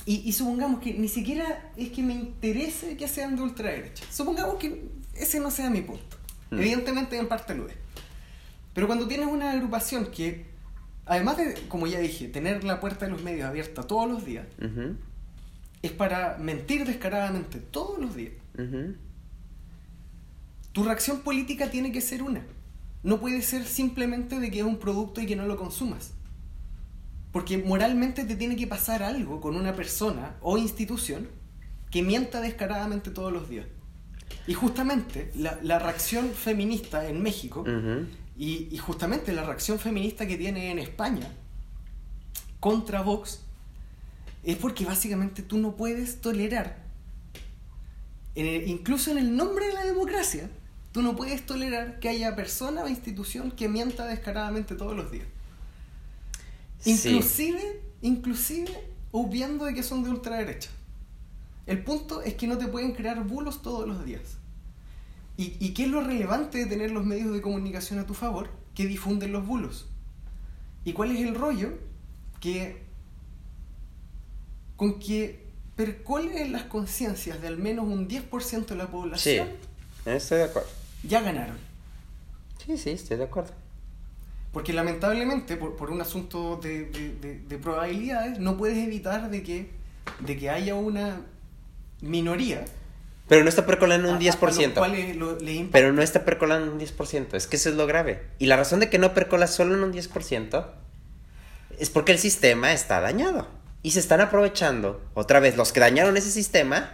y, 0.04 0.16
y 0.28 0.32
supongamos 0.32 0.80
que 0.80 0.94
ni 0.94 1.08
siquiera 1.08 1.70
es 1.76 1.90
que 1.90 2.02
me 2.02 2.14
interese 2.14 2.96
que 2.96 3.08
sean 3.08 3.34
de 3.36 3.42
ultraderecha, 3.42 4.04
supongamos 4.10 4.56
que 4.56 4.84
ese 5.14 5.40
no 5.40 5.50
sea 5.50 5.68
mi 5.70 5.82
punto, 5.82 6.16
Mm. 6.50 6.58
evidentemente 6.60 7.18
en 7.18 7.26
parte 7.26 7.56
lo 7.56 7.66
es, 7.68 7.74
pero 8.72 8.86
cuando 8.86 9.08
tienes 9.08 9.26
una 9.26 9.50
agrupación 9.50 10.06
que 10.12 10.46
además 11.06 11.36
de, 11.38 11.54
como 11.66 11.88
ya 11.88 11.98
dije, 11.98 12.28
tener 12.28 12.62
la 12.62 12.78
puerta 12.78 13.06
de 13.06 13.10
los 13.10 13.22
medios 13.24 13.48
abierta 13.48 13.82
todos 13.82 14.08
los 14.08 14.24
días, 14.24 14.46
es 15.82 15.90
para 15.90 16.36
mentir 16.38 16.84
descaradamente 16.86 17.58
todos 17.58 17.98
los 17.98 18.14
días. 18.14 18.34
Tu 20.76 20.84
reacción 20.84 21.20
política 21.20 21.70
tiene 21.70 21.90
que 21.90 22.02
ser 22.02 22.22
una. 22.22 22.42
No 23.02 23.18
puede 23.18 23.40
ser 23.40 23.64
simplemente 23.64 24.38
de 24.38 24.50
que 24.50 24.58
es 24.58 24.64
un 24.66 24.76
producto 24.76 25.22
y 25.22 25.26
que 25.26 25.34
no 25.34 25.46
lo 25.46 25.56
consumas. 25.56 26.10
Porque 27.32 27.56
moralmente 27.56 28.24
te 28.24 28.36
tiene 28.36 28.56
que 28.56 28.66
pasar 28.66 29.02
algo 29.02 29.40
con 29.40 29.56
una 29.56 29.74
persona 29.74 30.36
o 30.42 30.58
institución 30.58 31.28
que 31.90 32.02
mienta 32.02 32.42
descaradamente 32.42 33.10
todos 33.10 33.32
los 33.32 33.48
días. 33.48 33.64
Y 34.46 34.52
justamente 34.52 35.32
la, 35.34 35.58
la 35.62 35.78
reacción 35.78 36.28
feminista 36.32 37.08
en 37.08 37.22
México 37.22 37.64
y, 38.36 38.68
y 38.70 38.76
justamente 38.76 39.32
la 39.32 39.44
reacción 39.44 39.78
feminista 39.78 40.26
que 40.26 40.36
tiene 40.36 40.70
en 40.70 40.78
España 40.78 41.26
contra 42.60 43.00
Vox 43.00 43.40
es 44.44 44.56
porque 44.56 44.84
básicamente 44.84 45.42
tú 45.42 45.56
no 45.56 45.74
puedes 45.74 46.20
tolerar, 46.20 46.84
en 48.34 48.44
el- 48.46 48.68
incluso 48.68 49.10
en 49.10 49.16
el 49.16 49.34
nombre 49.34 49.68
de 49.68 49.72
la 49.72 49.84
democracia, 49.86 50.50
tú 50.96 51.02
no 51.02 51.14
puedes 51.14 51.44
tolerar 51.44 52.00
que 52.00 52.08
haya 52.08 52.34
persona 52.34 52.82
o 52.82 52.88
institución 52.88 53.50
que 53.50 53.68
mienta 53.68 54.06
descaradamente 54.06 54.74
todos 54.76 54.96
los 54.96 55.10
días. 55.12 55.26
Sí. 56.80 56.92
Inclusive, 56.92 57.82
inclusive 58.00 58.72
obviando 59.12 59.66
de 59.66 59.74
que 59.74 59.82
son 59.82 60.04
de 60.04 60.08
ultraderecha. 60.08 60.70
El 61.66 61.84
punto 61.84 62.22
es 62.22 62.32
que 62.32 62.46
no 62.46 62.56
te 62.56 62.66
pueden 62.66 62.92
crear 62.92 63.22
bulos 63.24 63.60
todos 63.60 63.86
los 63.86 64.06
días. 64.06 64.22
¿Y, 65.36 65.58
¿Y 65.60 65.74
qué 65.74 65.82
es 65.82 65.90
lo 65.90 66.00
relevante 66.00 66.56
de 66.56 66.64
tener 66.64 66.92
los 66.92 67.04
medios 67.04 67.30
de 67.30 67.42
comunicación 67.42 67.98
a 67.98 68.06
tu 68.06 68.14
favor? 68.14 68.48
Que 68.74 68.86
difunden 68.86 69.32
los 69.32 69.46
bulos. 69.46 69.90
¿Y 70.82 70.94
cuál 70.94 71.14
es 71.14 71.20
el 71.20 71.34
rollo? 71.34 71.74
Que 72.40 72.86
con 74.76 74.98
que 74.98 75.44
percole 75.74 76.40
en 76.40 76.52
las 76.52 76.62
conciencias 76.62 77.42
de 77.42 77.48
al 77.48 77.58
menos 77.58 77.84
un 77.84 78.08
10% 78.08 78.64
de 78.64 78.76
la 78.76 78.84
Sí, 78.86 78.90
población, 78.90 79.48
estoy 80.06 80.38
de 80.38 80.44
acuerdo. 80.44 80.85
Ya 81.06 81.20
ganaron. 81.20 81.56
Sí, 82.64 82.76
sí, 82.78 82.90
estoy 82.90 83.16
de 83.16 83.24
acuerdo. 83.24 83.52
Porque 84.52 84.72
lamentablemente, 84.72 85.56
por, 85.56 85.76
por 85.76 85.90
un 85.90 86.00
asunto 86.00 86.56
de, 86.56 86.86
de- 86.86 87.14
de- 87.16 87.38
de 87.40 87.58
probabilidades, 87.58 88.38
no 88.38 88.56
puedes 88.56 88.78
evitar 88.78 89.30
de 89.30 89.42
que, 89.42 89.70
de 90.20 90.36
que 90.38 90.48
haya 90.50 90.74
una 90.74 91.20
minoría 92.00 92.64
Pero 93.28 93.42
no 93.42 93.48
está 93.48 93.66
percolando 93.66 94.08
un 94.08 94.14
a- 94.14 94.18
a- 94.18 94.20
a 94.20 94.22
los 94.24 94.36
10%. 94.40 94.74
cuales 94.74 95.16
lo- 95.16 95.32
impacta. 95.40 95.72
Pero 95.72 95.92
no 95.92 96.00
está 96.02 96.24
percolando 96.24 96.72
un 96.72 96.78
10%. 96.78 97.36
Es 97.36 97.46
que 97.46 97.56
eso 97.56 97.68
es 97.70 97.74
lo 97.76 97.86
grave. 97.86 98.22
Y 98.38 98.46
la 98.46 98.56
razón 98.56 98.80
de 98.80 98.88
que 98.88 98.98
no 98.98 99.14
percola 99.14 99.46
solo 99.46 99.74
en 99.74 99.82
un 99.82 99.92
10% 99.92 100.66
es 101.78 101.90
porque 101.90 102.12
el 102.12 102.18
sistema 102.18 102.72
está 102.72 103.00
dañado. 103.00 103.48
Y 103.82 103.90
se 103.92 104.00
están 104.00 104.20
aprovechando, 104.20 105.02
otra 105.14 105.38
vez, 105.38 105.56
los 105.56 105.72
que 105.72 105.80
dañaron 105.80 106.16
ese 106.16 106.30
sistema, 106.30 106.88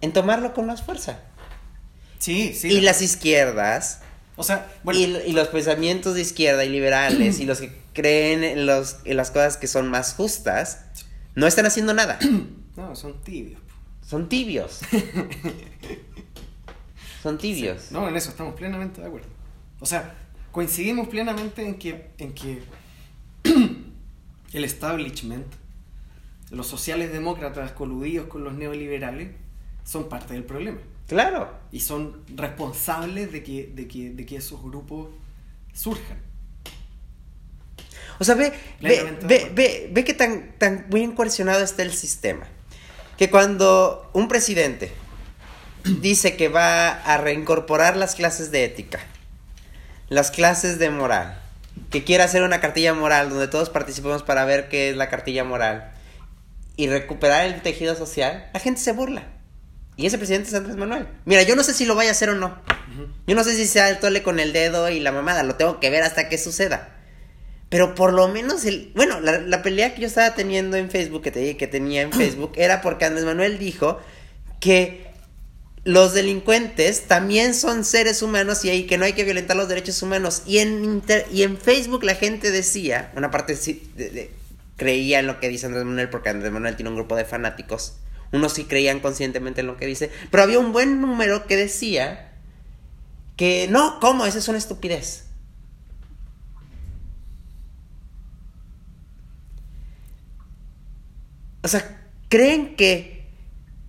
en 0.00 0.12
tomarlo 0.12 0.54
con 0.54 0.66
más 0.66 0.82
fuerza. 0.82 1.20
Sí, 2.18 2.52
sí. 2.52 2.68
y 2.68 2.80
las 2.80 3.00
izquierdas, 3.02 4.00
O 4.36 4.42
sea, 4.42 4.70
bueno, 4.82 5.00
y, 5.00 5.04
y 5.04 5.32
los 5.32 5.48
pensamientos 5.48 6.14
de 6.14 6.22
izquierda 6.22 6.64
y 6.64 6.68
liberales, 6.68 7.40
y 7.40 7.44
los 7.44 7.60
que 7.60 7.72
creen 7.92 8.44
en, 8.44 8.66
los, 8.66 8.98
en 9.04 9.16
las 9.16 9.30
cosas 9.30 9.56
que 9.56 9.66
son 9.66 9.88
más 9.88 10.14
justas, 10.14 10.84
no 11.34 11.46
están 11.46 11.66
haciendo 11.66 11.94
nada. 11.94 12.18
no, 12.76 12.94
son 12.94 13.20
tibios. 13.22 13.60
Son 14.06 14.28
tibios. 14.28 14.80
Son 17.22 17.36
tibios. 17.36 17.90
No, 17.90 18.08
en 18.08 18.16
eso 18.16 18.30
estamos 18.30 18.54
plenamente 18.54 19.00
de 19.00 19.08
acuerdo. 19.08 19.26
O 19.80 19.86
sea, 19.86 20.14
coincidimos 20.52 21.08
plenamente 21.08 21.66
en 21.66 21.74
que, 21.74 22.10
en 22.18 22.32
que 22.32 22.62
el 24.52 24.64
establishment, 24.64 25.46
los 26.50 26.66
sociales 26.66 27.12
demócratas 27.12 27.72
coludidos 27.72 28.28
con 28.28 28.44
los 28.44 28.54
neoliberales, 28.54 29.30
son 29.84 30.08
parte 30.08 30.34
del 30.34 30.44
problema. 30.44 30.78
Claro. 31.08 31.50
Y 31.72 31.80
son 31.80 32.22
responsables 32.36 33.32
de 33.32 33.42
que, 33.42 33.72
de 33.74 33.88
que, 33.88 34.10
de 34.10 34.26
que 34.26 34.36
esos 34.36 34.62
grupos 34.62 35.08
surjan. 35.72 36.18
O 38.20 38.24
sea, 38.24 38.34
ve, 38.34 38.52
ve, 38.80 39.50
ve, 39.54 39.88
ve 39.90 40.04
que 40.04 40.12
tan, 40.14 40.52
tan 40.58 40.86
bien 40.90 41.12
coercionado 41.12 41.62
está 41.64 41.82
el 41.82 41.92
sistema. 41.92 42.46
Que 43.16 43.30
cuando 43.30 44.10
un 44.12 44.28
presidente 44.28 44.92
dice 46.00 46.36
que 46.36 46.48
va 46.48 46.90
a 46.90 47.16
reincorporar 47.16 47.96
las 47.96 48.14
clases 48.14 48.50
de 48.50 48.64
ética, 48.64 49.00
las 50.08 50.30
clases 50.30 50.78
de 50.78 50.90
moral, 50.90 51.40
que 51.90 52.04
quiere 52.04 52.22
hacer 52.22 52.42
una 52.42 52.60
cartilla 52.60 52.92
moral 52.92 53.30
donde 53.30 53.48
todos 53.48 53.70
participemos 53.70 54.22
para 54.22 54.44
ver 54.44 54.68
qué 54.68 54.90
es 54.90 54.96
la 54.96 55.08
cartilla 55.08 55.44
moral 55.44 55.92
y 56.76 56.88
recuperar 56.88 57.46
el 57.46 57.62
tejido 57.62 57.94
social, 57.94 58.50
la 58.52 58.60
gente 58.60 58.80
se 58.80 58.92
burla. 58.92 59.37
Y 59.98 60.06
ese 60.06 60.16
presidente 60.16 60.48
es 60.48 60.54
Andrés 60.54 60.76
Manuel. 60.76 61.06
Mira, 61.26 61.42
yo 61.42 61.54
no 61.56 61.62
sé 61.62 61.74
si 61.74 61.84
lo 61.84 61.94
vaya 61.94 62.08
a 62.10 62.12
hacer 62.12 62.30
o 62.30 62.34
no. 62.34 62.56
Yo 63.26 63.34
no 63.34 63.44
sé 63.44 63.54
si 63.54 63.66
sea 63.66 63.90
el 63.90 63.98
tole 63.98 64.22
con 64.22 64.40
el 64.40 64.52
dedo 64.54 64.88
y 64.88 65.00
la 65.00 65.12
mamada, 65.12 65.42
lo 65.42 65.56
tengo 65.56 65.80
que 65.80 65.90
ver 65.90 66.02
hasta 66.04 66.28
que 66.30 66.38
suceda. 66.38 66.94
Pero 67.68 67.94
por 67.94 68.12
lo 68.14 68.28
menos 68.28 68.64
el. 68.64 68.92
Bueno, 68.94 69.20
la, 69.20 69.38
la 69.40 69.60
pelea 69.62 69.94
que 69.94 70.00
yo 70.00 70.06
estaba 70.06 70.34
teniendo 70.34 70.76
en 70.78 70.90
Facebook, 70.90 71.22
que 71.22 71.30
te 71.30 71.40
dije 71.40 71.56
que 71.58 71.66
tenía 71.66 72.00
en 72.02 72.12
Facebook, 72.14 72.52
era 72.56 72.80
porque 72.80 73.04
Andrés 73.04 73.24
Manuel 73.26 73.58
dijo 73.58 74.00
que 74.60 75.06
los 75.84 76.12
delincuentes 76.14 77.02
también 77.08 77.54
son 77.54 77.84
seres 77.84 78.22
humanos 78.22 78.64
y 78.64 78.70
ahí 78.70 78.84
que 78.86 78.98
no 78.98 79.04
hay 79.04 79.12
que 79.14 79.24
violentar 79.24 79.56
los 79.56 79.68
derechos 79.68 80.00
humanos. 80.02 80.42
Y 80.46 80.58
en, 80.58 80.84
inter- 80.84 81.26
y 81.32 81.42
en 81.42 81.58
Facebook 81.58 82.04
la 82.04 82.14
gente 82.14 82.50
decía, 82.50 83.10
una 83.16 83.30
parte 83.30 83.56
sí, 83.56 83.90
de- 83.96 84.10
de- 84.10 84.30
creía 84.76 85.18
en 85.18 85.26
lo 85.26 85.40
que 85.40 85.48
dice 85.48 85.66
Andrés 85.66 85.84
Manuel, 85.84 86.08
porque 86.08 86.28
Andrés 86.28 86.52
Manuel 86.52 86.76
tiene 86.76 86.90
un 86.90 86.96
grupo 86.96 87.16
de 87.16 87.24
fanáticos. 87.24 87.94
Unos 88.32 88.52
sí 88.52 88.64
creían 88.64 89.00
conscientemente 89.00 89.62
en 89.62 89.66
lo 89.66 89.76
que 89.76 89.86
dice, 89.86 90.10
pero 90.30 90.42
había 90.42 90.58
un 90.58 90.72
buen 90.72 91.00
número 91.00 91.46
que 91.46 91.56
decía 91.56 92.32
que 93.36 93.68
no, 93.70 94.00
¿cómo? 94.00 94.26
Esa 94.26 94.38
es 94.38 94.48
una 94.48 94.58
estupidez. 94.58 95.24
O 101.62 101.68
sea, 101.68 102.00
¿creen 102.28 102.76
que 102.76 103.26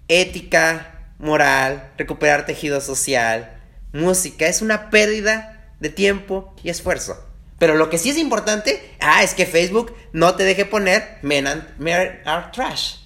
ética, 0.07 1.13
moral, 1.17 1.91
recuperar 1.97 2.45
tejido 2.45 2.79
social, 2.81 3.57
música 3.93 4.47
es 4.47 4.61
una 4.61 4.89
pérdida 4.89 5.73
de 5.79 5.89
tiempo 5.89 6.53
y 6.63 6.69
esfuerzo? 6.69 7.25
Pero 7.57 7.75
lo 7.75 7.89
que 7.89 7.97
sí 7.97 8.09
es 8.09 8.17
importante, 8.17 8.95
ah, 8.99 9.23
es 9.23 9.33
que 9.33 9.45
Facebook 9.45 9.93
no 10.13 10.35
te 10.35 10.43
deje 10.43 10.65
poner 10.65 11.17
men, 11.21 11.47
and, 11.47 11.77
men 11.77 12.21
are 12.25 12.47
trash. 12.53 12.98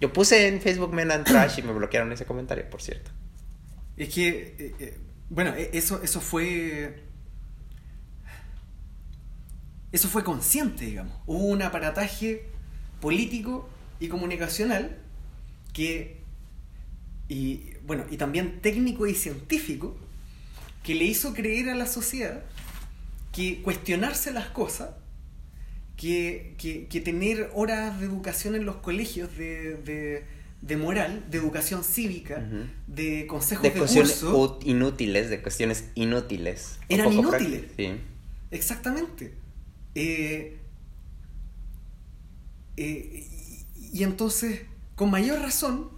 Yo 0.00 0.12
puse 0.12 0.48
en 0.48 0.60
Facebook 0.60 0.92
men 0.94 1.10
and 1.10 1.24
trash 1.24 1.58
y 1.58 1.62
me 1.62 1.72
bloquearon 1.72 2.10
ese 2.12 2.24
comentario, 2.24 2.68
por 2.70 2.80
cierto. 2.80 3.10
Es 3.96 4.08
que, 4.14 4.56
eh, 4.58 4.74
eh, 4.78 4.98
bueno, 5.28 5.54
e- 5.54 5.70
eso, 5.74 6.00
eso 6.02 6.20
fue. 6.20 7.04
Eso 9.92 10.08
fue 10.08 10.24
consciente, 10.24 10.86
digamos. 10.86 11.12
Hubo 11.26 11.44
un 11.44 11.62
aparataje 11.62 12.46
político 13.00 13.68
y 13.98 14.08
comunicacional 14.08 14.96
que. 15.72 16.20
Y, 17.28 17.74
bueno, 17.84 18.04
y 18.10 18.16
también 18.16 18.60
técnico 18.60 19.06
y 19.06 19.14
científico 19.14 19.96
que 20.82 20.94
le 20.94 21.04
hizo 21.04 21.34
creer 21.34 21.68
a 21.68 21.74
la 21.74 21.86
sociedad 21.86 22.42
que 23.32 23.62
cuestionarse 23.62 24.32
las 24.32 24.46
cosas, 24.46 24.90
que, 26.00 26.54
que- 26.56 26.86
que 26.86 27.00
tener 27.02 27.50
horas 27.54 28.00
de 28.00 28.06
educación 28.06 28.54
en 28.54 28.64
los 28.64 28.76
colegios 28.76 29.36
de, 29.36 29.74
de- 29.88 30.24
de 30.62 30.76
moral, 30.76 31.24
de 31.30 31.36
educación 31.38 31.84
cívica, 31.84 32.36
de 32.86 33.26
consejos 33.26 33.62
De 33.64 33.70
de, 33.70 33.78
cuestiones 33.78 34.12
curso, 34.12 34.58
inútiles, 34.64 35.28
de 35.28 35.42
cuestiones 35.42 35.78
inútiles. 35.94 36.78
Eran 36.88 37.12
inútiles. 37.12 37.64
Sí. 37.76 37.90
Exactamente. 38.50 39.34
Eh, 39.94 40.56
eh, 42.76 43.26
y, 43.92 43.98
y 44.00 44.02
entonces 44.02 44.62
con 44.94 45.10
mayor 45.10 45.40
razón, 45.40 45.88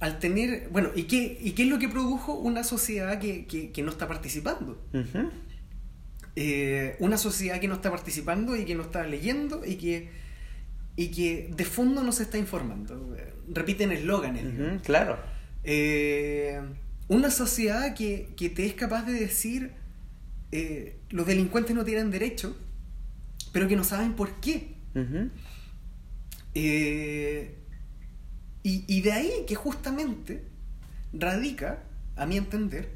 al 0.00 0.18
tener, 0.18 0.68
bueno, 0.70 0.90
¿y 0.96 1.04
qué, 1.04 1.38
y 1.40 1.52
qué 1.52 1.62
es 1.64 1.68
lo 1.68 1.78
que 1.78 1.88
produjo 1.88 2.34
una 2.34 2.64
sociedad 2.64 3.20
que, 3.20 3.46
que, 3.46 3.70
que 3.70 3.82
no 3.82 3.90
está 3.92 4.06
participando? 4.08 4.80
Ujú. 4.92 5.30
Eh, 6.34 6.96
una 6.98 7.18
sociedad 7.18 7.60
que 7.60 7.68
no 7.68 7.74
está 7.74 7.90
participando 7.90 8.56
y 8.56 8.64
que 8.64 8.74
no 8.74 8.82
está 8.82 9.06
leyendo 9.06 9.64
y 9.66 9.76
que, 9.76 10.08
y 10.96 11.08
que 11.08 11.50
de 11.54 11.64
fondo 11.64 12.02
no 12.02 12.12
se 12.12 12.22
está 12.22 12.38
informando. 12.38 13.16
Repiten 13.48 13.92
eslóganes. 13.92 14.80
Claro. 14.82 15.18
Eh, 15.64 16.60
una 17.08 17.30
sociedad 17.30 17.94
que, 17.94 18.32
que 18.36 18.48
te 18.48 18.64
es 18.64 18.74
capaz 18.74 19.04
de 19.04 19.12
decir 19.12 19.72
eh, 20.52 20.98
los 21.10 21.26
delincuentes 21.26 21.74
no 21.74 21.84
tienen 21.84 22.10
derecho, 22.10 22.56
pero 23.52 23.68
que 23.68 23.76
no 23.76 23.84
saben 23.84 24.14
por 24.14 24.40
qué. 24.40 24.74
Eh, 26.54 27.54
y, 28.62 28.84
y 28.86 29.00
de 29.00 29.12
ahí 29.12 29.32
que 29.46 29.54
justamente 29.54 30.44
radica, 31.12 31.82
a 32.16 32.26
mi 32.26 32.36
entender, 32.36 32.90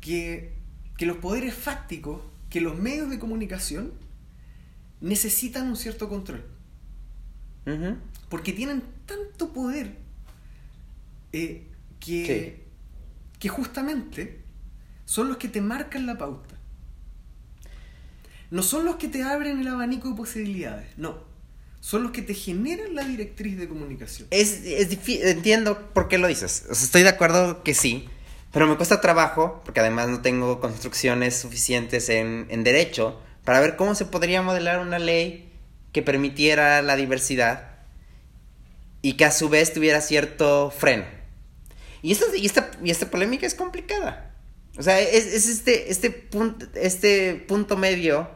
que, 0.00 0.54
que 0.96 1.06
los 1.06 1.18
poderes 1.18 1.54
fácticos, 1.54 2.22
que 2.50 2.60
los 2.60 2.78
medios 2.78 3.08
de 3.08 3.18
comunicación 3.18 3.92
necesitan 5.00 5.68
un 5.68 5.76
cierto 5.76 6.08
control. 6.08 6.44
Porque 8.28 8.52
tienen 8.52 8.82
tanto 9.06 9.52
poder 9.52 9.96
eh, 11.32 11.66
que, 12.00 12.64
que 13.38 13.48
justamente 13.48 14.40
son 15.04 15.28
los 15.28 15.36
que 15.36 15.48
te 15.48 15.60
marcan 15.60 16.06
la 16.06 16.18
pauta. 16.18 16.56
No 18.50 18.62
son 18.62 18.84
los 18.84 18.96
que 18.96 19.06
te 19.06 19.22
abren 19.22 19.60
el 19.60 19.68
abanico 19.68 20.10
de 20.10 20.16
posibilidades, 20.16 20.88
no. 20.96 21.30
Son 21.80 22.02
los 22.02 22.12
que 22.12 22.22
te 22.22 22.34
generan 22.34 22.94
la 22.94 23.04
directriz 23.04 23.56
de 23.56 23.68
comunicación. 23.68 24.28
Es, 24.30 24.64
es 24.64 24.90
entiendo 25.08 25.90
por 25.94 26.08
qué 26.08 26.18
lo 26.18 26.26
dices. 26.26 26.66
O 26.68 26.74
sea, 26.74 26.84
estoy 26.84 27.02
de 27.02 27.08
acuerdo 27.08 27.62
que 27.62 27.74
sí, 27.74 28.08
pero 28.52 28.66
me 28.66 28.76
cuesta 28.76 29.00
trabajo, 29.00 29.60
porque 29.64 29.80
además 29.80 30.08
no 30.08 30.22
tengo 30.22 30.60
construcciones 30.60 31.36
suficientes 31.36 32.08
en, 32.08 32.46
en 32.50 32.64
derecho, 32.64 33.20
para 33.44 33.60
ver 33.60 33.76
cómo 33.76 33.94
se 33.94 34.04
podría 34.04 34.42
modelar 34.42 34.80
una 34.80 34.98
ley 34.98 35.52
que 35.92 36.02
permitiera 36.02 36.82
la 36.82 36.96
diversidad 36.96 37.70
y 39.02 39.14
que 39.14 39.24
a 39.24 39.30
su 39.30 39.48
vez 39.48 39.72
tuviera 39.72 40.00
cierto 40.00 40.70
freno. 40.70 41.04
Y 42.02 42.12
esta, 42.12 42.24
y 42.36 42.46
esta, 42.46 42.70
y 42.82 42.90
esta 42.90 43.10
polémica 43.10 43.46
es 43.46 43.54
complicada. 43.54 44.34
O 44.78 44.82
sea, 44.82 45.00
es, 45.00 45.26
es 45.26 45.48
este, 45.48 45.90
este, 45.90 46.10
punto, 46.10 46.66
este 46.74 47.34
punto 47.34 47.76
medio 47.76 48.30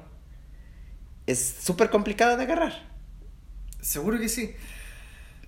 es 1.26 1.56
súper 1.62 1.90
complicado 1.90 2.36
de 2.36 2.42
agarrar. 2.42 2.88
Seguro 3.80 4.18
que 4.18 4.28
sí. 4.28 4.54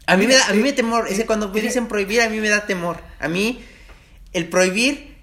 A 0.06 0.16
mí 0.16 0.26
me 0.26 0.34
da, 0.34 0.46
a 0.46 0.52
mí 0.52 0.62
me 0.62 0.70
eh, 0.70 0.72
temor, 0.72 1.08
es 1.08 1.16
que 1.16 1.22
eh, 1.22 1.26
cuando 1.26 1.48
me 1.48 1.60
dicen 1.60 1.88
prohibir, 1.88 2.20
a 2.22 2.28
mí 2.28 2.40
me 2.40 2.48
da 2.48 2.66
temor. 2.66 2.98
A 3.18 3.28
mí, 3.28 3.64
el 4.36 4.48
prohibir 4.48 5.16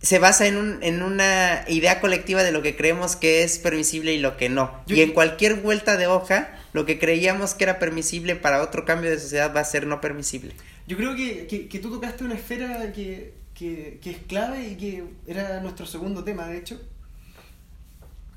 se 0.00 0.18
basa 0.18 0.46
en, 0.46 0.56
un, 0.56 0.82
en 0.82 1.02
una 1.02 1.64
idea 1.66 2.00
colectiva 2.00 2.42
de 2.42 2.52
lo 2.52 2.60
que 2.62 2.76
creemos 2.76 3.16
que 3.16 3.42
es 3.42 3.58
permisible 3.58 4.12
y 4.14 4.18
lo 4.18 4.36
que 4.36 4.48
no. 4.48 4.82
Yo- 4.86 4.96
y 4.96 5.00
en 5.00 5.12
cualquier 5.12 5.54
vuelta 5.62 5.96
de 5.96 6.06
hoja, 6.06 6.56
lo 6.72 6.84
que 6.86 6.98
creíamos 6.98 7.54
que 7.54 7.64
era 7.64 7.78
permisible 7.78 8.36
para 8.36 8.62
otro 8.62 8.84
cambio 8.84 9.10
de 9.10 9.18
sociedad 9.18 9.54
va 9.54 9.60
a 9.60 9.64
ser 9.64 9.86
no 9.86 10.00
permisible. 10.00 10.52
Yo 10.86 10.96
creo 10.96 11.16
que, 11.16 11.46
que- 11.46 11.68
que 11.68 11.78
tú 11.78 11.90
tocaste 11.90 12.22
una 12.24 12.34
esfera 12.34 12.92
que, 12.92 13.34
que- 13.54 13.98
que 14.02 14.10
es 14.10 14.18
clave 14.28 14.68
y 14.68 14.76
que 14.76 15.04
era 15.26 15.60
nuestro 15.60 15.86
segundo 15.86 16.22
tema, 16.22 16.46
de 16.48 16.58
hecho, 16.58 16.80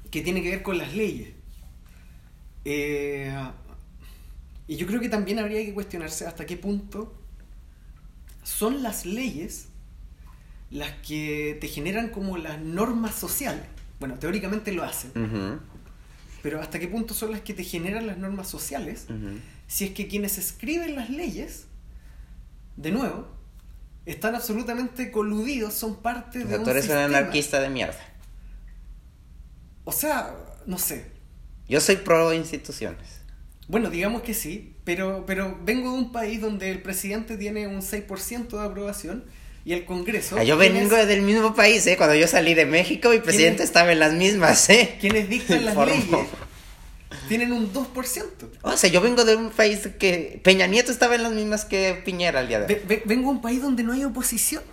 que 0.10 0.22
tiene 0.22 0.42
que 0.42 0.50
ver 0.52 0.64
con 0.64 0.78
las 0.78 0.96
leyes. 0.96 1.30
Eh, 2.66 3.34
y 4.68 4.76
yo 4.78 4.88
creo 4.88 5.00
que 5.00 5.10
también 5.10 5.40
habría 5.40 5.64
que 5.66 5.74
cuestionarse 5.74 6.26
hasta 6.26 6.46
qué 6.46 6.58
punto 6.58 7.14
son 8.44 8.84
las 8.84 9.06
leyes 9.06 9.68
las 10.70 10.92
que 11.06 11.58
te 11.62 11.68
generan 11.68 12.10
como 12.10 12.38
las 12.38 12.60
normas 12.60 13.16
sociales. 13.16 13.64
Bueno, 14.00 14.16
teóricamente 14.16 14.72
lo 14.72 14.84
hacen, 14.84 15.12
pero 16.44 16.62
hasta 16.62 16.80
qué 16.80 16.88
punto 16.88 17.14
son 17.14 17.32
las 17.32 17.42
que 17.42 17.54
te 17.54 17.64
generan 17.64 18.06
las 18.08 18.18
normas 18.18 18.48
sociales 18.48 19.08
si 19.68 19.86
es 19.86 19.92
que 19.92 20.08
quienes 20.08 20.38
escriben 20.38 20.96
las 20.96 21.10
leyes, 21.10 21.66
de 22.78 22.92
nuevo, 22.92 23.28
están 24.06 24.36
absolutamente 24.36 25.12
coludidos, 25.12 25.74
son 25.74 25.98
parte 26.02 26.40
O 26.40 26.42
de 26.44 26.48
sea, 26.50 26.58
un 26.60 26.64
tú 26.64 26.70
eres 26.70 26.84
un 26.86 26.90
sistema. 26.92 27.18
anarquista 27.18 27.60
de 27.60 27.70
mierda. 27.70 28.00
O 29.84 29.92
sea, 29.92 30.36
no 30.66 30.78
sé. 30.78 31.12
Yo 31.68 31.82
soy 31.82 31.98
pro 31.98 32.34
instituciones. 32.34 33.22
Bueno, 33.68 33.90
digamos 33.90 34.22
que 34.22 34.34
sí, 34.34 34.76
pero, 34.86 35.26
pero 35.26 35.60
vengo 35.66 35.92
de 35.92 35.98
un 35.98 36.12
país 36.14 36.40
donde 36.40 36.72
el 36.72 36.82
presidente 36.82 37.36
tiene 37.38 37.68
un 37.68 37.82
6% 37.82 38.48
de 38.48 38.66
aprobación 38.66 39.26
y 39.68 39.74
el 39.74 39.84
Congreso... 39.84 40.38
Ah, 40.40 40.44
yo 40.44 40.56
vengo 40.56 40.96
del 40.96 41.22
mismo 41.24 41.54
país, 41.54 41.86
¿eh? 41.88 41.98
Cuando 41.98 42.16
yo 42.16 42.26
salí 42.26 42.54
de 42.54 42.66
México, 42.66 43.10
mi 43.10 43.20
presidente 43.20 43.58
¿Quién- 43.58 43.66
estaba 43.68 43.92
en 43.92 44.00
las 44.00 44.14
mismas, 44.14 44.70
¿eh? 44.70 44.96
Quienes 45.02 45.28
dictan 45.28 45.66
las 45.66 45.74
Informo. 45.76 45.94
leyes 46.18 46.30
tienen 47.28 47.52
un 47.52 47.74
2%. 47.74 48.24
O 48.62 48.78
sea, 48.78 48.90
yo 48.90 49.02
vengo 49.02 49.26
de 49.26 49.36
un 49.36 49.50
país 49.50 49.90
que 50.00 50.40
Peña 50.44 50.68
Nieto 50.68 50.90
estaba 50.94 51.16
en 51.16 51.24
las 51.24 51.34
mismas 51.34 51.66
que 51.66 52.02
Piñera 52.06 52.40
al 52.40 52.48
día 52.48 52.60
de 52.62 52.66
hoy. 52.66 52.74
Ve- 52.76 52.84
ve- 52.88 53.04
vengo 53.06 53.24
de 53.30 53.36
un 53.36 53.42
país 53.42 53.62
donde 53.62 53.84
no 53.84 53.92
hay 53.92 54.06
oposición, 54.06 54.64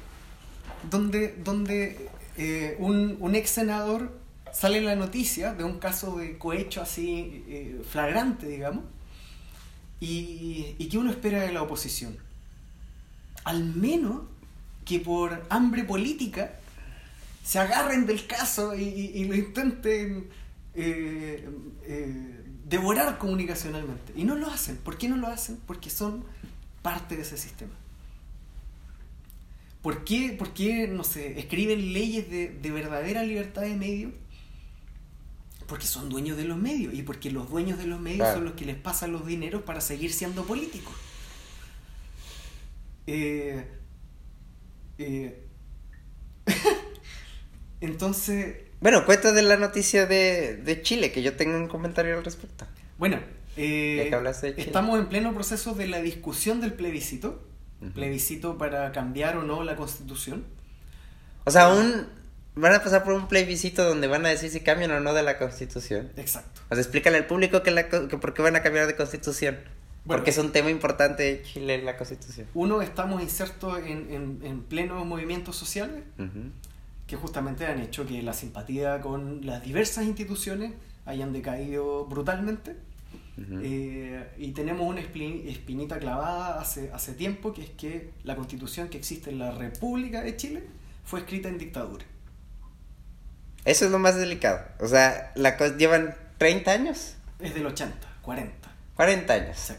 donde, 0.88 1.34
donde 1.42 2.08
eh, 2.38 2.76
un, 2.78 3.16
un 3.18 3.34
ex 3.34 3.50
senador 3.50 4.12
sale 4.52 4.78
en 4.78 4.86
la 4.86 4.94
noticia 4.94 5.54
de 5.54 5.64
un 5.64 5.80
caso 5.80 6.18
de 6.18 6.38
cohecho 6.38 6.80
así 6.82 7.44
eh, 7.48 7.80
flagrante, 7.90 8.46
digamos, 8.46 8.84
y, 9.98 10.76
y 10.78 10.88
que 10.88 10.98
uno 10.98 11.10
espera 11.10 11.40
de 11.42 11.52
la 11.52 11.62
oposición. 11.62 12.16
Al 13.44 13.64
menos 13.64 14.22
que 14.84 15.00
por 15.00 15.44
hambre 15.50 15.84
política 15.84 16.58
se 17.44 17.58
agarren 17.58 18.06
del 18.06 18.26
caso 18.26 18.74
y, 18.74 18.82
y- 18.84 19.12
y 19.20 19.24
lo 19.24 19.34
intenten 19.34 20.28
eh, 20.74 21.48
eh, 21.84 22.40
devorar 22.64 23.18
comunicacionalmente. 23.18 24.12
Y 24.16 24.24
no 24.24 24.34
lo 24.36 24.48
hacen. 24.50 24.76
¿Por 24.78 24.96
qué 24.98 25.08
no 25.08 25.16
lo 25.16 25.26
hacen? 25.28 25.58
Porque 25.66 25.90
son 25.90 26.24
parte 26.82 27.16
de 27.16 27.22
ese 27.22 27.36
sistema. 27.38 27.72
¿Por 29.82 30.04
qué, 30.04 30.30
por 30.38 30.54
qué, 30.54 30.88
no 30.88 31.04
sé, 31.04 31.38
escriben 31.38 31.92
leyes 31.92 32.30
de, 32.30 32.48
de 32.48 32.70
verdadera 32.70 33.22
libertad 33.22 33.62
de 33.62 33.74
medios? 33.76 34.12
Porque 35.66 35.86
son 35.86 36.08
dueños 36.08 36.36
de 36.38 36.44
los 36.44 36.56
medios 36.58 36.94
y 36.94 37.02
porque 37.02 37.30
los 37.30 37.50
dueños 37.50 37.78
de 37.78 37.86
los 37.86 38.00
medios 38.00 38.20
Claro. 38.20 38.34
son 38.36 38.44
los 38.46 38.54
que 38.54 38.64
les 38.64 38.76
pasan 38.76 39.12
los 39.12 39.26
dineros 39.26 39.62
para 39.62 39.80
seguir 39.82 40.12
siendo 40.12 40.44
políticos. 40.44 40.94
Eh, 43.06 43.66
eh, 44.98 45.46
entonces, 47.80 48.56
Bueno, 48.80 49.04
cuenta 49.04 49.32
de 49.32 49.42
la 49.42 49.56
noticia 49.56 50.06
de, 50.06 50.56
de 50.56 50.82
Chile, 50.82 51.12
que 51.12 51.22
yo 51.22 51.34
tengo 51.34 51.56
un 51.56 51.68
comentario 51.68 52.16
al 52.16 52.24
respecto. 52.24 52.66
bueno, 52.98 53.20
eh, 53.56 54.10
de 54.42 54.54
estamos 54.56 54.98
en 54.98 55.06
pleno 55.06 55.32
proceso 55.32 55.74
de 55.74 55.86
la 55.86 56.00
discusión 56.00 56.60
del 56.60 56.72
plebiscito, 56.72 57.46
plebiscito 57.94 58.58
para 58.58 58.90
cambiar 58.92 59.36
o 59.36 59.42
no 59.42 59.62
la 59.62 59.76
constitución. 59.76 60.44
O 61.44 61.50
sea, 61.50 61.68
un, 61.68 62.06
van 62.54 62.72
a 62.72 62.82
pasar 62.82 63.04
por 63.04 63.12
un 63.12 63.28
plebiscito 63.28 63.84
donde 63.84 64.06
van 64.06 64.24
a 64.26 64.30
decir 64.30 64.50
si 64.50 64.60
cambian 64.60 64.90
o 64.92 65.00
no 65.00 65.14
de 65.14 65.22
la 65.22 65.38
constitución. 65.38 66.10
Exacto. 66.16 66.62
O 66.70 66.74
sea, 66.74 66.82
explícale 66.82 67.18
al 67.18 67.26
público 67.26 67.62
que, 67.62 67.70
la, 67.70 67.88
que 67.88 68.18
por 68.18 68.34
qué 68.34 68.42
van 68.42 68.56
a 68.56 68.62
cambiar 68.62 68.86
de 68.86 68.96
constitución. 68.96 69.58
Bueno, 70.04 70.20
Porque 70.20 70.30
es 70.30 70.38
un 70.38 70.52
tema 70.52 70.70
importante 70.70 71.22
de 71.22 71.42
Chile 71.42 71.82
la 71.82 71.96
constitución. 71.96 72.46
Uno, 72.54 72.82
estamos 72.82 73.22
insertos 73.22 73.78
en, 73.78 74.12
en, 74.12 74.40
en 74.42 74.62
plenos 74.62 75.04
movimientos 75.06 75.56
sociales 75.56 76.04
que 77.06 77.16
justamente 77.16 77.66
han 77.66 77.80
hecho 77.80 78.06
que 78.06 78.22
la 78.22 78.32
simpatía 78.32 79.00
con 79.00 79.44
las 79.46 79.62
diversas 79.62 80.04
instituciones 80.04 80.72
hayan 81.06 81.32
decaído 81.32 82.06
brutalmente. 82.06 82.76
Eh, 83.36 84.28
y 84.38 84.52
tenemos 84.52 84.86
una 84.88 85.00
espinita 85.00 85.98
clavada 85.98 86.60
hace, 86.60 86.90
hace 86.92 87.14
tiempo, 87.14 87.52
que 87.52 87.62
es 87.62 87.70
que 87.70 88.10
la 88.22 88.36
constitución 88.36 88.88
que 88.88 88.96
existe 88.96 89.30
en 89.30 89.40
la 89.40 89.50
República 89.50 90.22
de 90.22 90.36
Chile 90.36 90.64
fue 91.04 91.20
escrita 91.20 91.48
en 91.48 91.58
dictadura. 91.58 92.04
Eso 93.64 93.86
es 93.86 93.90
lo 93.90 93.98
más 93.98 94.16
delicado. 94.16 94.60
O 94.78 94.86
sea, 94.86 95.32
la 95.34 95.56
llevan 95.76 96.14
30 96.38 96.70
años, 96.70 97.14
Es 97.40 97.54
del 97.54 97.66
80, 97.66 97.96
40. 98.22 98.70
40 98.94 99.32
años. 99.32 99.58
Sí. 99.58 99.74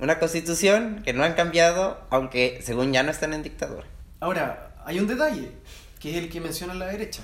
Una 0.00 0.18
constitución 0.18 1.02
que 1.04 1.12
no 1.12 1.22
han 1.22 1.34
cambiado, 1.34 2.06
aunque 2.10 2.60
según 2.62 2.92
ya 2.92 3.02
no 3.02 3.10
están 3.10 3.32
en 3.32 3.42
dictadura. 3.42 3.86
Ahora, 4.20 4.74
hay 4.84 4.98
un 4.98 5.06
detalle, 5.06 5.52
que 6.00 6.10
es 6.10 6.16
el 6.16 6.30
que 6.30 6.40
menciona 6.40 6.74
la 6.74 6.86
derecha. 6.86 7.22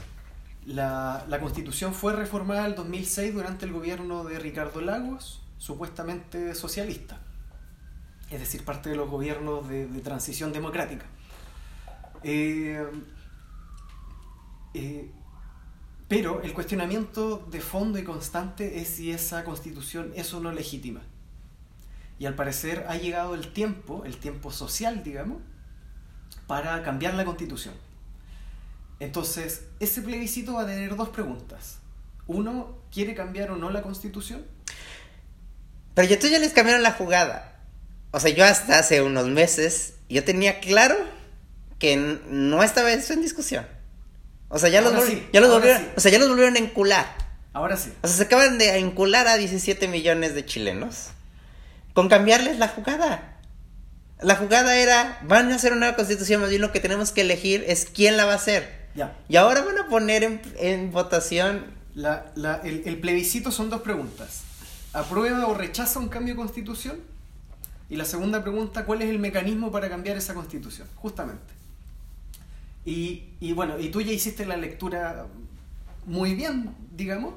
La, 0.67 1.25
la 1.29 1.41
constitución 1.41 1.95
fue 1.95 2.13
reformada 2.13 2.61
en 2.61 2.67
el 2.67 2.75
2006 2.77 3.35
durante 3.35 3.65
el 3.67 3.73
gobierno 3.73 4.25
de 4.25 4.39
Ricardo 4.39 4.81
Lagos, 4.81 5.43
supuestamente 5.59 6.55
socialista. 6.55 7.19
Es 8.31 8.39
decir, 8.39 8.65
parte 8.65 8.91
de 8.91 8.97
los 8.97 9.11
gobiernos 9.11 9.69
de, 9.69 9.87
de 9.87 10.01
transición 10.01 10.53
democrática. 10.53 11.07
Eh, 12.23 12.87
eh, 14.75 15.11
pero 16.09 16.43
el 16.43 16.53
cuestionamiento 16.53 17.47
de 17.51 17.61
fondo 17.61 17.99
y 17.99 18.05
constante 18.05 18.81
es 18.81 18.89
si 18.89 19.11
esa 19.11 19.45
constitución 19.45 20.13
es 20.15 20.33
o 20.35 20.41
no 20.41 20.53
legítima. 20.53 21.01
Y 22.21 22.27
al 22.27 22.35
parecer 22.35 22.85
ha 22.87 22.97
llegado 22.97 23.35
el 23.35 23.51
tiempo, 23.51 24.05
el 24.05 24.19
tiempo 24.19 24.53
social, 24.53 25.03
digamos, 25.03 25.39
para 26.47 26.83
cambiar 26.83 27.15
la 27.15 27.25
constitución. 27.25 27.73
Entonces, 29.01 29.63
ese 29.81 30.03
plebiscito 30.03 30.53
va 30.53 30.65
a 30.65 30.67
tener 30.67 30.95
dos 30.97 31.09
preguntas. 31.09 31.79
Uno, 32.27 32.77
¿quiere 32.93 33.15
cambiar 33.15 33.51
o 33.53 33.57
no 33.57 33.71
la 33.71 33.81
constitución? 33.81 34.45
Pero 35.95 36.09
ya 36.09 36.19
tú 36.19 36.27
ya 36.27 36.39
les 36.39 36.53
cambiaron 36.53 36.83
la 36.83 36.93
jugada. 36.93 37.59
O 38.11 38.21
sea, 38.21 38.31
yo 38.31 38.45
hasta 38.45 38.79
hace 38.79 39.01
unos 39.01 39.29
meses, 39.29 39.95
yo 40.11 40.23
tenía 40.23 40.61
claro 40.61 40.97
que 41.79 41.97
no 41.97 42.63
estaba 42.63 42.93
eso 42.93 43.15
en 43.15 43.23
discusión. 43.23 43.67
O 44.51 44.59
sea, 44.59 44.69
ya 44.69 44.83
los, 44.83 44.93
ya 45.33 45.41
los 45.41 45.51
volvieron, 45.51 45.89
o 45.97 46.01
sea, 46.01 46.13
ya 46.13 46.19
los 46.19 46.29
volvieron 46.29 46.57
a 46.57 46.59
encular. 46.59 47.07
Ahora 47.55 47.79
sí. 47.79 47.95
O 48.03 48.07
sea, 48.07 48.17
se 48.19 48.23
acaban 48.25 48.59
de 48.59 48.77
encular 48.77 49.27
a 49.27 49.39
17 49.39 49.89
millones 49.89 50.35
de 50.35 50.45
chilenos 50.45 51.13
con 51.93 52.09
cambiarles 52.09 52.59
la 52.59 52.69
jugada. 52.69 53.39
La 54.21 54.37
jugada 54.37 54.77
era, 54.77 55.19
van 55.27 55.51
a 55.51 55.55
hacer 55.55 55.73
una 55.73 55.81
nueva 55.81 55.97
constitución, 55.97 56.41
más 56.41 56.51
bien 56.51 56.61
lo 56.61 56.73
que 56.73 56.81
tenemos 56.81 57.11
que 57.11 57.23
elegir 57.23 57.65
es 57.67 57.87
quién 57.87 58.17
la 58.17 58.27
va 58.27 58.33
a 58.33 58.37
hacer. 58.37 58.89
Ya. 58.95 59.17
Y 59.29 59.37
ahora 59.37 59.63
van 59.63 59.79
a 59.79 59.89
poner 59.89 60.41
en, 60.59 60.93
votación... 60.93 61.79
La, 61.95 62.31
la, 62.35 62.57
el, 62.65 62.83
el, 62.85 63.01
plebiscito 63.01 63.51
son 63.51 63.71
dos 63.71 63.83
preguntas. 63.83 64.43
¿Aprueba 64.93 65.47
o 65.47 65.55
rechaza 65.55 65.99
un 65.99 66.09
cambio 66.09 66.35
de 66.35 66.39
constitución? 66.39 67.01
Y 67.89 67.97
la 67.97 68.05
segunda 68.05 68.43
pregunta, 68.43 68.85
¿cuál 68.85 69.03
es 69.03 69.09
el 69.09 69.19
mecanismo 69.19 69.73
para 69.73 69.89
cambiar 69.89 70.17
esa 70.17 70.35
constitución? 70.35 70.87
Justamente. 70.97 71.53
Y, 72.85 73.25
y 73.41 73.53
bueno, 73.53 73.79
y 73.79 73.91
tú 73.91 74.01
ya 74.01 74.13
hiciste 74.13 74.47
la 74.47 74.57
lectura 74.57 75.27
muy 76.07 76.35
bien, 76.35 76.75
digamos, 76.93 77.35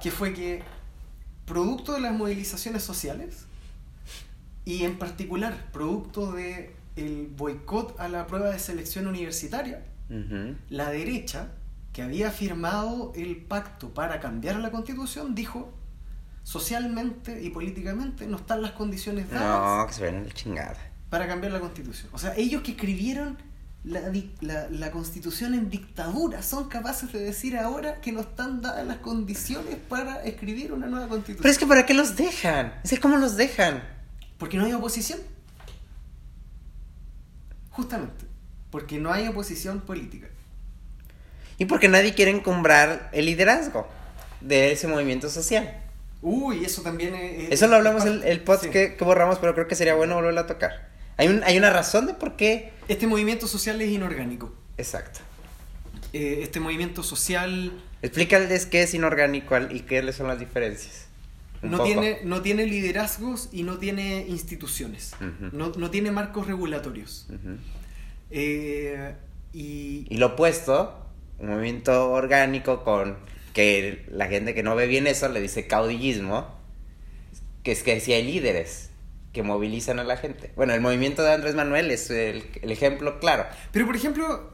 que 0.00 0.10
fue 0.10 0.32
que 0.32 0.62
producto 1.46 1.92
de 1.94 2.00
las 2.00 2.12
movilizaciones 2.12 2.82
sociales 2.82 3.47
y 4.68 4.84
en 4.84 4.98
particular 4.98 5.70
producto 5.72 6.32
de 6.32 6.76
el 6.94 7.28
boicot 7.34 7.98
a 7.98 8.06
la 8.06 8.26
prueba 8.26 8.50
de 8.50 8.58
selección 8.58 9.06
universitaria, 9.06 9.82
la 10.68 10.90
derecha, 10.90 11.52
que 11.94 12.02
había 12.02 12.30
firmado 12.30 13.12
el 13.16 13.36
pacto 13.36 13.94
para 13.94 14.20
cambiar 14.20 14.56
la 14.56 14.70
constitución, 14.70 15.34
dijo 15.34 15.72
socialmente 16.42 17.42
y 17.42 17.48
políticamente 17.48 18.26
no 18.26 18.36
están 18.36 18.60
las 18.60 18.72
condiciones 18.72 19.30
dadas. 19.30 19.78
No, 19.78 19.86
que 19.86 19.92
se 19.94 20.02
ven 20.02 20.28
chingada. 20.34 20.76
Para 21.08 21.26
cambiar 21.26 21.54
la 21.54 21.60
constitución. 21.60 22.10
O 22.12 22.18
sea, 22.18 22.34
ellos 22.36 22.60
que 22.60 22.72
escribieron 22.72 23.38
la, 23.84 24.12
la, 24.42 24.68
la, 24.68 24.90
constitución 24.90 25.54
en 25.54 25.70
dictadura 25.70 26.42
son 26.42 26.68
capaces 26.68 27.10
de 27.10 27.20
decir 27.20 27.56
ahora 27.56 28.02
que 28.02 28.12
no 28.12 28.20
están 28.20 28.60
dadas 28.60 28.86
las 28.86 28.98
condiciones 28.98 29.76
para 29.88 30.22
escribir 30.24 30.74
una 30.74 30.88
nueva 30.88 31.08
constitución. 31.08 31.42
Pero 31.42 31.52
es 31.52 31.58
que 31.58 31.66
¿para 31.66 31.86
qué 31.86 31.94
los 31.94 32.16
dejan? 32.16 32.74
Es 32.84 32.90
que 32.90 33.00
¿cómo 33.00 33.16
los 33.16 33.36
dejan? 33.36 33.96
Porque 34.38 34.56
no 34.56 34.64
hay 34.64 34.72
oposición. 34.72 35.20
Justamente. 37.70 38.24
Porque 38.70 38.98
no 38.98 39.12
hay 39.12 39.26
oposición 39.28 39.80
política. 39.80 40.28
Y 41.58 41.64
porque 41.64 41.88
nadie 41.88 42.14
quiere 42.14 42.30
encumbrar 42.30 43.10
el 43.12 43.26
liderazgo 43.26 43.88
de 44.40 44.72
ese 44.72 44.86
movimiento 44.86 45.28
social. 45.28 45.82
Uy, 46.22 46.64
eso 46.64 46.82
también 46.82 47.14
es... 47.14 47.50
Eso 47.50 47.66
lo 47.66 47.76
hablamos 47.76 48.04
en 48.04 48.22
el, 48.24 48.40
post 48.40 48.66
que, 48.66 48.96
borramos, 49.00 49.38
pero 49.38 49.54
creo 49.54 49.66
que 49.66 49.74
sería 49.74 49.94
bueno 49.94 50.14
volverlo 50.14 50.40
a 50.40 50.46
tocar. 50.46 50.88
Hay, 51.16 51.28
un, 51.28 51.42
hay 51.42 51.58
una 51.58 51.70
razón 51.70 52.06
de 52.06 52.14
por 52.14 52.36
qué... 52.36 52.72
Este 52.86 53.06
movimiento 53.06 53.48
social 53.48 53.80
es 53.80 53.90
inorgánico. 53.90 54.54
Exacto. 54.76 55.20
Eh, 56.12 56.40
este 56.42 56.60
movimiento 56.60 57.02
social... 57.02 57.72
Explícales 58.02 58.66
qué 58.66 58.82
es 58.82 58.94
inorgánico 58.94 59.56
y 59.70 59.80
qué 59.80 60.12
son 60.12 60.28
las 60.28 60.38
diferencias. 60.38 61.07
No 61.62 61.82
tiene, 61.82 62.20
no 62.24 62.42
tiene 62.42 62.66
liderazgos 62.66 63.48
y 63.52 63.62
no 63.62 63.78
tiene 63.78 64.26
instituciones. 64.28 65.14
no, 65.52 65.72
no, 65.76 65.90
tiene 65.90 66.10
marcos 66.10 66.46
regulatorios. 66.46 67.28
Eh, 68.30 69.14
y... 69.52 70.06
y 70.08 70.16
lo 70.16 70.26
opuesto, 70.26 71.06
un 71.38 71.48
movimiento 71.48 72.10
orgánico 72.10 72.84
con 72.84 73.16
que 73.52 74.06
la 74.10 74.26
gente 74.26 74.54
que 74.54 74.62
no 74.62 74.76
ve 74.76 74.86
bien 74.86 75.06
eso 75.06 75.28
le 75.28 75.40
dice 75.40 75.66
caudillismo, 75.66 76.46
que 77.62 77.72
es 77.72 77.82
que 77.82 78.00
si 78.00 78.12
hay 78.12 78.24
líderes 78.24 78.90
que 79.32 79.42
movilizan 79.42 79.98
a 79.98 80.04
la 80.04 80.16
gente. 80.16 80.52
Bueno, 80.56 80.74
el 80.74 80.80
movimiento 80.80 81.22
de 81.22 81.32
Andrés 81.32 81.54
Manuel 81.54 81.90
es 81.90 82.10
el, 82.10 82.44
ejemplo 82.62 83.20
claro. 83.20 83.46
Pero, 83.72 83.86
por 83.86 83.96
ejemplo, 83.96 84.50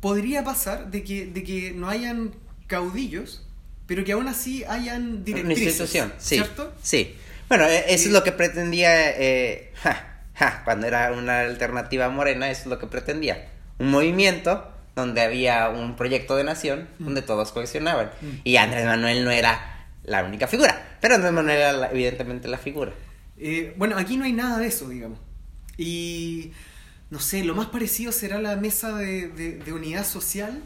podría 0.00 0.44
pasar 0.44 0.90
de 0.90 1.02
que, 1.02 1.26
de 1.26 1.42
que 1.42 1.72
no 1.72 1.88
hayan 1.88 2.34
caudillos, 2.66 3.48
pero 3.92 4.06
que 4.06 4.12
aún 4.12 4.26
así 4.26 4.64
hayan 4.64 5.22
directrices. 5.22 5.44
Una 5.44 5.68
institución, 5.68 6.12
sí. 6.16 6.36
¿Cierto? 6.36 6.72
Sí. 6.82 7.14
Bueno, 7.46 7.66
e, 7.66 7.92
eso 7.92 8.06
es 8.06 8.12
lo 8.12 8.24
que 8.24 8.32
pretendía, 8.32 9.10
eh, 9.10 9.70
cuando 10.64 10.86
era 10.86 11.12
una 11.12 11.40
alternativa 11.40 12.08
morena, 12.08 12.50
eso 12.50 12.62
es 12.62 12.66
lo 12.68 12.78
que 12.78 12.86
pretendía. 12.86 13.50
Un 13.78 13.90
movimiento 13.90 14.66
donde 14.96 15.20
había 15.20 15.68
un 15.68 15.94
proyecto 15.94 16.36
de 16.36 16.44
nación 16.44 16.88
mm. 16.98 17.04
donde 17.04 17.20
todos 17.20 17.52
cohesionaban. 17.52 18.12
Mm. 18.22 18.26
Y 18.44 18.56
Andrés 18.56 18.86
Manuel 18.86 19.26
no 19.26 19.30
era 19.30 19.84
la 20.04 20.24
única 20.24 20.48
figura, 20.48 20.96
pero 21.02 21.16
Andrés 21.16 21.34
Manuel 21.34 21.58
era 21.58 21.90
evidentemente 21.90 22.48
la 22.48 22.56
figura. 22.56 22.92
Eh, 23.36 23.74
bueno, 23.76 23.98
aquí 23.98 24.16
no 24.16 24.24
hay 24.24 24.32
nada 24.32 24.56
de 24.56 24.68
eso, 24.68 24.88
digamos. 24.88 25.18
Y 25.76 26.52
no 27.10 27.20
sé, 27.20 27.44
lo 27.44 27.54
más 27.54 27.66
parecido 27.66 28.10
será 28.10 28.40
la 28.40 28.56
mesa 28.56 28.96
de, 28.96 29.62
unidad 29.70 30.06
social, 30.06 30.62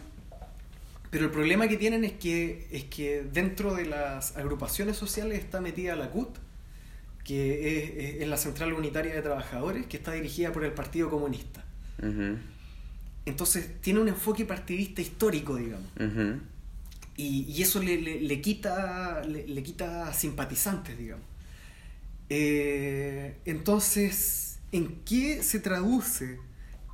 pero 1.16 1.24
el 1.24 1.32
problema 1.32 1.66
que 1.66 1.78
tienen 1.78 2.04
es 2.04 2.12
que, 2.12 2.68
es 2.70 2.84
que 2.84 3.22
dentro 3.22 3.74
de 3.74 3.86
las 3.86 4.36
agrupaciones 4.36 4.98
sociales 4.98 5.38
está 5.38 5.62
metida 5.62 5.96
la 5.96 6.10
CUT, 6.10 6.36
que 7.24 8.20
es, 8.20 8.28
la 8.28 8.36
Central 8.36 8.74
Unitaria 8.74 9.14
de 9.14 9.22
Trabajadores, 9.22 9.86
que 9.86 9.96
está 9.96 10.12
dirigida 10.12 10.52
por 10.52 10.62
el 10.62 10.72
Partido 10.72 11.08
Comunista. 11.08 11.64
Entonces 13.24 13.80
tiene 13.80 14.00
un 14.00 14.08
enfoque 14.08 14.44
partidista 14.44 15.00
histórico, 15.00 15.56
digamos. 15.56 15.86
y, 17.16 17.62
eso 17.62 17.82
le, 17.82 18.40
quita, 18.42 19.22
le, 19.24 19.62
quita 19.62 20.12
simpatizantes, 20.12 20.98
digamos. 20.98 21.24
Eh, 22.28 23.38
entonces, 23.46 24.58
¿en 24.70 25.00
qué 25.06 25.42
se 25.42 25.60
traduce 25.60 26.38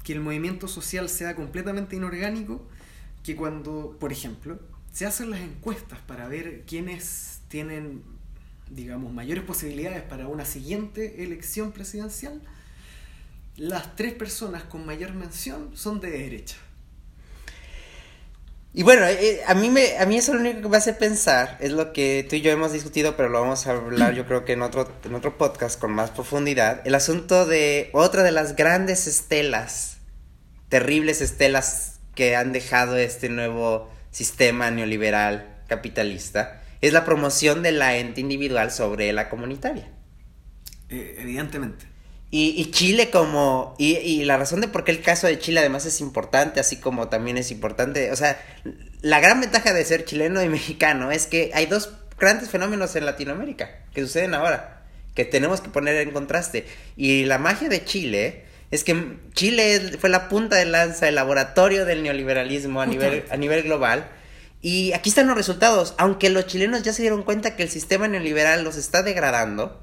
que 0.04 0.12
el 0.12 0.20
movimiento 0.20 0.68
social 0.68 1.08
sea 1.08 1.34
completamente 1.34 1.96
inorgánico? 1.96 2.68
Que 3.22 3.36
cuando, 3.36 3.96
por 3.98 4.12
ejemplo, 4.12 4.58
se 4.92 5.06
hacen 5.06 5.30
las 5.30 5.40
encuestas 5.40 5.98
para 6.06 6.28
ver 6.28 6.62
quiénes 6.66 7.40
tienen, 7.48 8.02
digamos, 8.70 9.12
mayores 9.12 9.44
posibilidades 9.44 10.02
para 10.02 10.28
una 10.28 10.44
siguiente 10.44 11.22
elección 11.22 11.72
presidencial, 11.72 12.40
las 13.56 13.96
tres 13.96 14.14
personas 14.14 14.64
con 14.64 14.86
mayor 14.86 15.12
mención 15.14 15.70
son 15.74 16.00
de 16.00 16.10
derecha. 16.10 16.56
Y 18.74 18.84
bueno, 18.84 19.06
eh, 19.06 19.42
a, 19.46 19.54
mí 19.54 19.68
me, 19.68 19.98
a 19.98 20.06
mí 20.06 20.16
eso 20.16 20.32
lo 20.32 20.40
único 20.40 20.62
que 20.62 20.68
me 20.68 20.78
hace 20.78 20.94
pensar 20.94 21.58
es 21.60 21.72
lo 21.72 21.92
que 21.92 22.26
tú 22.28 22.36
y 22.36 22.40
yo 22.40 22.50
hemos 22.50 22.72
discutido, 22.72 23.16
pero 23.16 23.28
lo 23.28 23.42
vamos 23.42 23.66
a 23.66 23.72
hablar 23.72 24.14
yo 24.14 24.26
creo 24.26 24.46
que 24.46 24.54
en 24.54 24.62
otro, 24.62 24.90
en 25.04 25.14
otro 25.14 25.36
podcast 25.36 25.78
con 25.78 25.92
más 25.92 26.10
profundidad. 26.10 26.80
El 26.86 26.94
asunto 26.94 27.44
de 27.44 27.90
otra 27.92 28.22
de 28.22 28.32
las 28.32 28.56
grandes 28.56 29.06
estelas, 29.06 29.98
terribles 30.70 31.20
estelas 31.20 32.00
que 32.14 32.36
han 32.36 32.52
dejado 32.52 32.96
este 32.96 33.28
nuevo 33.28 33.90
sistema 34.10 34.70
neoliberal 34.70 35.62
capitalista, 35.68 36.62
es 36.80 36.92
la 36.92 37.04
promoción 37.04 37.62
de 37.62 37.72
la 37.72 37.96
ente 37.96 38.20
individual 38.20 38.70
sobre 38.70 39.12
la 39.12 39.28
comunitaria. 39.28 39.88
Eh, 40.90 41.16
evidentemente. 41.18 41.86
Y, 42.34 42.70
Chile 42.70 43.10
como... 43.10 43.74
Y, 43.78 44.24
la 44.24 44.38
razón 44.38 44.62
de 44.62 44.68
por 44.68 44.84
qué 44.84 44.92
el 44.92 45.02
caso 45.02 45.26
de 45.26 45.38
Chile 45.38 45.60
además 45.60 45.84
es 45.84 46.00
importante, 46.00 46.60
así 46.60 46.78
como 46.78 47.08
también 47.08 47.36
es 47.36 47.50
importante... 47.50 48.10
O 48.10 48.16
sea, 48.16 48.40
la 49.02 49.20
gran 49.20 49.38
ventaja 49.40 49.74
de 49.74 49.84
ser 49.84 50.06
chileno 50.06 50.42
y 50.42 50.48
mexicano 50.50 51.10
es 51.10 51.26
que 51.26 51.50
hay 51.52 51.66
dos 51.66 51.92
grandes 52.18 52.48
fenómenos 52.48 52.96
en 52.96 53.04
Latinoamérica 53.04 53.68
que 53.92 54.00
suceden 54.00 54.32
ahora, 54.32 54.82
que 55.14 55.26
tenemos 55.26 55.60
que 55.60 55.68
poner 55.68 55.96
en 55.96 56.10
contraste. 56.10 56.66
Y 56.96 57.26
la 57.26 57.36
magia 57.36 57.68
de 57.68 57.84
Chile 57.84 58.44
es 58.72 58.84
que 58.84 59.18
Chile 59.34 59.98
fue 60.00 60.08
la 60.08 60.30
punta 60.30 60.56
de 60.56 60.64
lanza, 60.64 61.06
el 61.06 61.14
laboratorio 61.14 61.84
del 61.84 62.02
neoliberalismo 62.02 62.80
a 62.80 62.86
nivel, 62.86 63.24
a 63.30 63.36
nivel 63.36 63.62
global. 63.62 64.10
Y 64.62 64.92
aquí 64.94 65.10
están 65.10 65.26
los 65.26 65.36
resultados. 65.36 65.94
Aunque 65.98 66.30
los 66.30 66.46
chilenos 66.46 66.82
ya 66.82 66.94
se 66.94 67.02
dieron 67.02 67.22
cuenta 67.22 67.54
que 67.54 67.64
el 67.64 67.68
sistema 67.68 68.08
neoliberal 68.08 68.64
los 68.64 68.76
está 68.76 69.02
degradando, 69.02 69.82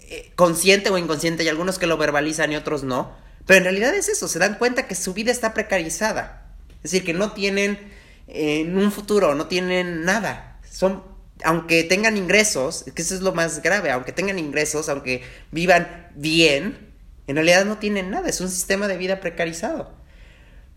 eh, 0.00 0.32
consciente 0.34 0.90
o 0.90 0.98
inconsciente, 0.98 1.44
y 1.44 1.48
algunos 1.48 1.78
que 1.78 1.86
lo 1.86 1.96
verbalizan 1.96 2.50
y 2.50 2.56
otros 2.56 2.82
no, 2.82 3.16
pero 3.46 3.58
en 3.58 3.64
realidad 3.64 3.94
es 3.94 4.08
eso, 4.08 4.26
se 4.28 4.38
dan 4.38 4.56
cuenta 4.56 4.86
que 4.86 4.94
su 4.94 5.14
vida 5.14 5.32
está 5.32 5.54
precarizada, 5.54 6.54
es 6.76 6.90
decir, 6.90 7.04
que 7.04 7.14
no 7.14 7.32
tienen 7.32 7.78
en 8.26 8.76
un 8.76 8.92
futuro, 8.92 9.34
no 9.34 9.46
tienen 9.46 10.04
nada, 10.04 10.60
son, 10.70 11.02
aunque 11.44 11.82
tengan 11.84 12.16
ingresos, 12.16 12.84
que 12.94 13.00
eso 13.00 13.14
es 13.14 13.22
lo 13.22 13.32
más 13.32 13.62
grave, 13.62 13.90
aunque 13.90 14.12
tengan 14.12 14.38
ingresos, 14.38 14.88
aunque 14.88 15.22
vivan 15.50 16.10
bien, 16.14 16.91
en 17.32 17.36
realidad 17.36 17.64
no 17.64 17.78
tienen 17.78 18.10
nada, 18.10 18.28
es 18.28 18.42
un 18.42 18.50
sistema 18.50 18.88
de 18.88 18.98
vida 18.98 19.20
precarizado. 19.20 19.90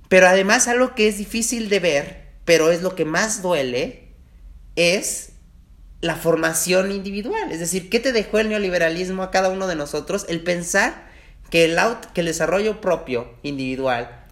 Pero 0.08 0.28
además 0.28 0.70
algo 0.70 0.96
que 0.96 1.10
es 1.10 1.18
difícil 1.18 1.68
de 1.68 1.82
ver, 1.82 2.28
pero 2.46 2.72
es 2.72 2.82
lo 2.82 2.96
que 2.96 3.04
más 3.04 3.42
duele, 3.42 4.14
es 4.78 5.34
la 6.00 6.16
formación 6.16 6.94
individual. 6.94 7.52
Es 7.52 7.60
decir, 7.60 7.90
¿qué 7.90 8.00
te 8.00 8.14
dejó 8.14 8.40
el 8.40 8.48
neoliberalismo 8.48 9.22
a 9.22 9.32
cada 9.32 9.50
uno 9.50 9.68
de 9.68 9.76
nosotros? 9.76 10.26
El 10.30 10.44
pensar 10.44 11.10
que 11.50 11.66
el, 11.66 11.78
out, 11.78 12.06
que 12.14 12.22
el 12.22 12.28
desarrollo 12.28 12.80
propio, 12.80 13.34
individual, 13.44 14.24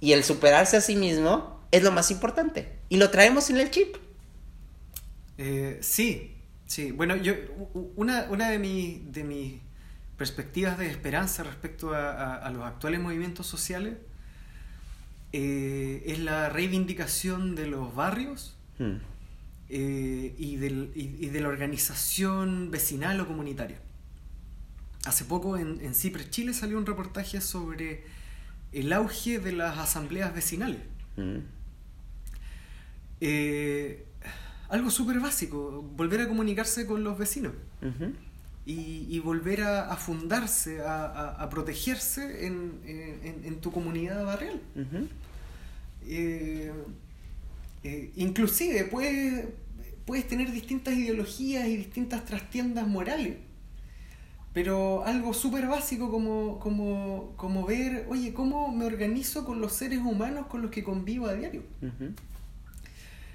y 0.00 0.12
el 0.12 0.22
superarse 0.22 0.76
a 0.76 0.80
sí 0.80 0.94
mismo 0.94 1.66
es 1.72 1.82
lo 1.82 1.90
más 1.90 2.12
importante. 2.12 2.68
Y 2.90 2.98
lo 2.98 3.10
traemos 3.10 3.50
en 3.50 3.56
el 3.56 3.72
chip. 3.72 3.96
Eh, 5.36 5.78
sí, 5.80 6.36
sí. 6.66 6.92
Bueno, 6.92 7.16
yo, 7.16 7.34
una, 7.96 8.28
una 8.30 8.50
de, 8.50 8.58
de 8.58 9.24
mis 9.24 9.54
perspectivas 10.22 10.78
de 10.78 10.86
esperanza 10.86 11.42
respecto 11.42 11.94
a, 11.94 12.48
los 12.50 12.62
actuales 12.62 13.00
movimientos 13.00 13.44
sociales 13.44 13.94
eh, 15.32 16.04
es 16.06 16.20
la 16.20 16.48
reivindicación 16.48 17.56
de 17.56 17.66
los 17.66 17.92
barrios 17.92 18.56
hmm. 18.78 18.98
eh, 19.68 20.34
y, 20.38 20.64
y, 20.94 21.26
de 21.26 21.40
la 21.40 21.48
organización 21.48 22.70
vecinal 22.70 23.20
o 23.20 23.26
comunitaria. 23.26 23.78
Hace 25.06 25.24
poco 25.24 25.56
en, 25.56 25.80
en 25.80 25.92
Cipres, 25.92 26.30
Chile, 26.30 26.54
salió 26.54 26.78
un 26.78 26.86
reportaje 26.86 27.40
sobre 27.40 28.04
el 28.70 28.92
auge 28.92 29.40
de 29.40 29.50
las 29.50 29.76
asambleas 29.76 30.32
vecinales. 30.32 30.82
Hmm. 31.16 31.38
Eh, 33.20 34.06
algo 34.68 34.88
súper 34.88 35.18
básico, 35.18 35.82
volver 35.96 36.20
a 36.20 36.28
comunicarse 36.28 36.86
con 36.86 37.02
los 37.02 37.18
vecinos 37.18 37.54
y, 38.64 39.18
volver 39.20 39.62
a, 39.62 39.96
fundarse, 39.96 40.80
a, 40.84 41.48
protegerse 41.50 42.46
en, 42.46 43.58
tu 43.60 43.72
comunidad 43.72 44.24
barrial. 44.24 44.60
Eh, 46.06 46.72
eh, 47.84 48.12
inclusive 48.16 48.84
puedes, 48.84 49.46
puedes 50.04 50.26
tener 50.26 50.50
distintas 50.52 50.94
ideologías 50.94 51.66
y 51.66 51.76
distintas 51.76 52.24
trastiendas 52.24 52.86
morales, 52.86 53.36
pero 54.52 55.04
algo 55.04 55.34
súper 55.34 55.66
básico 55.66 56.10
como, 56.10 56.60
como, 56.60 57.32
como, 57.36 57.66
ver, 57.66 58.06
oye, 58.08 58.32
¿cómo 58.32 58.70
me 58.70 58.84
organizo 58.84 59.44
con 59.44 59.60
los 59.60 59.72
seres 59.72 60.00
humanos 60.00 60.46
con 60.46 60.62
los 60.62 60.70
que 60.70 60.84
convivo 60.84 61.26
a 61.26 61.34
diario? 61.34 61.62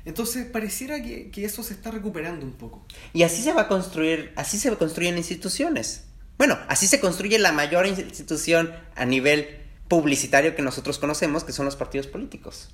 Entonces 0.08 0.46
pareciera 0.46 1.04
que, 1.04 1.30
eso 1.36 1.64
se 1.64 1.74
está 1.74 1.92
recuperando 1.92 2.46
un 2.46 2.54
poco. 2.54 2.82
Y 3.12 3.24
así 3.24 3.44
se 3.44 3.52
va 3.52 3.64
a 3.64 3.68
construir, 3.68 4.32
así 4.38 4.58
se 4.58 4.74
construyen 4.78 5.18
instituciones. 5.18 6.06
Bueno, 6.38 6.58
así 6.70 6.88
se 6.88 7.02
construye 7.02 7.38
la 7.40 7.52
mayor 7.52 7.86
institución 7.86 8.72
a 8.96 9.04
nivel 9.04 9.60
publicitario 9.90 10.56
que 10.56 10.62
nosotros 10.62 10.98
conocemos, 10.98 11.44
que 11.44 11.52
son 11.52 11.66
los 11.66 11.76
partidos 11.76 12.08
políticos. 12.08 12.70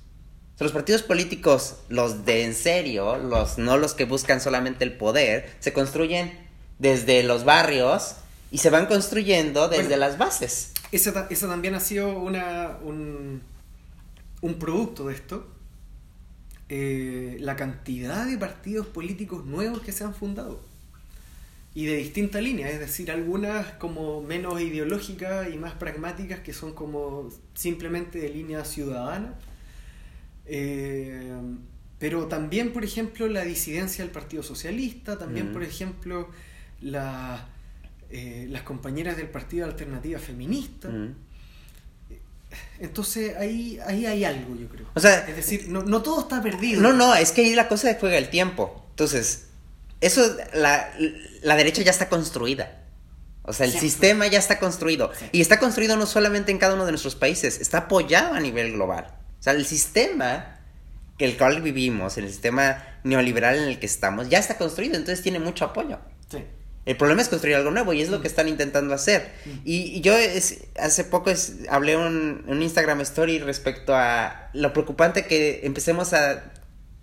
los 0.60 0.70
partidos 0.70 1.02
políticos, 1.02 1.78
los 1.88 2.24
de 2.24 2.44
en 2.44 2.54
serio, 2.54 3.16
los, 3.16 3.58
no 3.58 3.78
los 3.78 3.94
que 3.94 4.04
buscan 4.04 4.40
solamente 4.40 4.84
el 4.84 4.96
poder, 4.96 5.56
se 5.58 5.72
construyen 5.72 6.38
desde 6.78 7.24
los 7.24 7.44
barrios 7.44 8.14
y 8.52 8.58
se 8.58 8.70
van 8.70 8.86
construyendo 8.86 9.66
desde 9.66 9.96
las 9.96 10.18
bases. 10.18 10.70
Eso, 10.92 11.12
también 11.48 11.74
ha 11.74 11.80
sido 11.80 12.16
una, 12.16 12.78
un, 12.84 13.42
un 14.40 14.54
producto 14.60 15.08
de 15.08 15.14
esto, 15.14 15.48
eh, 16.68 17.36
la 17.40 17.56
cantidad 17.56 18.26
de 18.26 18.38
partidos 18.38 18.86
políticos 18.86 19.44
nuevos 19.44 19.82
que 19.82 19.92
se 19.92 20.04
han 20.04 20.14
fundado. 20.14 20.60
Y 21.74 21.86
de 21.86 21.96
distintas 21.96 22.40
líneas, 22.42 22.70
es 22.72 22.78
decir, 22.78 23.10
algunas 23.10 23.72
como 23.72 24.22
menos 24.22 24.60
ideológicas 24.60 25.52
y 25.52 25.58
más 25.58 25.72
pragmáticas 25.72 26.40
que 26.40 26.52
son 26.52 26.72
como 26.72 27.30
simplemente 27.54 28.20
de 28.20 28.28
línea 28.28 28.64
ciudadana, 28.64 29.34
eh, 30.46 31.32
pero 31.98 32.26
también, 32.26 32.72
por 32.72 32.84
ejemplo, 32.84 33.26
la 33.28 33.44
disidencia 33.44 34.04
del 34.04 34.12
Partido 34.12 34.42
Socialista, 34.42 35.18
también, 35.18 35.52
por 35.52 35.62
ejemplo, 35.62 36.28
la, 36.80 37.48
eh, 38.10 38.46
las 38.50 38.62
compañeras 38.62 39.16
del 39.16 39.28
Partido 39.28 39.64
Alternativa 39.66 40.18
Feminista. 40.18 40.90
Entonces 42.80 43.36
ahí, 43.36 43.78
ahí 43.86 44.06
hay 44.06 44.24
algo, 44.24 44.56
yo 44.56 44.68
creo. 44.68 44.86
O 44.94 45.00
sea, 45.00 45.26
es 45.28 45.36
decir, 45.36 45.66
no, 45.68 45.82
no 45.82 46.02
todo 46.02 46.20
está 46.20 46.42
perdido. 46.42 46.80
No, 46.80 46.92
no, 46.92 47.14
es 47.14 47.32
que 47.32 47.42
ahí 47.42 47.54
la 47.54 47.68
cosa 47.68 47.96
juega 47.98 48.18
el 48.18 48.30
tiempo. 48.30 48.86
Entonces, 48.90 49.46
eso, 50.00 50.36
la, 50.52 50.92
la 51.42 51.56
derecha 51.56 51.82
ya 51.82 51.90
está 51.90 52.08
construida. 52.08 52.80
O 53.42 53.52
sea, 53.52 53.66
el 53.66 53.72
sistema 53.72 54.26
ya 54.26 54.38
está 54.38 54.58
construido. 54.58 55.10
Y 55.32 55.40
está 55.40 55.58
construido 55.58 55.96
no 55.96 56.06
solamente 56.06 56.50
en 56.50 56.58
cada 56.58 56.74
uno 56.74 56.86
de 56.86 56.92
nuestros 56.92 57.14
países, 57.14 57.60
está 57.60 57.78
apoyado 57.78 58.34
a 58.34 58.40
nivel 58.40 58.72
global. 58.72 59.06
O 59.38 59.42
sea, 59.42 59.52
el 59.52 59.66
sistema 59.66 60.60
que 61.18 61.26
el 61.26 61.36
cual 61.36 61.60
vivimos, 61.60 62.16
el 62.16 62.28
sistema 62.28 62.82
neoliberal 63.04 63.56
en 63.56 63.64
el 63.64 63.78
que 63.78 63.86
estamos, 63.86 64.30
ya 64.30 64.38
está 64.38 64.56
construido, 64.56 64.96
entonces 64.96 65.22
tiene 65.22 65.38
mucho 65.38 65.66
apoyo. 65.66 65.98
Sí. 66.30 66.38
El 66.86 66.96
problema 66.96 67.22
es 67.22 67.28
construir 67.28 67.56
algo 67.56 67.70
nuevo 67.70 67.92
y 67.92 68.02
es 68.02 68.10
lo 68.10 68.20
que 68.20 68.28
están 68.28 68.48
intentando 68.48 68.94
hacer. 68.94 69.32
Y, 69.64 70.00
yo 70.02 70.14
hace 70.78 71.04
poco 71.04 71.30
hablé 71.70 71.96
un, 71.96 72.44
un 72.46 72.62
Instagram 72.62 73.00
Story 73.00 73.38
respecto 73.38 73.94
a 73.94 74.50
lo 74.52 74.72
preocupante 74.72 75.26
que 75.26 75.60
empecemos 75.64 76.12
a 76.12 76.52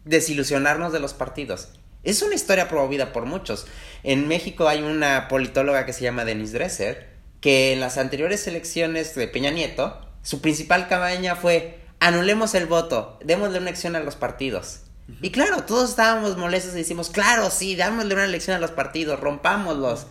desilusionarnos 0.05 0.93
de 0.93 0.99
los 0.99 1.13
partidos. 1.13 1.69
Es 2.03 2.21
una 2.21 2.35
historia 2.35 2.67
promovida 2.67 3.13
por 3.13 3.25
muchos. 3.25 3.67
En 4.03 4.27
México 4.27 4.67
hay 4.67 4.81
una 4.81 5.27
politóloga 5.27 5.85
que 5.85 5.93
se 5.93 6.03
llama 6.03 6.25
Denise 6.25 6.53
Dresser, 6.53 7.09
que 7.41 7.73
en 7.73 7.79
las 7.79 7.97
anteriores 7.97 8.47
elecciones 8.47 9.15
de 9.15 9.27
Peña 9.27 9.51
Nieto, 9.51 9.99
su 10.23 10.41
principal 10.41 10.87
campaña 10.87 11.35
fue 11.35 11.79
anulemos 11.99 12.55
el 12.55 12.65
voto, 12.65 13.19
démosle 13.23 13.59
una 13.59 13.69
elección 13.69 13.95
a 13.95 13.99
los 13.99 14.15
partidos. 14.15 14.81
Y 15.21 15.31
claro, 15.31 15.63
todos 15.63 15.89
estábamos 15.91 16.37
molestos 16.37 16.73
y 16.73 16.77
decimos, 16.77 17.09
claro, 17.09 17.49
sí, 17.49 17.75
dámosle 17.75 18.13
una 18.13 18.25
elección 18.25 18.55
a 18.55 18.59
los 18.59 18.71
partidos, 18.71 19.19
rompámoslos, 19.19 20.07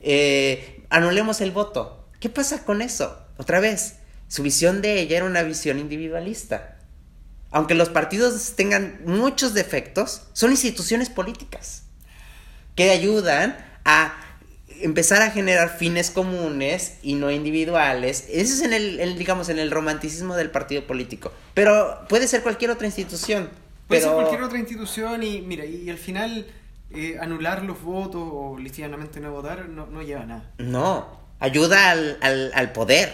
eh, 0.00 0.84
anulemos 0.90 1.40
el 1.40 1.50
voto. 1.52 2.08
¿Qué 2.20 2.28
pasa 2.28 2.64
con 2.64 2.82
eso? 2.82 3.18
Otra 3.38 3.60
vez, 3.60 3.96
su 4.28 4.42
visión 4.42 4.82
de 4.82 5.00
ella 5.00 5.18
era 5.18 5.26
una 5.26 5.42
visión 5.42 5.78
individualista. 5.78 6.78
Aunque 7.50 7.74
los 7.74 7.88
partidos 7.88 8.54
tengan 8.56 9.00
muchos 9.04 9.54
defectos, 9.54 10.22
son 10.32 10.50
instituciones 10.52 11.10
políticas 11.10 11.82
que 12.74 12.90
ayudan 12.90 13.56
a 13.84 14.14
empezar 14.80 15.22
a 15.22 15.30
generar 15.30 15.76
fines 15.76 16.10
comunes 16.10 16.94
y 17.02 17.14
no 17.14 17.30
individuales. 17.30 18.24
Eso 18.30 18.54
es 18.54 18.62
en 18.62 18.72
el 18.72 19.18
digamos, 19.18 19.48
en 19.48 19.58
el 19.58 19.70
romanticismo 19.70 20.34
del 20.34 20.50
partido 20.50 20.86
político. 20.86 21.32
Pero 21.54 22.04
puede 22.08 22.26
ser 22.26 22.42
cualquier 22.42 22.70
otra 22.70 22.86
institución. 22.86 23.50
Puede 23.92 24.02
ser 24.02 24.12
cualquier 24.12 24.42
otra 24.42 24.58
institución 24.58 25.22
y 25.22 25.40
mira, 25.42 25.64
y, 25.64 25.90
al 25.90 25.98
final 25.98 26.46
eh, 26.90 27.18
anular 27.20 27.62
los 27.64 27.82
votos 27.82 28.22
o 28.24 28.58
ligeramente 28.58 29.20
no 29.20 29.32
votar 29.32 29.68
no, 29.68 29.86
no 29.86 30.02
lleva 30.02 30.22
a 30.22 30.26
nada. 30.26 30.50
No, 30.58 31.06
ayuda 31.40 31.90
al, 31.90 32.18
al, 32.54 32.72
poder. 32.72 33.12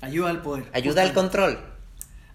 Ayuda 0.00 0.30
al 0.30 0.42
poder. 0.42 0.66
Ayuda 0.72 1.02
al 1.02 1.12
control. 1.12 1.58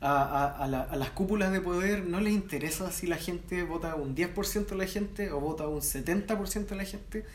A, 0.01 0.63
a, 0.63 0.95
las 0.95 1.09
cúpulas 1.11 1.51
de 1.51 1.61
poder 1.61 2.05
no 2.05 2.19
les 2.19 2.33
interesa 2.33 2.91
si 2.91 3.07
la 3.07 3.15
gente 3.15 3.63
vota 3.63 3.95
un 3.95 4.15
10% 4.15 4.67
de 4.67 4.75
la 4.75 4.85
gente 4.85 5.31
o 5.31 5.39
vota 5.39 5.67
un 5.67 5.81
70% 5.81 6.67
de 6.67 6.75
la 6.75 6.85
gente. 6.85 7.25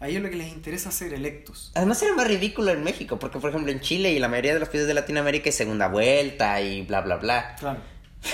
A 0.00 0.08
ellos 0.08 0.22
lo 0.22 0.30
que 0.30 0.36
les 0.36 0.48
interesa 0.52 0.90
es 0.90 0.94
ser 0.94 1.12
electos. 1.14 1.72
Además 1.74 2.00
era 2.02 2.14
más 2.14 2.28
ridículo 2.28 2.70
en 2.70 2.84
México, 2.84 3.18
porque 3.18 3.38
por 3.40 3.50
ejemplo 3.50 3.72
en 3.72 3.80
Chile 3.80 4.12
y 4.12 4.18
la 4.18 4.28
mayoría 4.28 4.54
de 4.54 4.60
los 4.60 4.68
países 4.68 4.86
de 4.86 4.94
Latinoamérica 4.94 5.48
es 5.48 5.56
segunda 5.56 5.88
vuelta 5.88 6.60
y 6.60 6.82
bla, 6.82 7.00
bla, 7.00 7.16
bla. 7.16 7.56
Claro. 7.58 7.80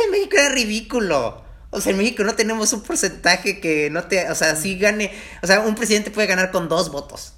En 0.05 0.11
México 0.11 0.37
era 0.37 0.51
ridículo. 0.51 1.45
O 1.75 1.81
sea, 1.81 1.91
en 1.91 1.99
México 1.99 2.23
no 2.23 2.35
tenemos 2.37 2.73
un 2.73 2.83
porcentaje 2.83 3.59
que 3.59 3.91
no 3.91 4.05
te. 4.05 4.31
O 4.31 4.35
sea, 4.37 4.55
si 4.55 4.79
gane. 4.79 5.11
O 5.43 5.47
sea, 5.47 5.61
un 5.61 5.75
presidente 5.75 6.13
puede 6.13 6.29
ganar 6.29 6.53
con 6.53 6.69
dos 6.69 6.93
votos. 6.93 7.35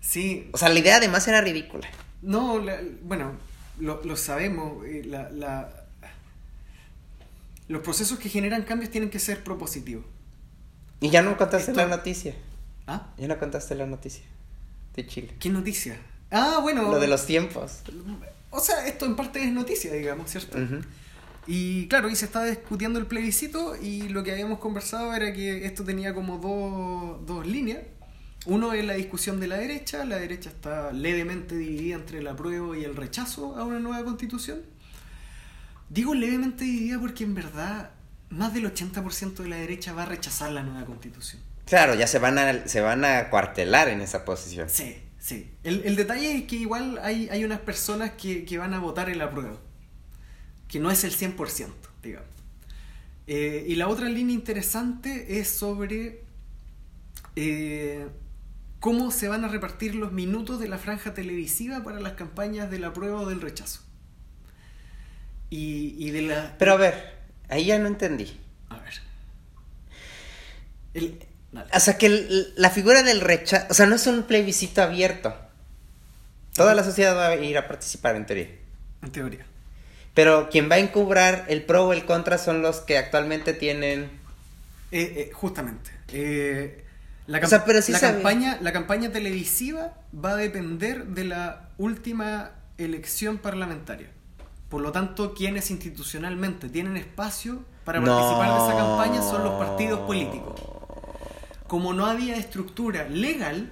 Sí. 0.00 0.48
O 0.52 0.58
sea, 0.58 0.70
la 0.70 0.78
idea 0.78 0.96
además 0.96 1.28
era 1.28 1.42
ridícula. 1.42 1.86
No, 2.22 2.64
bueno, 3.02 3.32
lo, 3.78 4.16
sabemos. 4.16 4.86
Eh, 4.86 5.02
la, 5.04 5.68
los 7.68 7.82
procesos 7.82 8.18
que 8.18 8.30
generan 8.30 8.62
cambios 8.62 8.90
tienen 8.90 9.10
que 9.10 9.18
ser 9.18 9.44
propositivos. 9.44 10.06
Y 11.00 11.10
ya 11.10 11.20
no 11.20 11.36
contaste 11.36 11.74
la 11.74 11.86
noticia. 11.86 12.34
¿Ah? 12.86 13.12
Ya 13.18 13.28
no 13.28 13.38
contaste 13.38 13.74
la 13.74 13.84
noticia 13.84 14.24
de 14.96 15.06
Chile. 15.06 15.34
¿Qué 15.38 15.50
noticia? 15.50 15.98
Ah, 16.30 16.60
bueno. 16.62 16.90
Lo 16.90 16.98
de 16.98 17.06
los 17.06 17.26
tiempos. 17.26 17.82
O 18.50 18.60
sea, 18.60 18.86
esto 18.86 19.04
en 19.04 19.14
parte 19.14 19.44
es 19.44 19.52
noticia, 19.52 19.92
digamos, 19.92 20.30
¿cierto? 20.30 20.56
Y 21.50 21.88
claro, 21.88 22.10
y 22.10 22.14
se 22.14 22.26
estaba 22.26 22.44
discutiendo 22.44 22.98
el 22.98 23.06
plebiscito 23.06 23.74
y 23.74 24.10
lo 24.10 24.22
que 24.22 24.32
habíamos 24.32 24.58
conversado 24.58 25.14
era 25.14 25.32
que 25.32 25.64
esto 25.64 25.82
tenía 25.82 26.12
como 26.12 26.36
dos, 26.36 27.26
dos 27.26 27.46
líneas. 27.46 27.78
Uno 28.44 28.74
es 28.74 28.84
la 28.84 28.92
discusión 28.92 29.40
de 29.40 29.46
la 29.46 29.56
derecha, 29.56 30.04
la 30.04 30.18
derecha 30.18 30.50
está 30.50 30.92
levemente 30.92 31.56
dividida 31.56 31.96
entre 31.96 32.18
el 32.18 32.26
apruebo 32.26 32.74
y 32.74 32.84
el 32.84 32.94
rechazo 32.94 33.56
a 33.56 33.64
una 33.64 33.78
nueva 33.78 34.04
constitución. 34.04 34.60
Digo 35.88 36.14
levemente 36.14 36.64
dividida 36.64 37.00
porque 37.00 37.24
en 37.24 37.34
verdad 37.34 37.92
más 38.28 38.52
del 38.52 38.70
80% 38.70 39.36
de 39.36 39.48
la 39.48 39.56
derecha 39.56 39.94
va 39.94 40.02
a 40.02 40.06
rechazar 40.06 40.52
la 40.52 40.62
nueva 40.62 40.84
constitución. 40.84 41.40
Claro, 41.64 41.94
ya 41.94 42.06
se 42.06 42.18
van 42.18 42.36
a, 42.38 42.68
se 42.68 42.82
van 42.82 43.06
a 43.06 43.30
cuartelar 43.30 43.88
en 43.88 44.02
esa 44.02 44.26
posición. 44.26 44.68
Sí, 44.68 44.98
sí. 45.18 45.50
El, 45.62 45.80
el 45.86 45.96
detalle 45.96 46.36
es 46.36 46.42
que 46.44 46.56
igual 46.56 47.00
hay, 47.02 47.30
hay 47.30 47.42
unas 47.42 47.60
personas 47.60 48.10
que, 48.18 48.44
que 48.44 48.58
van 48.58 48.74
a 48.74 48.80
votar 48.80 49.08
el 49.08 49.22
apruebo 49.22 49.66
que 50.68 50.78
no 50.80 50.90
es 50.90 51.04
el 51.04 51.12
100%, 51.12 51.72
digamos. 52.02 52.28
Eh, 53.26 53.64
y 53.68 53.74
la 53.76 53.88
otra 53.88 54.08
línea 54.08 54.34
interesante 54.34 55.38
es 55.40 55.48
sobre 55.50 56.22
eh, 57.36 58.06
cómo 58.80 59.10
se 59.10 59.28
van 59.28 59.44
a 59.44 59.48
repartir 59.48 59.94
los 59.94 60.12
minutos 60.12 60.60
de 60.60 60.68
la 60.68 60.78
franja 60.78 61.14
televisiva 61.14 61.82
para 61.82 62.00
las 62.00 62.12
campañas 62.14 62.70
del 62.70 62.84
apruebo 62.84 63.20
o 63.20 63.26
del 63.28 63.40
rechazo. 63.40 63.80
Y, 65.50 65.94
y 65.98 66.10
de 66.10 66.22
la... 66.22 66.56
Pero 66.58 66.72
a 66.72 66.76
ver, 66.76 67.14
ahí 67.48 67.66
ya 67.66 67.78
no 67.78 67.86
entendí. 67.86 68.38
A 68.68 68.78
ver. 68.78 68.94
El-. 70.94 71.18
O 71.74 71.80
sea, 71.80 71.96
que 71.96 72.06
el- 72.06 72.52
la 72.56 72.70
figura 72.70 73.02
del 73.02 73.20
rechazo, 73.20 73.66
o 73.70 73.74
sea, 73.74 73.86
no 73.86 73.96
es 73.96 74.06
un 74.06 74.24
plebiscito 74.24 74.82
abierto. 74.82 75.34
Toda 76.54 76.74
la 76.74 76.84
sociedad 76.84 77.16
va 77.16 77.28
a 77.28 77.36
ir 77.36 77.56
a 77.56 77.68
participar 77.68 78.16
en 78.16 78.26
teoría. 78.26 78.48
En 79.02 79.12
teoría. 79.12 79.46
Pero 80.18 80.48
quien 80.50 80.68
va 80.68 80.74
a 80.74 80.78
encubrar 80.80 81.44
el 81.46 81.62
pro 81.62 81.86
o 81.86 81.92
el 81.92 82.04
contra 82.04 82.38
son 82.38 82.60
los 82.60 82.80
que 82.80 82.98
actualmente 82.98 83.52
tienen... 83.54 84.10
Eh, 84.90 85.28
eh, 85.30 85.30
justamente. 85.32 85.92
Eh, 86.08 86.84
la, 87.28 87.38
O 87.38 87.40
cam- 87.42 87.46
sea, 87.46 87.64
pero 87.64 87.80
sí 87.82 87.92
la 87.92 88.00
campaña, 88.00 88.58
la 88.60 88.72
campaña 88.72 89.12
televisiva 89.12 89.92
va 90.12 90.30
a 90.30 90.36
depender 90.36 91.06
de 91.06 91.22
la 91.22 91.68
última 91.78 92.50
elección 92.78 93.38
parlamentaria. 93.38 94.08
Por 94.68 94.82
lo 94.82 94.90
tanto, 94.90 95.34
quienes 95.34 95.70
institucionalmente 95.70 96.68
tienen 96.68 96.96
espacio 96.96 97.62
para 97.84 98.02
participar 98.02 98.50
de 98.50 98.66
esa 98.66 98.76
campaña 98.76 99.22
son 99.22 99.44
los 99.44 99.54
partidos 99.64 100.00
políticos. 100.00 100.60
Como 101.68 101.94
no 101.94 102.06
había 102.06 102.34
estructura 102.34 103.08
legal 103.08 103.70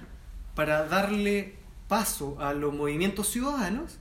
para 0.55 0.85
darle 0.85 1.55
paso 1.89 2.37
a 2.39 2.53
los 2.53 2.73
movimientos 2.73 3.27
ciudadanos, 3.27 3.99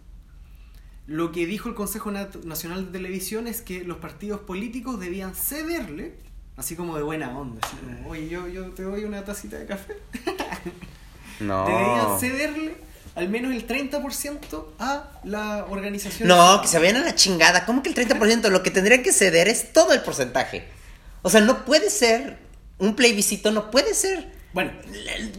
lo 1.06 1.32
que 1.32 1.46
dijo 1.46 1.68
el 1.68 1.74
Consejo 1.74 2.10
Nacional 2.10 2.86
de 2.86 2.92
Televisión 2.92 3.46
es 3.46 3.62
que 3.62 3.84
los 3.84 3.98
partidos 3.98 4.40
políticos 4.40 4.98
debían 4.98 5.34
cederle, 5.34 6.14
así 6.56 6.74
como 6.76 6.96
de 6.96 7.02
buena 7.02 7.36
onda, 7.38 7.60
así 7.62 7.76
como, 7.76 8.08
oye, 8.10 8.28
yo, 8.28 8.48
yo 8.48 8.70
te 8.70 8.82
doy 8.82 9.04
una 9.04 9.24
tacita 9.24 9.56
de 9.58 9.66
café, 9.66 9.96
No. 11.40 11.66
deberían 11.66 12.18
cederle 12.18 12.76
al 13.14 13.28
menos 13.30 13.52
el 13.52 13.66
30% 13.66 14.64
a 14.78 15.10
la 15.24 15.66
organización. 15.70 16.28
No, 16.28 16.60
que 16.60 16.68
se 16.68 16.78
vayan 16.78 16.96
a 16.96 17.04
la 17.04 17.14
chingada. 17.14 17.64
¿Cómo 17.64 17.82
que 17.82 17.88
el 17.88 17.94
30%? 17.94 18.50
Lo 18.50 18.62
que 18.62 18.70
tendría 18.70 19.02
que 19.02 19.10
ceder 19.10 19.48
es 19.48 19.72
todo 19.72 19.94
el 19.94 20.02
porcentaje. 20.02 20.68
O 21.22 21.30
sea, 21.30 21.40
no 21.40 21.64
puede 21.64 21.88
ser 21.88 22.38
un 22.78 22.94
plebiscito, 22.94 23.52
no 23.52 23.70
puede 23.70 23.94
ser. 23.94 24.35
Bueno, 24.56 24.72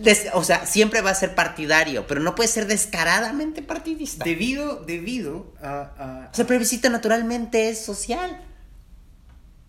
des- 0.04 0.28
o 0.36 0.44
sea, 0.44 0.68
siempre 0.68 1.02
va 1.02 1.10
a 1.10 1.16
ser 1.16 1.34
partidario, 1.34 2.06
pero 2.06 2.22
no 2.22 2.36
puede 2.36 2.48
ser 2.48 2.68
descaradamente 2.68 3.64
partidista. 3.64 4.24
debido, 4.24 4.76
debido 4.86 5.54
a- 5.60 5.82
a, 6.26 6.30
O 6.32 6.36
sea, 6.36 6.44
el 6.44 6.48
plebiscito 6.48 6.88
naturalmente 6.92 7.68
es 7.70 7.84
social. 7.84 8.40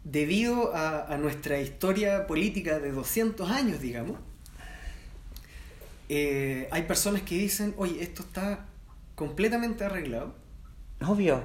debido 0.05 0.75
a, 0.77 1.07
a 1.15 1.17
nuestra 1.17 1.61
historia 1.61 2.27
política 2.27 2.79
de 2.79 2.93
200 2.93 3.51
años, 3.51 3.81
digamos, 3.81 4.19
eh, 6.09 6.69
hay 6.71 6.83
personas 6.83 7.23
que 7.23 7.35
dicen, 7.37 7.75
oye, 7.77 8.03
esto 8.03 8.23
está 8.23 8.67
completamente 9.15 9.85
arreglado. 9.85 10.35
Obvio. 11.07 11.43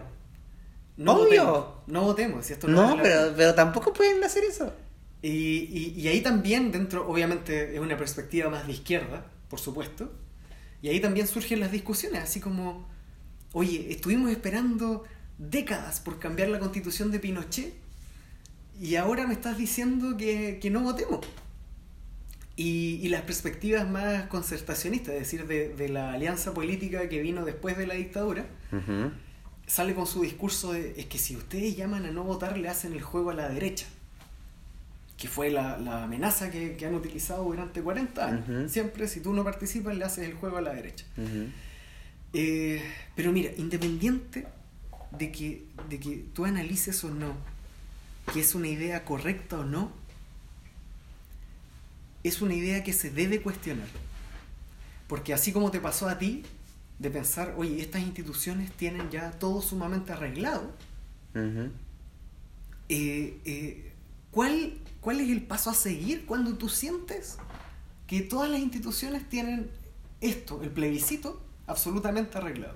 No 0.98 1.14
Obvio. 1.14 1.46
votemos, 1.46 1.68
no 1.88 2.02
votemos. 2.04 2.46
si 2.46 2.54
esto 2.54 2.68
no 2.68 2.82
No, 2.96 3.02
pero, 3.02 3.22
pena". 3.26 3.34
pero 3.38 3.56
tampoco 3.56 3.94
pueden 3.94 4.24
hacer 4.24 4.44
eso. 4.44 4.74
Y, 5.24 5.30
y- 5.72 5.94
y 5.98 6.08
ahí 6.10 6.22
también, 6.22 6.72
dentro, 6.72 7.08
obviamente, 7.10 7.74
es 7.74 7.80
una 7.80 7.98
perspectiva 7.98 8.50
más 8.52 8.68
de 8.68 8.74
izquierda, 8.74 9.26
por 9.50 9.60
supuesto. 9.60 10.12
Y 10.82 10.90
ahí 10.90 11.00
también 11.00 11.26
surgen 11.28 11.60
las 11.62 11.72
discusiones, 11.72 12.22
así 12.22 12.40
como, 12.42 12.86
oye, 13.54 13.88
estuvimos 13.92 14.30
esperando 14.32 15.06
décadas 15.38 16.00
por 16.02 16.20
cambiar 16.20 16.50
la 16.50 16.60
constitución 16.60 17.10
de 17.10 17.20
Pinochet 17.20 17.74
y 18.80 18.96
ahora 18.98 19.26
me 19.26 19.34
estás 19.34 19.58
diciendo 19.58 20.16
que, 20.18 20.60
que 20.62 20.70
no 20.70 20.82
votemos. 20.82 21.26
Y, 22.56 23.00
y 23.02 23.10
las 23.10 23.22
perspectivas 23.24 23.90
más 23.90 24.28
concertacionistas, 24.28 25.14
es 25.16 25.20
decir, 25.22 25.48
de, 25.48 25.70
de 25.70 25.90
la 25.90 26.14
alianza 26.14 26.54
política 26.54 27.10
que 27.10 27.20
vino 27.22 27.46
después 27.46 27.78
de 27.78 27.88
la 27.88 27.96
dictadura, 27.96 28.46
sale 29.66 29.96
con 29.96 30.06
su 30.06 30.22
discurso 30.22 30.74
de, 30.74 30.94
es 30.98 31.06
que 31.08 31.18
si 31.18 31.36
ustedes 31.36 31.76
llaman 31.76 32.06
a 32.06 32.12
no 32.12 32.24
votar, 32.26 32.58
le 32.58 32.68
hacen 32.70 32.94
el 32.94 33.02
juego 33.02 33.32
a 33.32 33.34
la 33.34 33.50
derecha. 33.50 33.88
Que 35.24 35.30
fue 35.30 35.50
la, 35.50 35.78
la 35.78 36.04
amenaza 36.04 36.52
que, 36.52 36.76
que 36.76 36.86
han 36.86 36.96
utilizado 36.96 37.46
durante 37.46 37.82
40 37.82 38.26
años. 38.28 38.70
Siempre, 38.70 39.08
si 39.08 39.22
tú 39.22 39.32
no 39.32 39.46
participas, 39.46 39.96
le 39.96 40.04
haces 40.04 40.28
el 40.28 40.34
juego 40.34 40.58
a 40.58 40.62
la 40.62 40.74
derecha. 40.74 41.06
Eh, 42.34 42.84
pero 43.16 43.32
mira, 43.32 43.50
independiente 43.58 44.46
de 45.18 45.32
que, 45.32 45.64
de 45.88 45.98
que 46.02 46.26
tú 46.34 46.44
analices 46.44 47.02
o 47.06 47.10
no 47.10 47.38
que 48.34 48.42
es 48.42 48.54
una 48.54 48.68
idea 48.68 49.06
correcta 49.06 49.60
o 49.60 49.64
no, 49.64 49.94
es 52.24 52.42
una 52.42 52.54
idea 52.54 52.84
que 52.84 52.92
se 52.92 53.10
debe 53.10 53.42
cuestionar. 53.42 53.88
Porque 55.08 55.34
así 55.34 55.54
como 55.54 55.72
te 55.72 55.80
pasó 55.80 56.10
a 56.10 56.18
ti, 56.18 56.44
de 57.00 57.10
pensar, 57.10 57.54
oye, 57.58 57.80
estas 57.82 58.02
instituciones 58.02 58.74
tienen 58.74 59.10
ya 59.10 59.32
todo 59.32 59.62
sumamente 59.62 60.12
arreglado, 60.12 60.70
Ujú. 61.34 61.70
eh, 62.90 63.38
eh, 63.46 63.92
¿cuál, 64.32 64.74
¿cuál 65.04 65.20
es 65.20 65.30
el 65.30 65.42
paso 65.44 65.70
a 65.70 65.74
seguir 65.74 66.26
cuando 66.26 66.54
tú 66.56 66.70
sientes 66.70 67.38
que 68.08 68.22
todas 68.22 68.50
las 68.50 68.60
instituciones 68.60 69.28
tienen 69.30 69.70
esto, 70.22 70.62
el 70.64 70.70
plebiscito, 70.72 71.42
absolutamente 71.68 72.38
arreglado? 72.38 72.76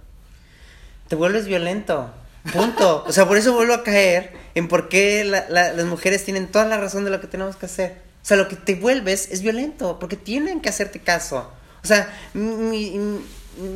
Te 1.08 1.16
vuelves 1.16 1.46
violento. 1.48 2.12
Punto. 2.54 3.04
O 3.08 3.12
sea, 3.12 3.28
por 3.28 3.38
eso 3.38 3.54
vuelvo 3.54 3.74
a 3.74 3.84
caer 3.84 4.34
en 4.56 4.68
por 4.68 4.90
qué 4.90 5.24
la- 5.26 5.48
la- 5.50 5.74
las 5.74 5.86
mujeres 5.86 6.24
tienen 6.24 6.48
toda 6.52 6.66
la 6.66 6.78
razón 6.78 7.04
de 7.04 7.10
lo 7.12 7.20
que 7.20 7.28
tenemos 7.28 7.56
que 7.56 7.66
hacer. 7.66 8.02
O 8.22 8.26
sea, 8.28 8.38
lo 8.38 8.48
que 8.48 8.56
te 8.58 8.76
vuelves 8.76 9.30
es 9.32 9.42
violento, 9.42 10.00
porque 10.00 10.16
tienen 10.18 10.62
que 10.62 10.70
hacerte 10.70 11.00
caso. 11.00 11.52
O 11.84 11.88
sea, 11.88 12.14
mi- 12.34 12.92
mi- 12.98 13.20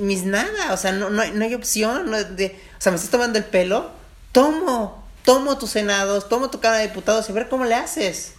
mis 0.01 0.23
nada, 0.23 0.73
o 0.73 0.77
sea, 0.77 0.91
no, 0.91 1.09
no, 1.09 1.21
hay- 1.21 1.31
no 1.31 1.43
hay 1.45 1.53
opción. 1.53 2.11
no 2.11 2.21
de, 2.23 2.47
o 2.77 2.81
sea, 2.81 2.91
me 2.91 2.97
estás 2.97 3.11
tomando 3.11 3.37
el 3.39 3.45
pelo, 3.45 3.91
tomo, 4.31 5.05
tomo 5.25 5.57
tus 5.57 5.69
senados, 5.71 6.27
tomo 6.29 6.49
tu 6.49 6.59
Cámara 6.59 6.81
de 6.81 6.87
Diputados 6.89 7.29
y 7.29 7.33
ver 7.33 7.47
cómo 7.49 7.65
le 7.65 7.75
haces. 7.75 8.33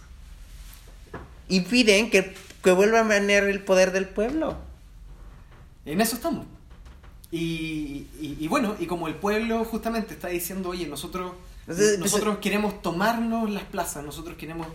Y 1.49 1.61
piden 1.63 2.11
que, 2.11 2.35
que 2.63 2.73
vuelva 2.73 3.01
a 3.01 3.05
manejar 3.05 3.45
el 3.45 3.63
poder 3.63 3.93
del 3.93 4.09
pueblo. 4.09 4.57
En 5.85 6.01
eso 6.01 6.17
estamos. 6.17 6.47
Y, 7.31 8.07
y- 8.21 8.37
y 8.41 8.49
bueno, 8.49 8.77
y 8.79 8.87
como 8.87 9.09
el 9.09 9.15
pueblo 9.15 9.65
justamente 9.65 10.15
está 10.15 10.29
diciendo, 10.29 10.69
oye, 10.71 10.87
nosotros, 10.87 11.33
Entonces, 11.63 11.99
nosotros 11.99 12.39
queremos 12.39 12.83
tomarnos 12.83 13.49
las 13.51 13.65
plazas, 13.65 14.05
nosotros 14.05 14.37
queremos 14.37 14.67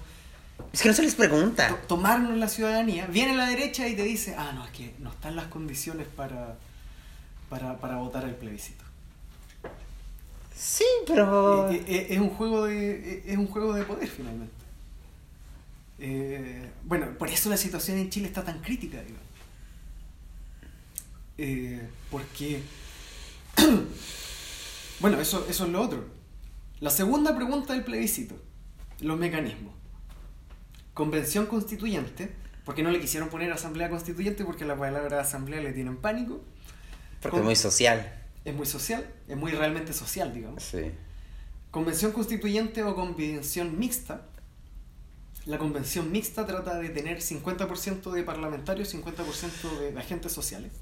Es 0.74 0.82
que 0.82 0.90
no 0.90 0.96
se 0.96 1.04
les 1.04 1.14
pregunta. 1.16 1.68
to- 1.70 1.76
tomarnos 1.88 2.36
la 2.36 2.48
ciudadanía, 2.50 3.06
viene 3.08 3.36
la 3.36 3.46
derecha 3.48 3.88
y 3.88 3.96
te 3.96 4.04
dice, 4.04 4.36
ah, 4.38 4.52
no, 4.56 4.66
es 4.66 4.72
que 4.72 4.94
no 5.00 5.12
están 5.12 5.36
las 5.36 5.46
condiciones 5.48 6.08
para, 6.08 6.56
para, 7.50 7.78
para 7.78 7.98
votar 7.98 8.24
el 8.26 8.34
plebiscito. 8.36 8.84
Sí, 10.56 10.86
pero... 11.06 11.70
Eh, 11.70 11.84
eh, 11.88 12.08
es 12.10 12.20
un 12.20 12.30
juego 12.32 12.66
de 12.66 12.90
eh, 13.18 13.24
es 13.28 13.38
un 13.38 13.48
juego 13.48 13.74
de 13.74 13.84
poder 13.84 14.08
finalmente 14.10 14.54
Eh, 16.00 16.70
bueno 16.84 17.18
por 17.18 17.28
eso 17.30 17.50
la 17.50 17.58
situación 17.58 17.98
en 17.98 18.10
Chile 18.10 18.28
está 18.28 18.44
tan 18.44 18.62
crítica 18.62 19.02
digo 19.02 19.18
Eh, 21.40 21.82
porque 22.12 22.62
bueno 25.00 25.20
eso 25.20 25.46
eso 25.50 25.66
es 25.66 25.72
lo 25.72 25.82
otro 25.82 26.06
la 26.80 26.90
segunda 26.90 27.36
pregunta 27.36 27.74
del 27.74 27.84
plebiscito 27.84 28.36
los 29.02 29.18
mecanismos 29.18 29.74
convención 30.94 31.46
constituyente 31.48 32.32
porque 32.66 32.84
no 32.84 32.92
le 32.92 33.00
quisieron 33.00 33.30
poner 33.30 33.52
asamblea 33.52 33.90
constituyente 33.90 34.44
porque 34.46 34.66
la 34.66 34.76
palabra 34.78 35.22
asamblea 35.22 35.62
le 35.62 35.72
tienen 35.74 35.98
pánico 35.98 36.42
Porque 37.22 37.38
es 37.38 37.44
muy 37.44 37.56
social. 37.56 38.14
es 38.46 38.54
muy 38.56 38.66
social 38.66 39.06
es 39.28 39.38
muy 39.38 39.52
realmente 39.52 39.94
social 39.94 40.34
digamos 40.34 40.64
Sí. 40.64 40.92
Convención 41.72 42.12
constituyente 42.14 42.82
o 42.84 42.96
convención 42.96 43.78
mixta. 43.78 44.22
La 45.48 45.58
convención 45.58 46.12
mixta 46.12 46.46
trata 46.46 46.76
de 46.78 46.90
tener 46.90 47.20
50% 47.20 48.12
de 48.12 48.24
parlamentarios, 48.24 48.94
50% 48.94 49.80
de 49.80 49.98
agentes 49.98 50.34
sociales. 50.34 50.74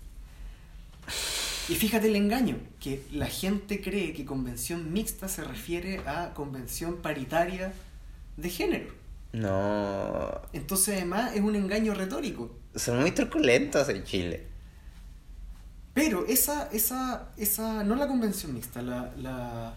Y 1.70 1.76
fíjate 1.76 2.08
el 2.08 2.16
engaño, 2.16 2.58
que 2.80 3.04
la 3.12 3.28
gente 3.28 3.80
cree 3.80 4.14
que 4.14 4.26
convención 4.26 4.92
mixta 4.92 5.28
se 5.28 5.44
refiere 5.44 6.00
a 6.08 6.34
convención 6.34 6.98
paritaria 6.98 7.74
de 8.38 8.50
género. 8.50 8.92
No. 9.34 10.42
Entonces 10.52 10.96
además 10.96 11.36
es 11.36 11.42
un 11.42 11.56
engaño 11.56 11.94
retórico. 11.94 12.52
Son 12.74 13.00
muy 13.00 13.12
truculentos 13.12 13.88
en 13.90 14.04
Chile. 14.04 14.48
Pero 15.94 16.26
esa, 16.26 16.70
esa, 16.72 17.30
esa, 17.38 17.84
no 17.84 17.96
la 17.96 18.08
convención 18.08 18.54
mixta, 18.56 18.82
la, 18.82 19.14
la, 19.18 19.76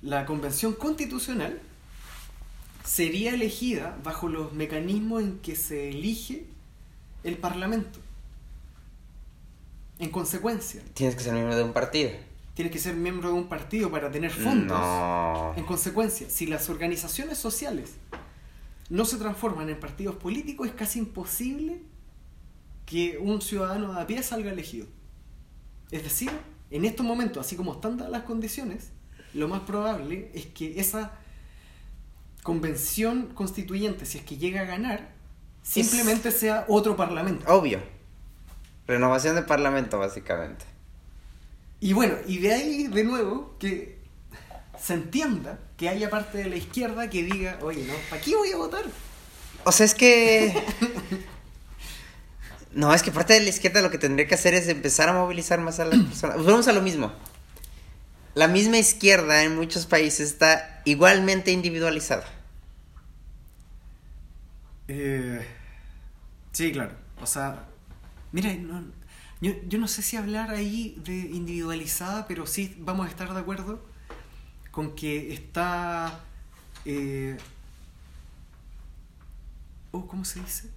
la 0.00 0.26
convención 0.26 0.74
constitucional 0.74 1.60
sería 2.84 3.34
elegida 3.34 3.98
bajo 4.02 4.28
los 4.28 4.52
mecanismos 4.52 5.22
en 5.22 5.38
que 5.38 5.54
se 5.56 5.88
elige 5.90 6.46
el 7.24 7.36
parlamento. 7.38 7.98
En 9.98 10.10
consecuencia, 10.10 10.82
Tienes 10.94 11.14
que 11.14 11.22
ser 11.22 11.32
miembro 11.34 11.54
de 11.56 11.62
un 11.62 11.72
partido. 11.72 12.10
tienes 12.54 12.72
que 12.72 12.78
ser 12.78 12.94
miembro 12.96 13.28
de 13.28 13.34
un 13.34 13.46
partido 13.48 13.90
para 13.90 14.10
tener 14.10 14.30
fondos. 14.30 14.78
No. 14.78 15.54
En 15.56 15.64
consecuencia, 15.64 16.28
si 16.28 16.46
las 16.46 16.68
organizaciones 16.68 17.38
sociales 17.38 17.94
no 18.90 19.04
se 19.04 19.16
transforman 19.16 19.68
en 19.70 19.78
partidos 19.78 20.16
políticos, 20.16 20.66
es 20.68 20.74
casi 20.74 20.98
imposible 20.98 21.80
que 22.84 23.16
un 23.18 23.40
ciudadano 23.40 23.92
a 23.98 24.06
pie 24.06 24.22
salga 24.22 24.50
elegido. 24.50 24.86
Es 25.90 26.02
decir, 26.02 26.30
en 26.70 26.84
estos 26.84 27.06
momentos, 27.06 27.46
así 27.46 27.54
como 27.56 27.72
están 27.74 27.96
dadas 27.96 28.10
las 28.12 28.22
condiciones, 28.24 28.90
lo 29.34 29.46
más 29.48 29.60
probable 29.60 30.30
es 30.34 30.46
que 30.46 30.78
esa 30.80 31.12
convención 32.42 33.28
constituyente, 33.34 34.06
si 34.06 34.18
es 34.18 34.24
que 34.24 34.36
llega 34.36 34.62
a 34.62 34.64
ganar, 34.64 35.10
simplemente 35.62 36.30
sea 36.30 36.64
otro 36.68 36.96
parlamento. 36.96 37.44
Obvio. 37.52 37.80
Renovación 38.86 39.36
de 39.36 39.42
parlamento, 39.42 39.98
básicamente. 39.98 40.64
Y 41.80 41.92
bueno, 41.92 42.14
y 42.26 42.38
de 42.38 42.52
ahí 42.52 42.86
de 42.88 43.04
nuevo 43.04 43.56
que 43.58 43.98
se 44.78 44.94
entienda 44.94 45.58
que 45.76 45.88
haya 45.88 46.10
parte 46.10 46.38
de 46.38 46.48
la 46.48 46.56
izquierda 46.56 47.08
que 47.08 47.22
diga, 47.22 47.58
oye, 47.62 47.84
no, 47.84 47.94
¿para 48.10 48.20
qué 48.20 48.36
voy 48.36 48.52
a 48.52 48.56
votar? 48.56 48.84
O 49.64 49.72
sea, 49.72 49.86
es 49.86 49.94
que. 49.94 50.54
No, 52.74 52.94
es 52.94 53.02
que 53.02 53.12
parte 53.12 53.34
de 53.34 53.40
la 53.40 53.50
izquierda 53.50 53.82
lo 53.82 53.90
que 53.90 53.98
tendría 53.98 54.26
que 54.26 54.34
hacer 54.34 54.54
es 54.54 54.66
empezar 54.66 55.06
a 55.10 55.12
movilizar 55.12 55.60
más 55.60 55.78
a 55.78 55.84
las 55.84 56.00
personas. 56.00 56.36
Pues 56.36 56.46
vamos 56.46 56.68
a 56.68 56.72
lo 56.72 56.80
mismo. 56.80 57.12
La 58.34 58.46
misma 58.46 58.76
izquierda 58.78 59.42
en 59.42 59.56
muchos 59.56 59.86
países 59.86 60.32
está 60.32 60.82
igualmente 60.84 61.50
individualizada. 61.50 62.24
Eh, 64.88 65.40
sí, 66.52 66.72
claro. 66.72 66.94
O 67.20 67.26
sea, 67.26 67.68
mira, 68.32 68.54
no- 68.54 68.84
yo, 69.40 69.52
yo 69.68 69.78
no 69.78 69.88
sé 69.88 70.02
si 70.02 70.16
hablar 70.16 70.50
ahí 70.50 70.96
de 71.04 71.14
individualizada, 71.14 72.26
pero 72.28 72.46
sí 72.46 72.76
vamos 72.80 73.06
a 73.06 73.10
estar 73.10 73.32
de 73.34 73.40
acuerdo 73.40 73.84
con 74.72 74.94
que 74.96 75.32
está... 75.34 76.20
eh, 76.86 77.38
oh, 79.92 80.06
¿Cómo 80.06 80.24
se 80.24 80.40
dice? 80.40 80.70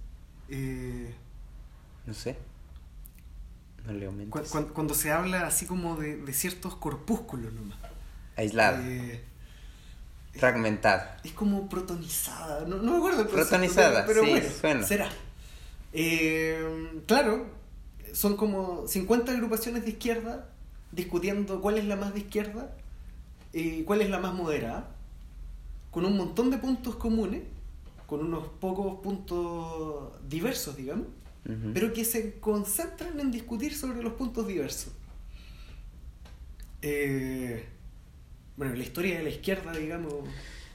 Eh, 0.48 1.14
No 2.06 2.14
sé. 2.14 2.36
No 3.86 4.30
cu- 4.30 4.68
cuando 4.72 4.94
se 4.94 5.12
habla 5.12 5.46
así 5.46 5.66
como 5.66 5.96
de, 5.96 6.16
de 6.16 6.32
ciertos 6.32 6.76
corpúsculos 6.76 7.52
nomás. 7.52 7.78
Aislada. 8.36 8.80
Eh, 8.84 9.22
fragmentada. 10.34 11.18
Es 11.24 11.32
como 11.32 11.68
protonizada, 11.68 12.66
no, 12.66 12.76
no 12.76 12.92
me 12.92 12.98
acuerdo 12.98 13.22
el 13.22 13.28
Protonizada, 13.28 14.04
pero, 14.06 14.20
pero 14.20 14.24
sí, 14.24 14.30
bueno, 14.30 14.48
suena. 14.60 14.86
será. 14.86 15.08
Eh, 15.92 17.00
claro, 17.06 17.46
son 18.12 18.36
como 18.36 18.86
50 18.86 19.32
agrupaciones 19.32 19.84
de 19.84 19.90
izquierda 19.90 20.48
discutiendo 20.92 21.60
cuál 21.60 21.78
es 21.78 21.84
la 21.86 21.96
más 21.96 22.12
de 22.12 22.20
izquierda 22.20 22.70
y 23.52 23.82
cuál 23.84 24.02
es 24.02 24.10
la 24.10 24.18
más 24.18 24.34
moderada, 24.34 24.88
con 25.90 26.04
un 26.04 26.16
montón 26.16 26.50
de 26.50 26.58
puntos 26.58 26.96
comunes, 26.96 27.42
con 28.06 28.20
unos 28.20 28.46
pocos 28.60 29.00
puntos 29.02 30.12
diversos, 30.28 30.76
digamos, 30.76 31.06
Pero 31.74 31.92
que 31.92 32.04
se 32.04 32.38
concentran 32.40 33.18
en 33.20 33.30
discutir 33.30 33.74
sobre 33.74 34.02
los 34.02 34.14
puntos 34.14 34.46
diversos. 34.48 34.92
Eh, 36.82 37.64
bueno, 38.56 38.74
la 38.74 38.82
historia 38.82 39.18
de 39.18 39.22
la 39.24 39.30
izquierda, 39.30 39.72
digamos, 39.72 40.14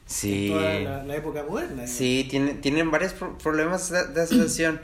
Sí. 0.06 0.48
en 0.48 0.54
toda 0.54 0.80
la, 0.80 1.04
la 1.04 1.16
época 1.16 1.44
moderna. 1.44 1.84
digamos. 1.84 1.92
Sí, 1.92 2.28
tiene, 2.30 2.54
tienen 2.56 2.92
varios 2.92 3.14
pro- 3.14 3.38
problemas 3.38 3.90
de, 3.90 4.08
de 4.08 4.22
asociación 4.22 4.82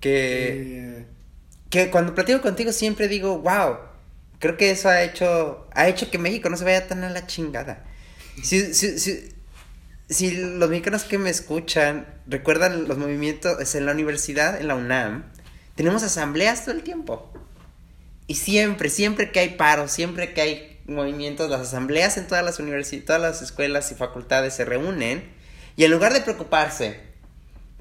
que, 0.00 1.00
Eh, 1.00 1.06
que 1.70 1.90
cuando 1.90 2.14
platico 2.14 2.40
contigo 2.42 2.72
siempre 2.72 3.08
digo, 3.08 3.38
wow, 3.40 3.76
creo 4.38 4.56
que 4.56 4.70
eso 4.70 4.88
ha 4.88 5.02
hecho, 5.02 5.68
ha 5.72 5.88
hecho 5.88 6.10
que 6.10 6.18
México 6.18 6.48
no 6.50 6.56
se 6.56 6.64
vaya 6.64 6.86
tan 6.88 7.04
a 7.04 7.10
la 7.10 7.26
chingada. 7.26 7.84
Si, 8.42 8.74
si, 8.74 8.98
si, 8.98 9.30
si 10.08 10.30
los 10.30 10.68
mexicanos 10.68 11.04
que 11.04 11.18
me 11.18 11.30
escuchan 11.30 12.06
recuerdan 12.26 12.86
los 12.86 12.96
movimientos 12.96 13.60
es 13.60 13.74
en 13.74 13.86
la 13.86 13.92
universidad, 13.92 14.60
en 14.60 14.68
la 14.68 14.74
UNAM, 14.76 15.24
tenemos 15.74 16.02
asambleas 16.02 16.64
todo 16.64 16.74
el 16.74 16.82
tiempo. 16.82 17.32
Y 18.26 18.36
siempre, 18.36 18.88
siempre 18.88 19.30
que 19.30 19.40
hay 19.40 19.50
paros, 19.50 19.90
siempre 19.90 20.32
que 20.32 20.40
hay 20.40 20.80
movimientos, 20.86 21.50
las 21.50 21.60
asambleas 21.62 22.16
en 22.16 22.26
todas 22.26 22.44
las 22.44 22.58
universidades, 22.58 23.04
todas 23.04 23.20
las 23.20 23.42
escuelas 23.42 23.90
y 23.90 23.94
facultades 23.94 24.54
se 24.54 24.64
reúnen 24.64 25.28
y 25.76 25.84
en 25.84 25.90
lugar 25.90 26.12
de 26.12 26.20
preocuparse 26.20 27.00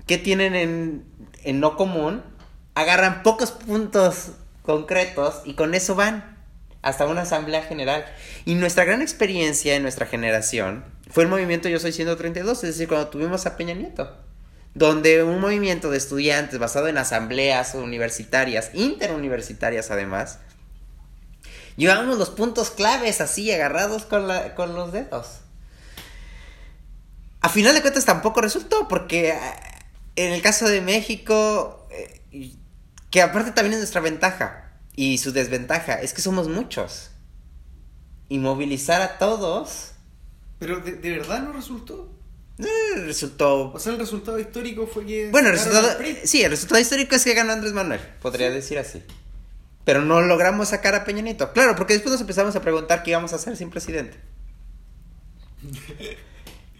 qué 0.08 0.18
tienen 0.18 0.56
en, 0.56 1.06
en 1.44 1.60
no 1.60 1.78
común, 1.78 2.24
agarran 2.74 3.24
pocos 3.24 3.52
puntos 3.52 4.32
concretos 4.64 5.42
y 5.46 5.54
con 5.54 5.74
eso 5.74 5.96
van 5.96 6.35
hasta 6.86 7.08
una 7.08 7.24
asamblea 7.24 7.64
general. 7.64 8.06
Y 8.46 8.54
nuestra 8.54 8.86
gran 8.86 9.02
experiencia 9.02 9.76
en 9.76 9.82
nuestra 9.82 10.06
generación 10.06 10.86
fue 11.10 11.24
el 11.24 11.30
movimiento 11.30 11.68
Yo 11.68 11.80
Soy 11.80 11.92
132, 11.92 12.64
es 12.64 12.70
decir, 12.70 12.88
cuando 12.88 13.08
tuvimos 13.08 13.48
a 13.48 13.58
Peña 13.58 13.74
Nieto, 13.74 14.16
donde 14.76 15.24
un 15.24 15.42
movimiento 15.42 15.90
de 15.90 15.98
estudiantes 15.98 16.60
basado 16.60 16.88
en 16.88 17.00
asambleas 17.00 17.74
universitarias, 17.74 18.70
interuniversitarias 18.76 19.90
además, 19.90 20.38
llevábamos 21.76 22.20
los 22.20 22.30
puntos 22.30 22.70
claves 22.70 23.20
así, 23.20 23.52
agarrados 23.52 24.06
con, 24.06 24.28
la, 24.28 24.54
con 24.54 24.76
los 24.76 24.92
dedos. 24.92 25.40
A 27.42 27.50
final 27.50 27.74
de 27.74 27.82
cuentas 27.82 28.06
tampoco 28.06 28.42
resultó, 28.42 28.88
porque 28.88 29.32
ah, 29.32 29.56
en 30.16 30.34
el 30.34 30.42
caso 30.44 30.70
de 30.70 30.82
México, 30.82 31.88
eh, 31.90 32.54
que 33.10 33.24
aparte 33.24 33.54
también 33.54 33.74
es 33.74 33.80
nuestra 33.80 34.02
ventaja 34.02 34.64
y 34.96 35.18
su 35.18 35.32
desventaja, 35.32 36.02
es 36.02 36.14
que 36.14 36.22
somos 36.22 36.48
muchos. 36.48 37.12
Y 38.30 38.39
movilizar 38.39 39.02
a 39.02 39.18
todos 39.18 39.96
pero 40.60 40.80
de, 40.80 40.93
de 40.93 41.12
verdad 41.18 41.43
no 41.43 41.54
resultó. 41.54 42.10
eh, 42.60 42.66
resultó... 43.02 43.72
O 43.74 43.80
sea, 43.80 43.93
el 43.93 44.00
resultado 44.00 44.39
histórico 44.39 44.88
fue 44.88 45.06
que. 45.06 45.30
Bueno, 45.30 45.50
el 45.50 45.56
resultado, 45.56 45.89
sí, 46.24 46.41
el 46.43 46.52
resultado 46.52 46.82
histórico 46.82 47.16
es 47.16 47.24
que 47.24 47.34
ganó 47.34 47.52
Andrés 47.54 47.74
Manuel, 47.74 48.00
podría 48.22 48.50
decir 48.50 48.80
así. 48.80 49.04
Pero 49.84 50.02
no 50.02 50.22
logramos 50.22 50.70
sacar 50.70 50.96
a 50.96 51.04
Peña 51.04 51.22
Nieto. 51.22 51.52
Claro, 51.54 51.76
porque 51.76 51.93
después 51.93 52.12
nos 52.12 52.22
empezamos 52.22 52.56
a 52.56 52.62
preguntar 52.62 53.04
qué 53.04 53.12
íbamos 53.12 53.34
a 53.34 53.36
hacer 53.36 53.56
sin 53.58 53.70
presidente. 53.70 54.18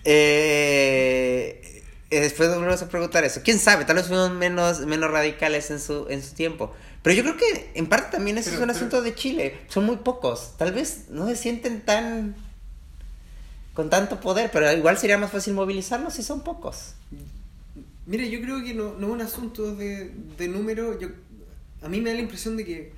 Eh, 0.08 1.75
después 2.10 2.50
nos 2.50 2.58
volvemos 2.60 2.82
a 2.82 2.90
preguntar 2.90 3.24
eso. 3.24 3.42
¿Quién 3.44 3.60
sabe? 3.60 3.86
Tal 3.86 3.96
vez 3.96 4.08
fuimos 4.08 4.32
menos, 4.32 4.82
menos 4.86 5.10
radicales 5.12 5.72
en 5.72 5.80
su, 5.80 6.08
en 6.10 6.22
su 6.24 6.34
tiempo. 6.36 6.74
Pero 7.02 7.16
yo 7.16 7.24
creo 7.24 7.38
que 7.38 7.72
en 7.76 7.88
parte 7.88 8.12
también 8.18 8.38
eso 8.38 8.50
Pero- 8.52 8.56
es 8.58 8.62
un 8.62 8.68
pero- 8.68 8.78
asunto 8.78 9.02
de 9.02 9.16
Chile. 9.16 9.58
Son 9.70 9.86
muy 9.86 9.98
pocos. 9.98 10.54
Tal 10.58 10.72
vez 10.72 11.06
no 11.10 11.28
se 11.28 11.36
sienten 11.36 11.82
tan... 11.82 12.36
con 13.74 13.90
tanto 13.90 14.20
poder, 14.20 14.50
pero 14.52 14.72
igual 14.72 14.98
sería 14.98 15.18
más 15.18 15.32
fácil 15.32 15.54
movilizarlos 15.54 16.14
si 16.14 16.24
son 16.24 16.44
pocos. 16.44 16.94
Mira, 18.08 18.24
yo 18.26 18.40
creo 18.42 18.64
que 18.64 18.74
no, 18.74 18.94
no 18.94 19.08
es 19.08 19.14
un 19.14 19.22
asunto 19.22 19.76
de, 19.76 20.12
de 20.38 20.48
número. 20.48 21.00
Yo, 21.00 21.10
a 21.82 21.90
mí 21.90 22.02
me 22.02 22.10
da 22.12 22.16
la 22.16 22.22
impresión 22.22 22.56
de 22.58 22.66
que 22.66 22.94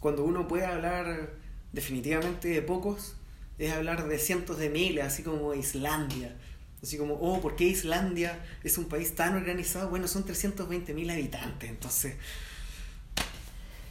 cuando 0.00 0.24
uno 0.24 0.48
puede 0.48 0.64
hablar 0.66 1.30
definitivamente 1.72 2.48
de 2.48 2.62
pocos, 2.62 3.14
es 3.58 3.72
hablar 3.72 4.06
de 4.08 4.18
cientos 4.18 4.58
de 4.58 4.68
miles, 4.70 5.04
así 5.04 5.22
como 5.22 5.54
Islandia. 5.54 6.34
Así 6.82 6.98
como, 6.98 7.14
oh, 7.14 7.40
¿por 7.40 7.56
qué 7.56 7.64
Islandia 7.64 8.38
es 8.62 8.78
un 8.78 8.84
país 8.86 9.14
tan 9.14 9.34
organizado? 9.34 9.88
Bueno, 9.88 10.06
son 10.08 10.24
320 10.24 10.94
mil 10.94 11.10
habitantes, 11.10 11.68
entonces. 11.68 12.16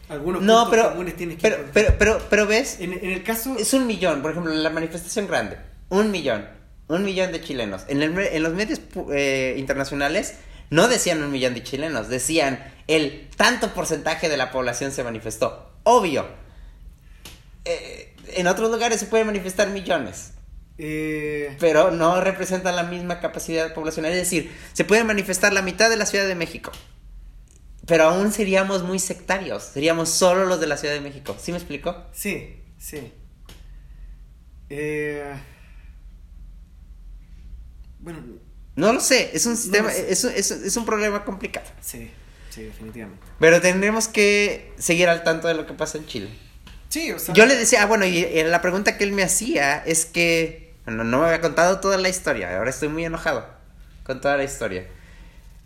Algunos 0.07 0.43
No, 0.43 0.69
pero, 0.69 0.91
comunes 0.91 1.15
tienes 1.15 1.37
que 1.37 1.41
pero, 1.41 1.65
pero, 1.73 1.95
pero, 1.97 2.21
pero 2.29 2.45
ves, 2.45 2.77
en, 2.79 2.93
en 2.93 3.09
el 3.11 3.23
caso. 3.23 3.57
es 3.57 3.73
un 3.73 3.87
millón, 3.87 4.21
por 4.21 4.31
ejemplo, 4.31 4.53
la 4.53 4.69
manifestación 4.69 5.27
grande, 5.27 5.57
un 5.89 6.11
millón, 6.11 6.47
un 6.87 7.03
millón 7.03 7.31
de 7.31 7.41
chilenos. 7.41 7.83
En, 7.87 8.03
el 8.03 8.17
en 8.17 8.43
los 8.43 8.53
medios 8.53 8.79
eh, 9.11 9.55
internacionales 9.57 10.35
no 10.69 10.87
decían 10.87 11.23
un 11.23 11.31
millón 11.31 11.55
de 11.55 11.63
chilenos, 11.63 12.07
decían 12.07 12.63
el 12.87 13.29
tanto 13.35 13.73
porcentaje 13.73 14.29
de 14.29 14.37
la 14.37 14.51
población 14.51 14.91
se 14.91 15.03
manifestó. 15.03 15.71
Obvio. 15.83 16.27
Eh, 17.65 18.13
en 18.33 18.45
otros 18.47 18.71
lugares 18.71 18.99
se 18.99 19.07
pueden 19.07 19.25
manifestar 19.25 19.69
millones, 19.69 20.33
eh, 20.77 21.55
pero 21.59 21.91
no 21.91 22.19
representan 22.21 22.75
la 22.75 22.83
misma 22.83 23.19
capacidad 23.19 23.73
poblacional. 23.73 24.11
Es 24.11 24.17
decir, 24.17 24.51
se 24.73 24.83
puede 24.85 25.03
manifestar 25.03 25.53
la 25.53 25.61
mitad 25.61 25.89
de 25.89 25.97
la 25.97 26.05
Ciudad 26.05 26.27
de 26.27 26.35
México. 26.35 26.71
Pero 27.87 28.05
aún 28.05 28.31
seríamos 28.31 28.83
muy 28.83 28.97
sectarios, 28.99 29.63
seríamos 29.63 30.09
solo 30.09 30.45
los 30.45 30.59
de 30.59 30.67
la 30.67 30.75
Ciudad 30.77 30.93
de 30.95 31.01
México. 31.01 31.35
¿Sí 31.39 31.51
me 31.51 31.57
explico? 31.59 31.95
Sí, 32.13 32.63
sí. 32.79 33.13
Eh, 34.69 35.23
bueno, 37.99 38.19
No 38.75 38.91
lo 38.91 38.99
sé, 38.99 39.29
es 39.33 39.45
un 39.45 39.53
No 39.53 39.57
sistema, 39.57 39.89
sé. 39.91 40.11
es, 40.11 40.23
es 40.25 40.51
un- 40.51 40.65
es 40.65 40.75
un 40.77 40.85
problema 40.85 41.23
complicado. 41.23 41.65
sí, 41.79 42.11
sí, 42.49 42.63
definitivamente. 42.63 43.23
Pero 43.39 43.61
tendremos 43.61 44.07
que 44.09 44.73
seguir 44.77 45.07
al 45.07 45.23
tanto 45.23 45.47
de 45.47 45.53
lo 45.53 45.65
que 45.65 45.73
pasa 45.73 45.97
en 45.97 46.05
Chile. 46.07 46.29
Sí, 46.89 47.11
o 47.11 47.19
sea. 47.19 47.33
Yo 47.33 47.45
le 47.45 47.55
decía, 47.55 47.83
ah, 47.83 47.85
bueno, 47.85 48.05
y, 48.05 48.17
y 48.17 48.43
la 48.43 48.61
pregunta 48.61 48.97
que 48.97 49.03
él 49.05 49.11
me 49.13 49.23
hacía 49.23 49.77
es 49.85 50.05
que, 50.05 50.64
bueno, 50.85 51.03
no 51.03 51.19
me 51.19 51.25
había 51.25 51.41
contado 51.41 51.79
toda 51.79 51.97
la 51.97 52.09
historia, 52.09 52.57
ahora 52.57 52.69
estoy 52.69 52.89
muy 52.89 53.05
enojado 53.05 53.45
con 54.03 54.21
toda 54.21 54.37
la 54.37 54.43
historia. 54.43 54.85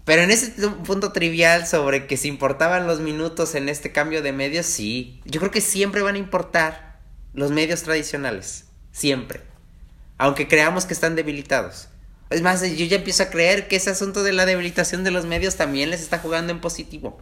Pero 0.05 0.24
en 0.24 0.32
ese 0.32 0.51
punto 0.86 1.11
trivial 1.11 1.67
sobre 1.67 2.07
que 2.07 2.17
si 2.17 2.30
importaban 2.30 2.88
los 2.88 2.99
minutos 2.99 3.53
en 3.53 3.70
este 3.70 3.91
cambio 3.91 4.22
de 4.24 4.32
medios, 4.32 4.65
sí. 4.65 5.22
Yo 5.26 5.39
creo 5.39 5.51
que 5.51 5.61
siempre 5.61 6.01
van 6.01 6.15
a 6.15 6.20
importar 6.20 6.99
los 7.34 7.51
medios 7.51 7.84
tradicionales, 7.84 8.65
siempre. 8.91 9.41
Aunque 10.17 10.47
creamos 10.47 10.86
que 10.86 10.93
están 10.93 11.15
debilitados. 11.15 11.89
Es 12.32 12.41
más, 12.41 12.61
yo 12.61 12.86
ya 12.86 12.97
empiezo 12.97 13.24
a 13.24 13.30
creer 13.30 13.67
que 13.67 13.76
ese 13.76 13.89
asunto 13.91 14.24
de 14.24 14.34
la 14.34 14.45
debilitación 14.47 15.03
de 15.03 15.11
los 15.11 15.26
medios 15.26 15.55
también 15.57 15.89
les 15.91 16.01
está 16.01 16.17
jugando 16.20 16.51
en 16.51 16.59
positivo. 16.61 17.22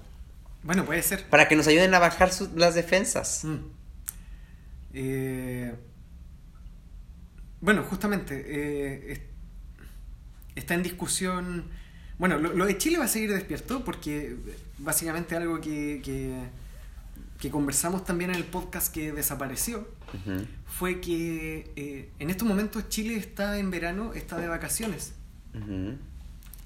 Bueno, 0.64 0.86
puede 0.86 1.02
ser. 1.04 1.26
Para 1.26 1.48
que 1.48 1.56
nos 1.56 1.68
ayuden 1.68 1.94
a 1.94 2.00
bajar 2.00 2.32
su- 2.32 2.50
las 2.56 2.74
defensas. 2.76 3.42
Mm. 3.44 3.58
Eh, 4.94 5.47
bueno, 7.62 7.84
justamente, 7.84 8.44
eh, 8.48 9.12
es- 9.14 9.22
está 10.56 10.74
en 10.74 10.84
discusión. 10.84 11.66
Bueno, 12.20 12.38
lo, 12.40 12.54
lo 12.54 12.66
de 12.66 12.78
Chile 12.78 12.98
va 12.98 13.06
a 13.06 13.08
seguir 13.08 13.32
despierto 13.32 13.84
porque 13.84 14.36
básicamente 14.80 15.36
algo 15.36 15.62
que, 15.62 16.02
que, 16.04 16.34
que 17.40 17.50
conversamos 17.52 18.04
también 18.06 18.32
en 18.32 18.38
el 18.38 18.44
podcast 18.44 18.92
que 18.94 19.12
desapareció 19.12 19.88
fue 20.66 21.00
que 21.02 21.72
eh, 21.76 22.10
en 22.20 22.30
estos 22.30 22.48
momentos 22.48 22.88
Chile 22.90 23.16
está 23.18 23.60
en 23.60 23.70
verano, 23.72 24.14
está 24.14 24.38
de 24.38 24.48
vacaciones. 24.48 25.14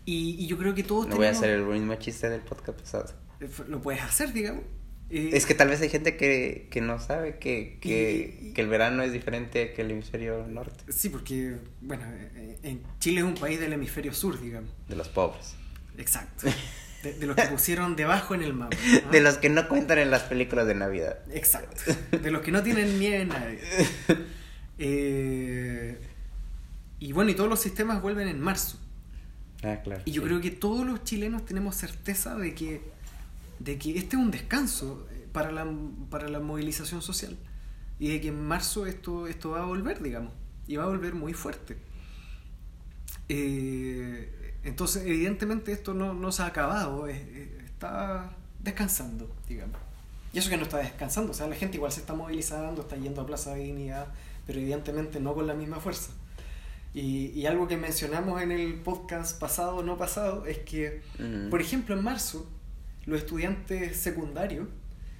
Y, 0.06 0.36
y 0.40 0.48
yo 0.48 0.58
creo 0.58 0.74
que 0.74 0.84
todos 0.84 1.08
No 1.08 1.16
voy 1.16 1.26
a 1.26 1.32
tenemos- 1.32 1.38
hacer 1.44 1.60
el 1.60 1.66
mismo 1.66 1.96
chiste 1.96 2.30
del 2.30 2.42
podcast 2.42 2.80
pasado. 2.80 3.14
eh, 3.40 3.50
Lo 3.68 3.82
puedes 3.82 4.02
hacer, 4.02 4.32
digamos. 4.34 4.64
Es 5.12 5.46
que 5.46 5.54
tal 5.56 5.68
vez 5.70 5.82
hay 5.82 5.90
gente 5.90 6.16
que, 6.16 6.68
que 6.72 6.80
no 6.82 7.00
sabe 7.00 7.38
que, 7.38 7.78
que, 7.82 8.38
Y- 8.42 8.54
que 8.54 8.62
el 8.62 8.68
verano 8.68 9.04
es 9.04 9.12
diferente 9.12 9.74
que 9.74 9.82
el 9.82 9.92
hemisferio 9.92 10.46
norte. 10.48 10.92
Sí, 10.92 11.10
porque, 11.10 11.58
bueno, 11.82 12.04
eh, 12.08 12.58
en 12.64 12.82
Chile 13.00 13.20
es 13.20 13.26
un 13.26 13.36
país 13.36 13.60
del 13.60 13.74
hemisferio 13.74 14.14
sur, 14.14 14.40
digamos. 14.42 14.70
De 14.88 14.96
los 14.96 15.10
pobres. 15.10 15.56
Exacto. 15.98 16.48
De, 17.04 17.14
de 17.14 17.26
los 17.26 17.36
que 17.36 17.48
pusieron 17.48 17.96
debajo 17.96 18.36
en 18.36 18.44
el 18.44 18.54
mapa. 18.54 18.78
¿no? 19.06 19.10
De 19.10 19.22
los 19.22 19.40
que 19.40 19.50
no 19.50 19.68
cuentan 19.68 19.98
en 19.98 20.12
las 20.12 20.22
películas 20.22 20.68
de 20.68 20.76
Navidad. 20.76 21.18
Exacto. 21.34 21.82
De 22.12 22.30
los 22.30 22.44
que 22.44 22.52
no 22.52 22.62
tienen 22.62 23.00
nieve 23.00 23.26
nadie. 23.26 23.60
Eh, 24.84 25.98
y 27.00 27.12
bueno, 27.14 27.32
y 27.32 27.36
todos 27.36 27.50
los 27.50 27.60
sistemas 27.60 28.02
vuelven 28.02 28.28
en 28.28 28.40
marzo. 28.40 28.80
Ah, 29.64 29.78
claro. 29.84 30.02
Y 30.06 30.12
yo 30.12 30.22
sí. 30.22 30.28
creo 30.28 30.42
que 30.42 30.52
todos 30.52 30.86
los 30.86 31.04
chilenos 31.04 31.46
tenemos 31.46 31.76
certeza 31.76 32.36
de 32.36 32.56
que, 32.56 32.82
de 33.64 33.78
que 33.78 33.98
este 33.98 34.16
es 34.16 34.22
un 34.22 34.32
descanso 34.32 35.08
eh, 35.12 35.28
para 35.32 35.52
la, 35.52 35.68
para 36.10 36.28
la 36.30 36.40
movilización 36.40 37.02
social. 37.02 37.38
Y 38.00 38.10
de 38.10 38.22
que 38.22 38.30
en 38.30 38.44
marzo 38.48 38.86
esto, 38.88 39.28
esto 39.28 39.52
va 39.52 39.62
a 39.62 39.66
volver, 39.66 40.02
digamos. 40.02 40.34
Y 40.68 40.76
va 40.78 40.84
a 40.84 40.88
volver 40.88 41.14
muy 41.14 41.34
fuerte. 41.34 41.78
Eh, 43.30 44.54
entonces, 44.64 45.04
evidentemente 45.06 45.72
esto 45.72 45.94
no, 45.94 46.14
no 46.14 46.32
se 46.32 46.44
ha 46.44 46.48
acabado. 46.48 47.08
es- 47.08 47.18
es- 47.28 47.64
está 47.66 48.36
descansando, 48.60 49.34
digamos. 49.48 49.78
Y 50.34 50.40
eso 50.40 50.50
que 50.50 50.58
no 50.58 50.64
está 50.64 50.78
descansando. 50.78 51.32
O 51.32 51.34
sea, 51.36 51.48
la 51.48 51.56
gente 51.56 51.78
igual 51.78 51.92
se 51.92 52.00
está 52.02 52.14
movilizando, 52.14 52.82
está 52.82 52.96
yendo 52.96 53.22
a 53.22 53.26
Plaza 53.26 53.54
de 53.56 53.64
Dignidad, 53.64 54.08
pero 54.48 54.60
evidentemente 54.60 55.20
no 55.20 55.34
con 55.34 55.48
la 55.48 55.54
misma 55.54 55.80
fuerza. 55.80 56.12
Y, 56.94 57.28
y 57.28 57.46
algo 57.48 57.68
que 57.68 57.78
mencionamos 57.78 58.42
en 58.42 58.52
el 58.52 58.76
podcast 58.76 59.40
pasado, 59.40 59.82
no 59.84 59.98
pasado, 59.98 60.46
es 60.46 60.60
que, 60.60 61.02
por 61.50 61.62
ejemplo, 61.62 61.96
en 61.98 62.04
marzo, 62.04 62.50
los 63.06 63.20
estudiantes 63.20 63.98
secundarios 63.98 64.68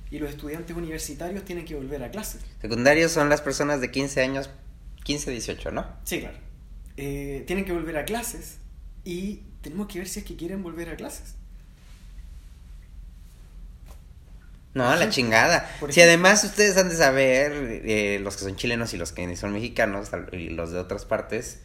y 0.10 0.20
los 0.20 0.30
estudiantes 0.30 0.76
universitarios 0.76 1.46
tienen 1.46 1.66
que 1.66 1.76
volver 1.76 2.04
a 2.04 2.12
clases. 2.12 2.42
Secundarios 2.62 3.12
son 3.12 3.30
las 3.30 3.42
personas 3.42 3.82
de 3.82 3.92
15 3.92 4.22
años, 4.22 4.50
15, 5.04 5.32
18, 5.32 5.72
¿no? 5.72 5.86
Sí, 6.04 6.20
claro. 6.20 6.38
Eh, 6.98 7.44
tienen 7.48 7.66
que 7.66 7.72
volver 7.72 7.98
a 7.98 8.06
clases 8.06 8.58
y 9.04 9.42
tenemos 9.62 9.88
que 9.88 10.00
ver 10.00 10.08
si 10.08 10.20
es 10.20 10.26
que 10.26 10.36
quieren 10.36 10.62
volver 10.62 10.90
a 10.90 10.96
clases. 10.96 11.36
No, 14.74 14.96
la 14.96 15.10
chingada. 15.10 15.70
Si 15.90 16.02
además 16.02 16.44
ustedes 16.44 16.78
han 16.78 16.88
de 16.90 16.96
saber, 16.96 17.82
eh, 17.86 18.20
los 18.22 18.38
que 18.38 18.44
son 18.44 18.56
chilenos 18.56 18.94
y 18.94 18.98
los 18.98 19.12
que 19.12 19.36
son 19.36 19.52
mexicanos 19.52 20.10
y 20.32 20.50
los 20.50 20.72
de 20.72 20.80
otras 20.80 21.06
partes, 21.06 21.60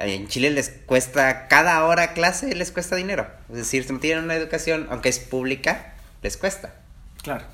en 0.00 0.28
Chile 0.28 0.50
les 0.50 0.70
cuesta, 0.86 1.48
cada 1.48 1.84
hora 1.84 2.12
clase 2.14 2.54
les 2.54 2.70
cuesta 2.72 2.96
dinero. 2.96 3.26
Es 3.50 3.56
decir, 3.56 3.84
si 3.84 3.92
no 3.92 3.98
tienen 4.00 4.24
una 4.24 4.34
educación, 4.34 4.86
aunque 4.90 5.08
es 5.08 5.18
pública, 5.18 5.94
les 6.22 6.36
cuesta. 6.36 6.74
Claro. 7.22 7.44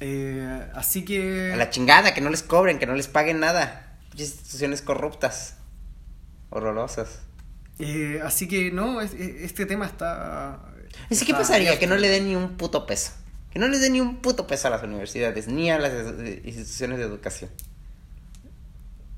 Eh, 0.00 0.66
así 0.74 1.04
que... 1.04 1.52
A 1.52 1.56
la 1.56 1.70
chingada, 1.70 2.12
que 2.14 2.20
no 2.20 2.28
les 2.30 2.42
cobren, 2.42 2.78
que 2.78 2.86
no 2.86 2.94
les 2.94 3.08
paguen 3.08 3.40
nada. 3.40 3.96
Instituciones 4.16 4.82
corruptas. 4.82 5.54
Horrorosas. 6.50 7.20
eh, 7.78 8.20
así 8.24 8.46
que 8.48 8.70
no, 8.72 9.00
es- 9.00 9.12
es- 9.14 9.42
este 9.42 9.66
tema 9.66 9.86
está... 9.86 10.60
Así 11.10 11.24
que 11.26 11.32
pasaría 11.34 11.68
abierto. 11.68 11.80
que 11.80 11.86
no 11.86 11.96
le 11.96 12.08
den 12.08 12.26
ni 12.26 12.36
un 12.36 12.56
puto 12.56 12.86
peso. 12.86 13.12
Que 13.50 13.58
no 13.58 13.68
les 13.68 13.80
den 13.80 13.92
ni 13.94 14.00
un 14.00 14.16
puto 14.22 14.46
peso 14.46 14.68
a 14.68 14.70
las 14.70 14.82
universidades, 14.82 15.48
ni 15.48 15.70
a 15.70 15.78
las 15.78 15.92
eh, 15.92 16.42
instituciones 16.44 16.98
de 16.98 17.04
educación. 17.04 17.50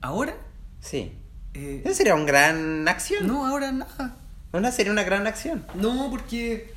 ¿Ahora? 0.01 0.37
Sí. 0.81 1.12
Eh, 1.61 1.83
Esa 1.85 1.95
sería 1.95 2.15
una 2.15 2.25
gran 2.25 2.87
acción. 2.89 3.27
no, 3.27 3.45
ahora 3.47 3.73
nada. 3.73 4.17
Una 4.53 4.71
sería 4.73 4.93
una 4.93 5.03
gran 5.03 5.27
acción. 5.27 5.65
No, 5.75 6.09
porque, 6.11 6.73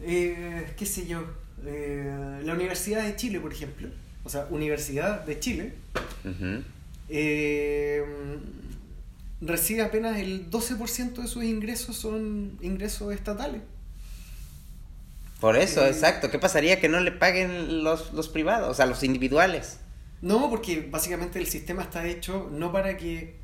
eh, 0.00 0.72
qué 0.76 0.86
sé 0.86 1.06
yo, 1.06 1.24
eh, 1.66 2.40
la 2.44 2.54
Universidad 2.54 3.02
de 3.02 3.16
Chile, 3.16 3.40
por 3.40 3.52
ejemplo, 3.52 3.88
o 4.24 4.28
sea, 4.30 4.46
Universidad 4.50 5.24
de 5.24 5.38
Chile, 5.40 5.74
eh, 7.08 8.04
recibe 9.40 9.82
apenas 9.82 10.18
el 10.18 10.50
12% 10.50 11.20
de 11.22 11.26
sus 11.28 11.42
ingresos 11.44 11.96
son 11.96 12.56
ingresos 12.62 13.12
estatales. 13.12 13.60
Por 15.40 15.56
eso, 15.56 15.84
Eh, 15.84 15.88
exacto. 15.88 16.30
¿Qué 16.30 16.38
pasaría 16.38 16.80
que 16.80 16.88
no 16.88 17.00
le 17.00 17.10
paguen 17.10 17.82
los, 17.82 18.12
los 18.12 18.28
privados, 18.28 18.70
o 18.70 18.74
sea, 18.74 18.86
los 18.86 19.02
individuales? 19.02 19.78
No, 20.20 20.48
porque 20.48 20.86
básicamente 20.88 21.40
el 21.40 21.48
sistema 21.48 21.82
está 21.82 22.06
hecho 22.06 22.48
no 22.52 22.70
para 22.70 22.96
que 22.96 23.41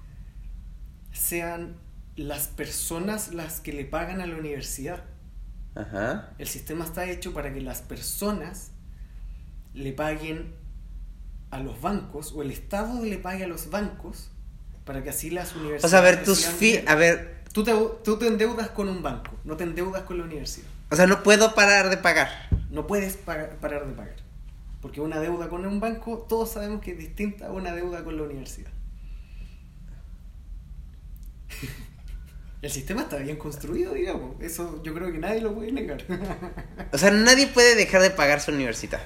sean 1.19 1.77
las 2.17 2.49
personas 2.49 3.35
las 3.35 3.61
que 3.61 3.73
le 3.73 3.85
pagan 3.85 4.21
a 4.21 4.27
la 4.27 4.37
universidad. 4.37 5.05
Ajá. 5.75 6.31
El 6.39 6.49
sistema 6.49 6.85
está 6.85 7.05
hecho 7.09 7.33
para 7.33 7.53
que 7.53 7.61
las 7.61 7.83
personas 7.83 8.71
le 9.75 9.93
paguen 9.93 10.55
a 11.51 11.61
los 11.61 11.81
bancos 11.81 12.33
o 12.33 12.43
el 12.43 12.51
Estado 12.51 13.05
le 13.05 13.19
pague 13.19 13.45
a 13.45 13.47
los 13.47 13.71
bancos 13.71 14.31
para 14.85 15.03
que 15.03 15.11
así 15.11 15.31
las 15.31 15.55
universidades. 15.55 15.85
O 15.85 15.89
sea, 15.89 15.99
a 16.01 16.03
ver, 16.03 16.25
tus 16.25 16.47
fi... 16.47 16.81
A 16.87 16.95
ver, 16.95 17.39
Tú 17.53 17.65
te, 17.65 17.73
tú 18.05 18.19
te 18.19 18.27
endeudas 18.27 18.69
con 18.69 18.89
un 18.91 19.03
banco, 19.03 19.33
no 19.45 19.57
te 19.57 19.65
endeudas 19.65 20.03
con 20.03 20.19
la 20.19 20.25
universidad. 20.25 20.67
o 20.91 20.97
sea, 20.97 21.07
no 21.07 21.23
puedo 21.23 21.55
parar 21.55 21.89
de 21.89 21.97
pagar. 21.97 22.29
No 22.71 22.87
puedes 22.87 23.17
pagar- 23.17 23.57
parar 23.57 23.87
de 23.87 23.95
pagar. 23.95 24.17
Porque 24.83 25.01
una 25.01 25.19
deuda 25.19 25.49
con 25.49 25.65
un 25.67 25.81
banco, 25.81 26.27
todos 26.29 26.51
sabemos 26.53 26.83
que 26.83 26.93
es 26.93 26.99
distinta 26.99 27.47
a 27.47 27.51
una 27.53 27.73
deuda 27.75 28.05
con 28.05 28.17
la 28.19 28.23
universidad. 28.25 28.71
El 32.63 32.71
sistema 32.71 33.03
está 33.03 33.19
bien 33.19 33.37
construido, 33.37 33.95
digamos. 33.95 34.41
Eso 34.41 34.83
yo 34.83 34.93
creo 34.93 35.13
que 35.13 35.19
nadie 35.19 35.41
lo 35.41 35.55
puede 35.55 35.73
negar. 35.73 36.05
O 36.93 36.99
sea, 36.99 37.11
nadie 37.11 37.47
puede 37.47 37.75
dejar 37.77 38.03
de 38.03 38.11
pagar 38.11 38.41
su 38.41 38.51
universidad. 38.51 39.01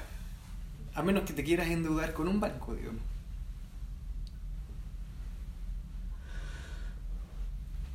A 0.95 1.03
menos 1.03 1.23
que 1.23 1.33
te 1.33 1.43
quieras 1.43 1.67
endeudar 1.67 2.13
con 2.13 2.27
un 2.27 2.39
banco, 2.39 2.73
digamos. 2.73 3.01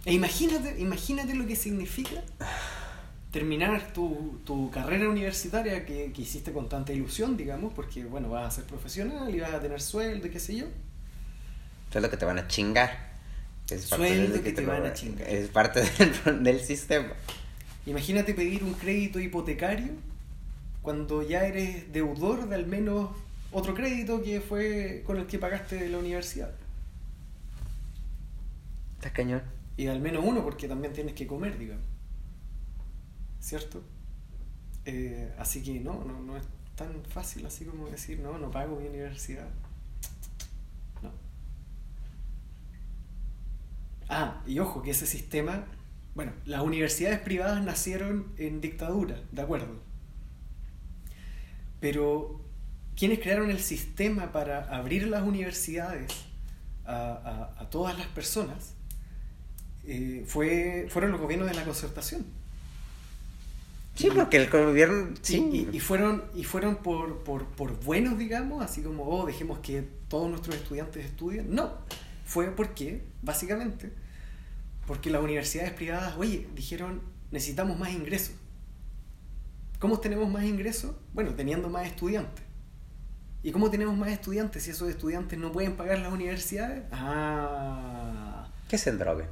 E 0.05 0.13
imagínate, 0.13 0.79
imagínate 0.79 1.35
lo 1.35 1.47
que 1.47 1.57
significa 1.57 2.23
terminar 3.33 3.93
tu, 3.93 4.41
tu 4.45 4.71
carrera 4.71 5.09
universitaria 5.09 5.85
que, 5.85 6.13
que 6.13 6.23
hiciste 6.23 6.53
con 6.53 6.69
tanta 6.69 6.93
ilusión, 6.93 7.37
digamos, 7.37 7.73
porque 7.75 8.05
bueno, 8.05 8.31
vas 8.31 8.47
a 8.47 8.51
ser 8.57 8.65
profesional 8.65 9.35
y 9.35 9.41
vas 9.41 9.53
a 9.53 9.61
tener 9.61 9.81
sueldo 9.81 10.27
y 10.27 10.31
qué 10.31 10.41
sé 10.41 10.57
yo. 10.57 10.67
Eso 11.89 11.99
es 11.99 12.03
lo 12.03 12.11
que 12.11 12.17
te 12.17 12.25
van 12.25 12.39
a 12.39 12.47
chingar. 12.47 13.08
Es 13.71 13.85
Sueldo 13.85 14.35
de 14.35 14.43
que 14.43 14.53
te 14.53 14.65
van 14.65 14.87
a 14.87 14.95
chingar. 14.95 15.29
Es 15.29 15.49
parte 15.49 15.83
del, 16.25 16.43
del 16.43 16.61
sistema. 16.61 17.13
Imagínate 17.87 18.35
pedir 18.35 18.65
un 18.65 18.75
crédito 18.75 19.21
hipotecario 19.21 19.93
cuando 20.83 21.23
ya 21.23 21.45
eres 21.45 21.93
deudor 21.93 22.49
de 22.49 22.55
al 22.55 22.67
menos 22.67 23.11
otro 23.53 23.75
crédito 23.75 24.23
que 24.23 24.41
fue 24.41 25.03
con 25.07 25.19
el 25.19 25.27
que 25.27 25.39
pagaste 25.39 25.89
la 25.89 25.99
universidad. 25.99 26.51
Está 28.97 29.13
cañón. 29.13 29.43
Y 29.77 29.87
al 29.87 30.01
menos 30.01 30.25
uno, 30.27 30.43
porque 30.43 30.67
también 30.67 30.93
tienes 30.93 31.15
que 31.15 31.27
comer, 31.27 31.59
digamos. 31.59 31.85
¿Cierto? 33.41 33.83
Eh, 34.85 35.33
así 35.39 35.63
que 35.63 35.79
no, 35.81 36.05
no, 36.05 36.21
no 36.21 36.37
es 36.37 36.45
tan 36.75 37.03
fácil 37.05 37.45
así 37.47 37.65
como 37.65 37.89
decir, 37.89 38.19
no, 38.21 38.39
no 38.39 38.51
pago 38.51 38.81
mi 38.81 38.89
universidad. 38.89 39.49
Ah, 44.09 44.43
y 44.47 44.59
ojo, 44.59 44.83
que 44.83 44.91
ese 44.93 45.07
sistema, 45.07 45.65
bueno, 46.15 46.33
las 46.47 46.63
universidades 46.63 47.21
privadas 47.21 47.63
nacieron 47.63 48.27
en 48.39 48.61
dictadura, 48.61 49.21
de 49.33 49.43
acuerdo. 49.43 49.69
Pero, 51.81 52.41
¿quiénes 52.97 53.21
crearon 53.21 53.51
el 53.51 53.61
sistema 53.61 54.33
para 54.33 54.65
abrir 54.77 55.07
las 55.07 55.23
universidades 55.23 56.11
a, 56.87 57.53
a- 57.57 57.63
a 57.63 57.71
todas 57.71 57.97
las 57.99 58.07
personas? 58.09 58.75
eh, 59.85 60.25
fue, 60.27 60.87
fueron 60.91 61.13
los 61.13 61.21
gobiernos 61.21 61.49
de 61.49 61.55
la 61.55 61.65
concertación. 61.65 62.27
Sí, 63.95 64.09
porque 64.15 64.37
el 64.37 64.49
gobierno. 64.51 65.11
Y- 65.15 65.19
Sí. 65.23 65.69
Y, 65.73 65.77
y 65.77 65.81
fueron, 65.81 66.23
y 66.35 66.45
fueron 66.45 66.77
por, 66.77 67.25
por, 67.25 67.47
por 67.47 67.81
buenos, 67.85 68.17
digamos, 68.19 68.63
así 68.65 68.83
como, 68.83 69.05
oh, 69.05 69.27
dejemos 69.27 69.59
que 69.59 69.83
todos 70.09 70.31
nuestros 70.31 70.57
estudiantes 70.57 71.05
estudien. 71.05 71.53
No, 71.55 71.73
fue 72.29 72.51
porque, 72.55 73.03
básicamente, 73.23 73.91
porque 74.87 75.09
las 75.09 75.23
universidades 75.23 75.73
privadas, 75.73 76.15
oye, 76.19 76.47
dijeron, 76.55 77.01
necesitamos 77.31 77.79
más 77.79 77.91
ingresos. 77.91 78.35
¿Cómo 79.79 79.99
tenemos 79.99 80.29
más 80.31 80.45
ingresos? 80.45 80.95
Bueno, 81.15 81.33
teniendo 81.35 81.71
más 81.71 81.87
estudiantes. 81.87 82.45
¿Y 83.43 83.51
cómo 83.51 83.71
tenemos 83.71 83.97
más 83.97 84.11
estudiantes 84.11 84.63
si 84.63 84.73
esos 84.73 84.91
estudiantes 84.91 85.39
no 85.39 85.53
pueden 85.53 85.75
pagar 85.75 86.01
las 86.01 86.13
universidades? 86.13 86.85
Ah. 86.93 88.47
¿Qué 88.69 88.77
es 88.77 88.87
el 88.87 88.99
drogue? 88.99 89.25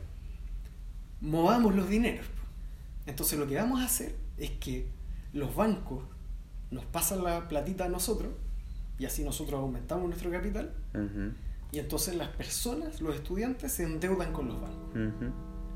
Movamos 1.21 1.75
los 1.75 1.91
dineros. 1.91 2.25
Entonces 3.05 3.39
lo 3.39 3.47
que 3.47 3.57
vamos 3.57 3.83
a 3.83 3.85
hacer 3.85 4.15
es 4.39 4.53
que 4.53 4.89
los 5.35 5.55
bancos 5.55 6.03
nos 6.71 6.87
pasan 6.87 7.23
la 7.23 7.47
platita 7.47 7.85
a 7.85 7.89
nosotros 7.91 8.33
y 8.99 9.05
así 9.05 9.23
nosotros 9.23 9.61
aumentamos 9.61 10.07
nuestro 10.09 10.31
capital 10.31 10.75
Ujú, 10.95 11.35
y 11.73 11.79
entonces 11.79 12.17
las 12.17 12.29
personas, 12.29 13.01
los 13.01 13.15
estudiantes, 13.15 13.73
se 13.73 13.85
endeudan 13.85 14.33
con 14.33 14.49
los 14.49 14.61
bancos. 14.61 14.91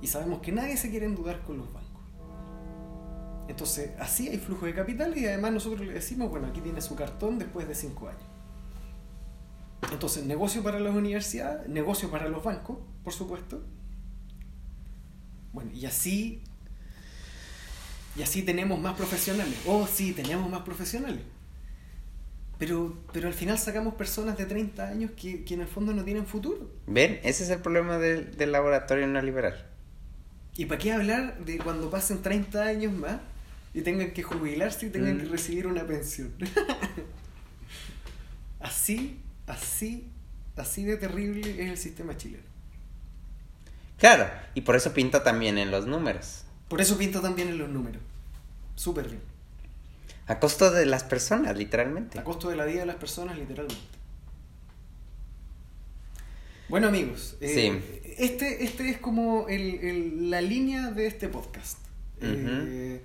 Y 0.01 0.07
sabemos 0.07 0.41
que 0.41 0.53
nadie 0.53 0.77
se 0.77 0.91
quiere 0.91 1.07
endeudar 1.07 1.43
con 1.43 1.59
los 1.59 1.73
bancos. 1.73 1.91
Entonces, 3.49 3.91
así 3.99 4.29
hay 4.29 4.39
flujo 4.39 4.67
de 4.67 4.75
capital 4.75 5.17
y 5.19 5.27
además 5.27 5.53
nosotros 5.53 5.87
le 5.87 5.93
decimos, 5.93 6.31
bueno, 6.31 6.47
aquí 6.47 6.61
tiene 6.61 6.81
su 6.81 6.95
cartón 6.95 7.39
después 7.39 7.67
de 7.67 7.75
cinco 7.75 8.09
años. 8.09 8.23
Entonces, 9.93 10.25
negocio 10.25 10.63
para 10.63 10.79
las 10.79 10.95
universidades, 10.95 11.69
negocio 11.69 12.11
para 12.11 12.29
los 12.29 12.45
bancos, 12.45 12.79
por 13.03 13.13
supuesto. 13.13 13.63
Bueno, 15.53 15.73
y 15.73 15.85
así. 15.85 16.43
Y 18.17 18.23
así 18.23 18.43
tenemos 18.43 18.79
más 18.81 18.95
profesionales. 18.95 19.55
Oh, 19.67 19.87
sí, 19.87 20.13
tenemos 20.13 20.49
más 20.49 20.63
profesionales. 20.63 21.23
Pero, 22.61 22.97
pero 23.13 23.27
al 23.27 23.35
final 23.35 23.59
sacamos 23.59 23.95
personas 23.95 24.39
de 24.39 24.47
30 24.47 24.87
años 24.87 25.11
que, 25.17 25.43
que 25.45 25.55
en 25.55 25.63
el 25.63 25.67
fondo 25.67 25.93
no 25.93 26.05
tienen 26.05 26.27
futuro. 26.27 26.71
¿Ven? 26.87 27.19
Ese 27.25 27.43
es 27.43 27.51
el 27.51 27.59
problema 27.61 27.99
del, 27.99 28.37
del 28.37 28.53
laboratorio 28.53 29.07
neoliberal. 29.09 29.67
¿Y 30.57 30.67
para 30.67 30.79
qué 30.79 30.93
hablar 30.93 31.39
de 31.45 31.59
cuando 31.59 31.91
pasen 31.91 32.23
30 32.23 32.63
años 32.63 32.93
más 32.93 33.19
y 33.75 33.83
tengan 33.83 34.13
que 34.13 34.23
jubilarse 34.23 34.87
y 34.87 34.91
tengan 34.91 35.17
Mm. 35.17 35.21
que 35.21 35.25
recibir 35.27 35.67
una 35.67 35.85
pensión? 35.87 36.33
así, 38.61 39.21
así, 39.47 40.11
así 40.57 40.85
de 40.85 40.97
terrible 40.97 41.51
es 41.63 41.71
el 41.71 41.79
sistema 41.79 42.17
chileno. 42.17 42.45
Claro, 43.99 44.27
y 44.55 44.63
por 44.63 44.77
eso 44.77 44.93
pinta 44.93 45.23
también 45.23 45.59
en 45.59 45.71
los 45.71 45.87
números. 45.87 46.45
Por 46.69 46.81
eso 46.81 46.97
pinta 46.99 47.21
también 47.21 47.49
en 47.49 47.59
los 47.59 47.69
números. 47.69 48.03
Súper 48.75 49.09
bien. 49.09 49.21
A 50.31 50.39
costo 50.39 50.71
de 50.71 50.87
las 50.87 51.03
personas, 51.03 51.57
literalmente. 51.57 52.19
A 52.19 52.23
costo 52.25 52.49
de 52.51 52.57
la 52.57 52.65
vida 52.65 52.81
de 52.81 52.87
las 52.87 52.97
personas, 52.97 53.37
literalmente. 53.37 53.83
Bueno, 56.69 56.87
amigos, 56.87 57.37
eh, 57.41 58.15
este, 58.19 58.63
este 58.65 58.91
es 58.91 58.99
como 58.99 59.49
el- 59.49 59.81
el- 59.83 60.31
la 60.31 60.41
línea 60.41 60.91
de 60.93 61.09
este 61.09 61.27
podcast. 61.29 61.79
Eh, 62.23 63.03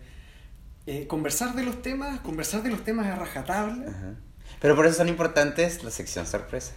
eh, 0.85 1.07
conversar 1.07 1.55
de 1.55 1.63
los 1.63 1.81
temas, 1.81 2.19
conversar 2.19 2.61
de 2.61 2.69
los 2.69 2.83
temas 2.83 3.07
a 3.07 3.15
rajatabla. 3.15 4.15
Pero 4.61 4.75
por 4.75 4.85
eso 4.85 4.97
son 4.97 5.09
importantes 5.09 5.83
la 5.83 5.89
sección 5.89 6.27
sorpresa. 6.27 6.73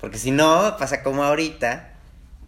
Porque 0.00 0.16
si 0.16 0.30
no, 0.30 0.76
pasa 0.78 1.02
como 1.02 1.24
ahorita, 1.24 1.92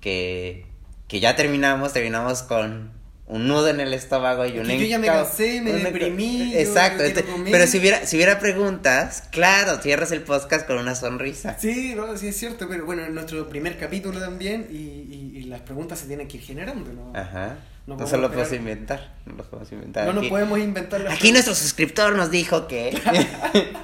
que, 0.00 0.64
que 1.06 1.20
ya 1.20 1.36
terminamos, 1.36 1.92
terminamos 1.92 2.42
con 2.44 2.92
un 3.28 3.48
nudo 3.48 3.68
en 3.68 3.80
el 3.80 3.92
estómago 3.92 4.46
y 4.46 4.58
un 4.58 4.66
yo 4.66 4.84
ya 4.86 4.98
me 5.00 5.08
cansé, 5.08 5.60
me 5.60 5.72
deprimí, 5.72 6.54
Exacto. 6.54 7.04
yo 7.04 7.26
comer. 7.26 7.50
pero 7.50 7.66
si 7.66 7.78
hubiera, 7.78 8.06
si 8.06 8.14
hubiera 8.16 8.38
preguntas, 8.38 9.24
claro, 9.32 9.78
cierras 9.82 10.12
el 10.12 10.22
podcast 10.22 10.64
con 10.66 10.78
una 10.78 10.94
sonrisa. 10.94 11.56
Sí, 11.58 11.94
no, 11.96 12.16
sí 12.16 12.28
es 12.28 12.36
cierto, 12.36 12.68
pero 12.68 12.84
bueno, 12.86 13.04
en 13.04 13.14
nuestro 13.14 13.48
primer 13.48 13.76
capítulo 13.78 14.20
también 14.20 14.68
y, 14.70 14.76
y- 14.76 15.32
y 15.38 15.42
las 15.44 15.60
preguntas 15.62 15.98
se 15.98 16.06
tienen 16.06 16.28
que 16.28 16.36
ir 16.36 16.42
generando, 16.44 16.92
¿no? 16.92 17.12
Ajá. 17.18 17.56
No 17.86 17.94
No, 17.94 17.98
podemos 17.98 18.10
se 18.10 18.16
lo 18.18 18.28
podemos 18.28 18.52
inventar. 18.52 19.14
No 19.26 19.34
lo 19.36 19.44
podemos 19.44 19.72
inventar. 19.72 20.06
No 20.06 20.12
nos 20.12 20.26
podemos 20.28 20.58
inventar 20.58 21.00
las 21.00 21.14
Aquí 21.14 21.30
nuestro 21.32 21.54
suscriptor 21.54 22.14
nos 22.14 22.30
dijo 22.30 22.66
que 22.68 22.96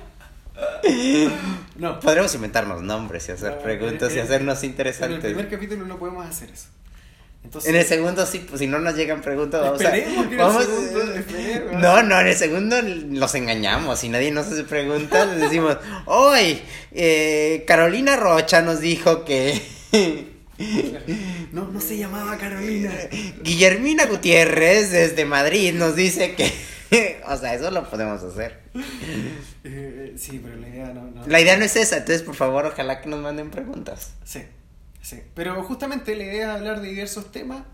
No. 1.77 1.99
podremos 2.01 2.35
inventarnos 2.35 2.83
nombres 2.83 3.29
y 3.29 3.33
hacer 3.33 3.53
No, 3.53 3.59
preguntas 3.63 4.15
y 4.15 4.19
hacernos 4.21 4.59
En 4.59 4.65
el 4.65 4.71
interesantes. 4.71 5.21
primer 5.21 5.49
capítulo 5.49 5.85
no 5.87 5.99
podemos 5.99 6.27
hacer 6.27 6.51
eso. 6.51 6.67
Entonces, 7.45 7.71
En 7.71 7.77
el 7.77 7.85
segundo 7.85 8.25
sí, 8.25 8.39
pues 8.49 8.61
si 8.61 8.67
no 8.67 8.79
nos 8.79 8.95
llegan 8.97 9.21
preguntas, 9.21 9.61
vamos 9.61 9.83
a... 9.85 9.91
vamos- 10.37 10.65
segundo. 10.65 11.79
No, 11.79 12.03
no, 12.03 12.21
en 12.21 12.27
el 12.29 12.37
segundo 12.37 12.77
los 12.83 13.35
engañamos 13.35 14.03
y 14.05 14.09
nadie 14.09 14.31
nos 14.31 14.47
hace 14.47 14.65
preguntas, 14.65 15.29
les 15.29 15.41
decimos, 15.41 15.77
hoy 16.07 16.61
eh, 16.93 17.65
Carolina 17.67 18.17
Rocha 18.17 18.63
nos 18.63 18.81
dijo 18.81 19.25
que... 19.25 19.61
no, 21.53 21.67
no 21.69 21.81
se 21.81 21.99
llamaba 21.99 22.39
Carolina. 22.39 22.93
Guillermina 23.43 24.07
Gutiérrez 24.07 24.91
desde 24.91 25.25
Madrid 25.25 25.75
nos 25.75 25.97
dice 25.97 26.35
que... 26.35 26.53
o 27.27 27.37
sea, 27.37 27.55
eso 27.55 27.71
lo 27.71 27.89
podemos 27.91 28.23
hacer. 28.23 28.61
Eh, 29.65 30.15
sí, 30.17 30.41
pero 30.43 30.57
la 30.57 30.69
idea 30.69 30.87
no, 30.95 31.03
no. 31.11 31.27
La 31.27 31.41
idea 31.41 31.57
no 31.57 31.65
es 31.65 31.75
esa, 31.77 31.97
entonces 31.99 32.23
por 32.23 32.35
favor 32.35 32.67
ojalá 32.67 33.01
que 33.01 33.09
nos 33.09 33.21
manden 33.21 33.51
preguntas. 33.51 34.13
Sí, 34.25 34.43
sí. 35.03 35.21
Pero 35.35 35.63
justamente 35.65 36.17
la 36.17 36.23
idea 36.25 36.43
es 36.53 36.57
hablar 36.61 36.81
de 36.81 36.89
diversos 36.89 37.31
temas, 37.31 37.65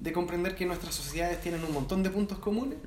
de 0.00 0.12
comprender 0.12 0.56
que 0.56 0.66
nuestras 0.66 0.94
sociedades 0.94 1.40
tienen 1.40 1.62
un 1.62 1.72
montón 1.72 2.02
de 2.02 2.10
puntos 2.10 2.38
comunes. 2.40 2.78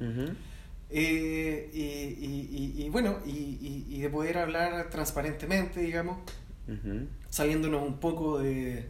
Eh, 0.96 1.70
y, 1.74 1.80
y- 1.80 2.74
y- 2.78 2.84
y 2.86 2.90
bueno, 2.90 3.20
y, 3.26 3.30
y- 3.32 3.86
y 3.90 4.00
de 4.02 4.10
poder 4.10 4.38
hablar 4.38 4.90
transparentemente, 4.92 5.80
digamos, 5.80 6.18
Ujú. 6.68 7.08
saliéndonos 7.30 7.82
un 7.88 8.00
poco 8.00 8.38
de, 8.40 8.88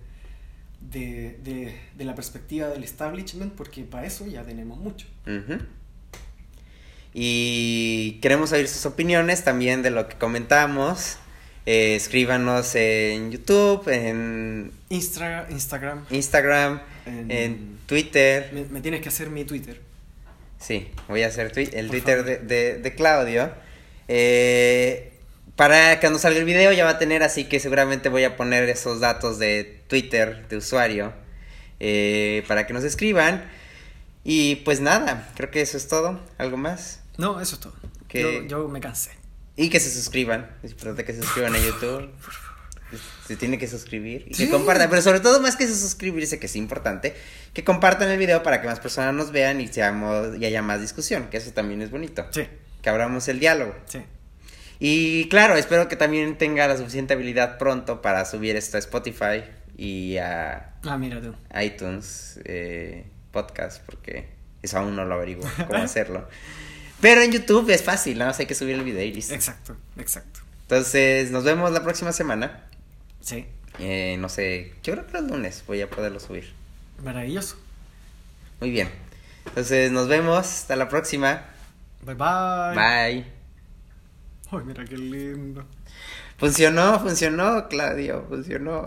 de, 0.81 1.39
de- 1.43 1.80
de 1.95 2.03
la 2.05 2.13
perspectiva 2.15 2.67
del 2.67 2.84
establishment, 2.84 3.53
porque 3.53 3.84
para 3.84 4.05
eso 4.05 4.25
ya 4.27 4.43
tenemos 4.43 4.80
mucho. 4.80 5.07
Y 7.13 8.19
queremos 8.21 8.51
oír 8.51 8.67
sus 8.67 8.85
opiniones 8.85 9.43
también 9.43 9.81
de 9.84 9.91
lo 9.91 10.07
que 10.07 10.17
comentamos. 10.17 11.17
Eh, 11.65 11.95
escríbanos 11.95 12.76
en 12.76 13.31
YouTube, 13.31 13.88
en 13.88 14.72
Instra, 14.90 15.48
Instagram, 15.49 16.06
Instagram, 16.10 16.81
En- 17.06 17.31
en 17.31 17.77
Twitter. 17.85 18.49
me, 18.53 18.65
me 18.65 18.81
tienes 18.81 19.02
que 19.02 19.10
hacer 19.10 19.30
mi 19.30 19.45
Twitter. 19.45 19.80
Sí, 20.60 20.90
voy 21.07 21.23
a 21.23 21.27
hacer 21.27 21.52
twi- 21.53 21.69
el 21.73 21.88
Por 21.88 21.91
Twitter 21.95 22.23
de, 22.26 22.38
de- 22.40 22.77
de 22.80 22.95
Claudio. 22.95 23.52
Eh, 24.07 25.14
para 25.56 25.99
cuando 25.99 26.19
salga 26.19 26.40
el 26.40 26.45
video 26.45 26.72
ya 26.73 26.84
va 26.84 26.91
a 26.91 26.99
tener, 26.99 27.23
así 27.23 27.45
que 27.45 27.60
seguramente 27.60 28.10
voy 28.10 28.23
a 28.26 28.35
poner 28.35 28.68
esos 28.69 28.99
datos 28.99 29.40
de 29.40 29.81
Twitter 29.88 30.48
de 30.49 30.57
usuario 30.57 31.14
eh, 31.80 32.44
para 32.48 32.65
que 32.68 32.73
nos 32.73 32.84
escriban. 32.84 33.45
Y 34.26 34.57
pues 34.57 34.80
nada, 34.81 35.30
creo 35.35 35.52
que 35.52 35.61
eso 35.61 35.77
es 35.77 35.88
todo. 35.88 36.19
¿Algo 36.38 36.57
más? 36.57 37.02
No, 37.18 37.40
eso 37.41 37.56
es 37.56 37.61
todo. 37.61 37.73
Yo 38.48 38.68
me 38.69 38.80
cansé. 38.80 39.11
Y 39.55 39.69
que 39.69 39.80
se 39.80 39.91
suscriban. 39.91 40.49
Es 40.63 40.71
importante 40.71 41.03
que 41.05 41.13
se 41.13 41.21
suscriban 41.21 41.53
a 41.55 41.59
YouTube. 41.59 42.09
Se 43.27 43.35
tiene 43.35 43.57
que 43.57 43.67
suscribir 43.67 44.25
y 44.27 44.34
Sí. 44.35 44.45
que 44.45 44.51
compartan. 44.51 44.89
Pero 44.89 45.01
sobre 45.01 45.19
todo, 45.19 45.39
más 45.41 45.55
que 45.55 45.67
se 45.67 45.75
suscribirse, 45.75 46.39
que 46.39 46.45
es 46.45 46.55
importante, 46.55 47.15
que 47.53 47.63
compartan 47.63 48.09
el 48.09 48.17
video 48.19 48.43
para 48.43 48.61
que 48.61 48.67
más 48.67 48.80
personas 48.80 49.13
nos 49.13 49.31
vean 49.31 49.61
y, 49.61 49.67
seamos, 49.67 50.38
y 50.38 50.45
haya 50.45 50.61
más 50.61 50.81
discusión. 50.81 51.27
Que 51.30 51.38
eso 51.38 51.51
también 51.51 51.81
es 51.81 51.89
bonito. 51.91 52.25
Sí, 52.31 52.47
Que 52.81 52.89
abramos 52.89 53.27
el 53.27 53.39
diálogo. 53.39 53.75
sí. 53.85 53.99
Y 54.80 55.30
claro, 55.30 55.55
espero 55.55 55.88
que 55.88 55.95
también 55.95 56.38
tenga 56.38 56.67
la 56.67 56.75
suficiente 56.75 57.13
habilidad 57.13 57.57
pronto 57.57 58.01
para 58.01 58.25
subir 58.25 58.57
esto 58.57 58.75
a 58.75 58.80
Spotify 58.80 59.43
y 59.77 60.17
a 60.17 60.73
Ah, 60.84 60.97
mira 60.97 61.21
tú. 61.21 61.34
iTunes 61.57 62.39
eh, 62.43 63.05
Podcast, 63.31 63.81
porque 63.85 64.27
eso 64.61 64.77
aún 64.80 64.95
no 64.95 65.05
lo 65.05 65.13
averiguo 65.15 65.49
cómo 65.67 65.75
hacerlo. 65.84 66.27
Pero 67.03 67.21
en 67.21 67.31
YouTube 67.31 67.69
es 67.69 67.84
fácil, 67.84 68.17
nada 68.17 68.31
más 68.31 68.39
hay 68.39 68.47
que 68.47 68.55
subir 68.55 68.73
el 68.75 68.84
video 68.84 69.03
y 69.03 69.13
listo. 69.13 69.35
Exacto, 69.35 69.75
exacto. 69.97 70.39
Entonces, 70.63 71.30
nos 71.30 71.43
vemos 71.43 71.71
la 71.71 71.84
próxima 71.84 72.11
semana. 72.11 72.63
Sí, 73.21 73.45
Eh, 73.80 74.15
no 74.19 74.27
sé, 74.30 74.73
yo 74.84 74.93
creo 74.93 75.05
que 75.05 75.13
los 75.13 75.23
lunes 75.30 75.63
voy 75.67 75.81
a 75.81 75.89
poderlo 75.89 76.19
subir. 76.19 76.51
maravilloso. 77.03 77.57
Muy 78.59 78.71
bien. 78.71 78.89
Entonces, 79.45 79.91
nos 79.91 80.07
vemos. 80.07 80.38
Hasta 80.39 80.75
la 80.75 80.88
próxima. 80.89 81.43
Bye 82.01 82.15
bye. 82.15 82.73
Bye. 82.75 83.25
Ay, 84.51 84.59
mira 84.65 84.85
qué 84.85 84.97
lindo. 84.97 85.65
Funcionó, 86.38 86.99
funcionó, 86.99 87.67
Claudio, 87.67 88.25
funcionó. 88.30 88.81